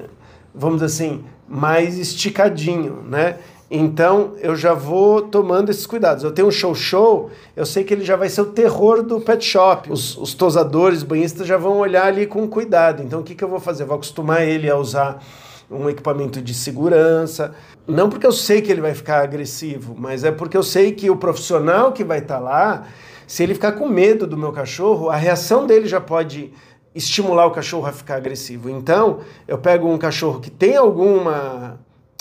vamos 0.55 0.81
dizer 0.81 0.85
assim, 0.85 1.25
mais 1.45 1.99
esticadinho, 1.99 3.03
né? 3.03 3.37
Então 3.69 4.33
eu 4.39 4.55
já 4.55 4.73
vou 4.73 5.21
tomando 5.21 5.69
esses 5.69 5.85
cuidados. 5.85 6.23
Eu 6.23 6.31
tenho 6.31 6.47
um 6.47 6.51
show 6.51 6.73
show, 6.73 7.29
eu 7.55 7.65
sei 7.65 7.83
que 7.83 7.93
ele 7.93 8.03
já 8.03 8.15
vai 8.15 8.29
ser 8.29 8.41
o 8.41 8.45
terror 8.45 9.03
do 9.03 9.19
pet 9.19 9.43
shop. 9.43 9.91
Os, 9.91 10.17
os 10.17 10.33
tosadores, 10.33 11.03
banhistas 11.03 11.45
já 11.45 11.57
vão 11.57 11.79
olhar 11.79 12.05
ali 12.05 12.25
com 12.25 12.47
cuidado. 12.47 13.03
Então 13.03 13.19
o 13.19 13.23
que, 13.23 13.35
que 13.35 13.43
eu 13.43 13.49
vou 13.49 13.59
fazer? 13.59 13.83
Eu 13.83 13.87
vou 13.87 13.95
acostumar 13.95 14.47
ele 14.47 14.69
a 14.69 14.77
usar 14.77 15.21
um 15.69 15.89
equipamento 15.89 16.41
de 16.41 16.53
segurança. 16.53 17.53
Não 17.85 18.09
porque 18.09 18.25
eu 18.25 18.31
sei 18.31 18.61
que 18.61 18.71
ele 18.71 18.81
vai 18.81 18.93
ficar 18.93 19.21
agressivo, 19.21 19.95
mas 19.97 20.23
é 20.23 20.31
porque 20.31 20.55
eu 20.55 20.63
sei 20.63 20.93
que 20.93 21.09
o 21.09 21.17
profissional 21.17 21.91
que 21.91 22.03
vai 22.03 22.19
estar 22.19 22.35
tá 22.35 22.39
lá, 22.39 22.87
se 23.25 23.43
ele 23.43 23.53
ficar 23.53 23.73
com 23.73 23.87
medo 23.87 24.25
do 24.25 24.37
meu 24.37 24.51
cachorro, 24.51 25.09
a 25.09 25.15
reação 25.17 25.67
dele 25.67 25.87
já 25.87 25.99
pode 25.99 26.53
estimular 26.95 27.45
o 27.45 27.51
cachorro 27.51 27.85
a 27.85 27.91
ficar 27.91 28.15
agressivo. 28.15 28.69
Então, 28.69 29.19
eu 29.47 29.57
pego 29.57 29.87
um 29.87 29.97
cachorro 29.97 30.39
que 30.39 30.49
tem 30.49 30.75
alguma. 30.75 31.79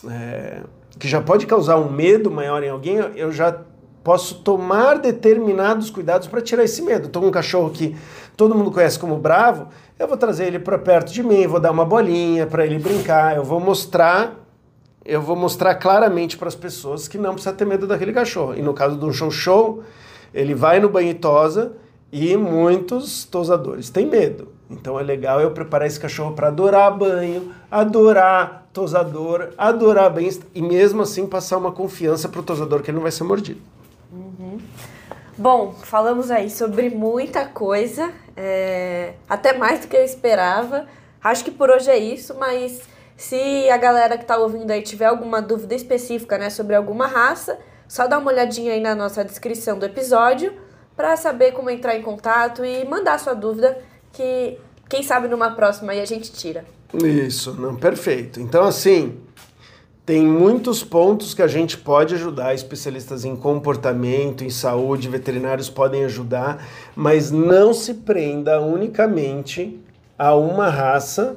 É, 0.08 0.60
que 0.98 1.08
já 1.08 1.20
pode 1.20 1.46
causar 1.46 1.76
um 1.78 1.90
medo 1.90 2.30
maior 2.30 2.62
em 2.62 2.68
alguém, 2.68 2.96
eu 2.96 3.30
já 3.30 3.60
posso 4.02 4.36
tomar 4.36 4.98
determinados 4.98 5.90
cuidados 5.90 6.28
para 6.28 6.40
tirar 6.40 6.62
esse 6.62 6.80
medo. 6.80 7.08
Com 7.08 7.26
um 7.26 7.30
cachorro 7.30 7.70
que 7.70 7.96
todo 8.36 8.54
mundo 8.54 8.70
conhece 8.70 8.98
como 8.98 9.16
bravo, 9.16 9.68
eu 9.98 10.06
vou 10.06 10.16
trazer 10.16 10.46
ele 10.46 10.58
para 10.58 10.78
perto 10.78 11.12
de 11.12 11.22
mim, 11.22 11.46
vou 11.46 11.58
dar 11.58 11.72
uma 11.72 11.84
bolinha 11.84 12.46
para 12.46 12.64
ele 12.64 12.78
brincar, 12.78 13.36
eu 13.36 13.42
vou 13.42 13.58
mostrar, 13.58 14.46
eu 15.04 15.20
vou 15.20 15.34
mostrar 15.34 15.74
claramente 15.74 16.38
para 16.38 16.46
as 16.46 16.54
pessoas 16.54 17.08
que 17.08 17.18
não 17.18 17.32
precisa 17.32 17.52
ter 17.52 17.64
medo 17.64 17.86
daquele 17.86 18.12
cachorro. 18.12 18.54
E 18.54 18.62
no 18.62 18.72
caso 18.72 18.96
um 19.04 19.12
show 19.12 19.30
show, 19.30 19.82
ele 20.32 20.54
vai 20.54 20.78
no 20.78 20.88
banho 20.88 21.10
e 21.10 21.14
tosa 21.14 21.72
e 22.12 22.36
muitos 22.36 23.24
tosadores 23.24 23.90
têm 23.90 24.06
medo. 24.06 24.55
Então 24.68 24.98
é 24.98 25.02
legal 25.02 25.40
eu 25.40 25.52
preparar 25.52 25.86
esse 25.86 25.98
cachorro 25.98 26.34
para 26.34 26.48
adorar 26.48 26.96
banho, 26.96 27.54
adorar 27.70 28.66
tosador, 28.72 29.50
adorar 29.56 30.10
bem 30.10 30.28
e 30.54 30.60
mesmo 30.60 31.02
assim 31.02 31.26
passar 31.26 31.56
uma 31.56 31.72
confiança 31.72 32.28
para 32.28 32.40
o 32.40 32.42
tosador 32.42 32.82
que 32.82 32.90
ele 32.90 32.96
não 32.96 33.02
vai 33.02 33.12
ser 33.12 33.24
mordido. 33.24 33.60
Uhum. 34.12 34.58
Bom, 35.38 35.72
falamos 35.72 36.30
aí 36.30 36.50
sobre 36.50 36.90
muita 36.90 37.46
coisa, 37.46 38.10
é... 38.36 39.14
até 39.28 39.56
mais 39.56 39.80
do 39.80 39.88
que 39.88 39.96
eu 39.96 40.04
esperava. 40.04 40.86
Acho 41.22 41.44
que 41.44 41.50
por 41.50 41.70
hoje 41.70 41.90
é 41.90 41.98
isso, 41.98 42.34
mas 42.38 42.82
se 43.16 43.68
a 43.70 43.76
galera 43.76 44.16
que 44.16 44.24
está 44.24 44.36
ouvindo 44.36 44.70
aí 44.70 44.82
tiver 44.82 45.06
alguma 45.06 45.40
dúvida 45.40 45.74
específica 45.74 46.38
né, 46.38 46.50
sobre 46.50 46.74
alguma 46.74 47.06
raça, 47.06 47.58
só 47.88 48.06
dá 48.06 48.18
uma 48.18 48.30
olhadinha 48.30 48.72
aí 48.72 48.80
na 48.80 48.94
nossa 48.94 49.24
descrição 49.24 49.78
do 49.78 49.86
episódio 49.86 50.52
para 50.96 51.16
saber 51.16 51.52
como 51.52 51.70
entrar 51.70 51.96
em 51.96 52.02
contato 52.02 52.64
e 52.64 52.84
mandar 52.84 53.18
sua 53.18 53.34
dúvida 53.34 53.78
que 54.16 54.58
quem 54.88 55.02
sabe 55.02 55.28
numa 55.28 55.50
próxima 55.50 55.92
aí 55.92 56.00
a 56.00 56.04
gente 56.04 56.32
tira. 56.32 56.64
Isso, 56.94 57.52
não, 57.54 57.74
perfeito. 57.76 58.40
Então, 58.40 58.64
assim, 58.64 59.16
tem 60.04 60.24
muitos 60.24 60.84
pontos 60.84 61.34
que 61.34 61.42
a 61.42 61.48
gente 61.48 61.76
pode 61.76 62.14
ajudar, 62.14 62.54
especialistas 62.54 63.24
em 63.24 63.34
comportamento, 63.34 64.44
em 64.44 64.50
saúde, 64.50 65.08
veterinários 65.08 65.68
podem 65.68 66.04
ajudar, 66.04 66.64
mas 66.94 67.30
não 67.30 67.74
se 67.74 67.92
prenda 67.94 68.60
unicamente 68.60 69.78
a 70.18 70.34
uma 70.34 70.68
raça 70.70 71.36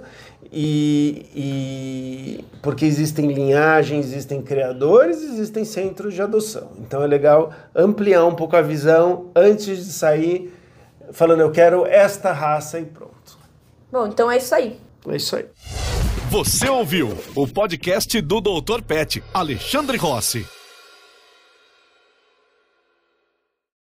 e, 0.51 1.25
e, 1.35 2.45
porque 2.61 2.85
existem 2.85 3.31
linhagens, 3.31 4.05
existem 4.05 4.41
criadores, 4.41 5.21
existem 5.21 5.65
centros 5.65 6.13
de 6.13 6.21
adoção. 6.21 6.69
Então 6.79 7.03
é 7.03 7.07
legal 7.07 7.51
ampliar 7.75 8.25
um 8.25 8.35
pouco 8.35 8.55
a 8.55 8.61
visão 8.61 9.27
antes 9.35 9.85
de 9.85 9.91
sair 9.91 10.53
falando 11.11 11.41
eu 11.41 11.51
quero 11.51 11.85
esta 11.85 12.31
raça 12.31 12.79
e 12.79 12.85
pronto. 12.85 13.37
Bom, 13.91 14.07
então 14.07 14.29
é 14.31 14.37
isso 14.37 14.53
aí. 14.53 14.79
É 15.07 15.15
isso 15.15 15.35
aí. 15.35 15.45
Você 16.29 16.69
ouviu 16.69 17.17
o 17.35 17.47
podcast 17.47 18.21
do 18.21 18.39
Dr. 18.39 18.83
Pet, 18.83 19.23
Alexandre 19.33 19.97
Rossi. 19.97 20.45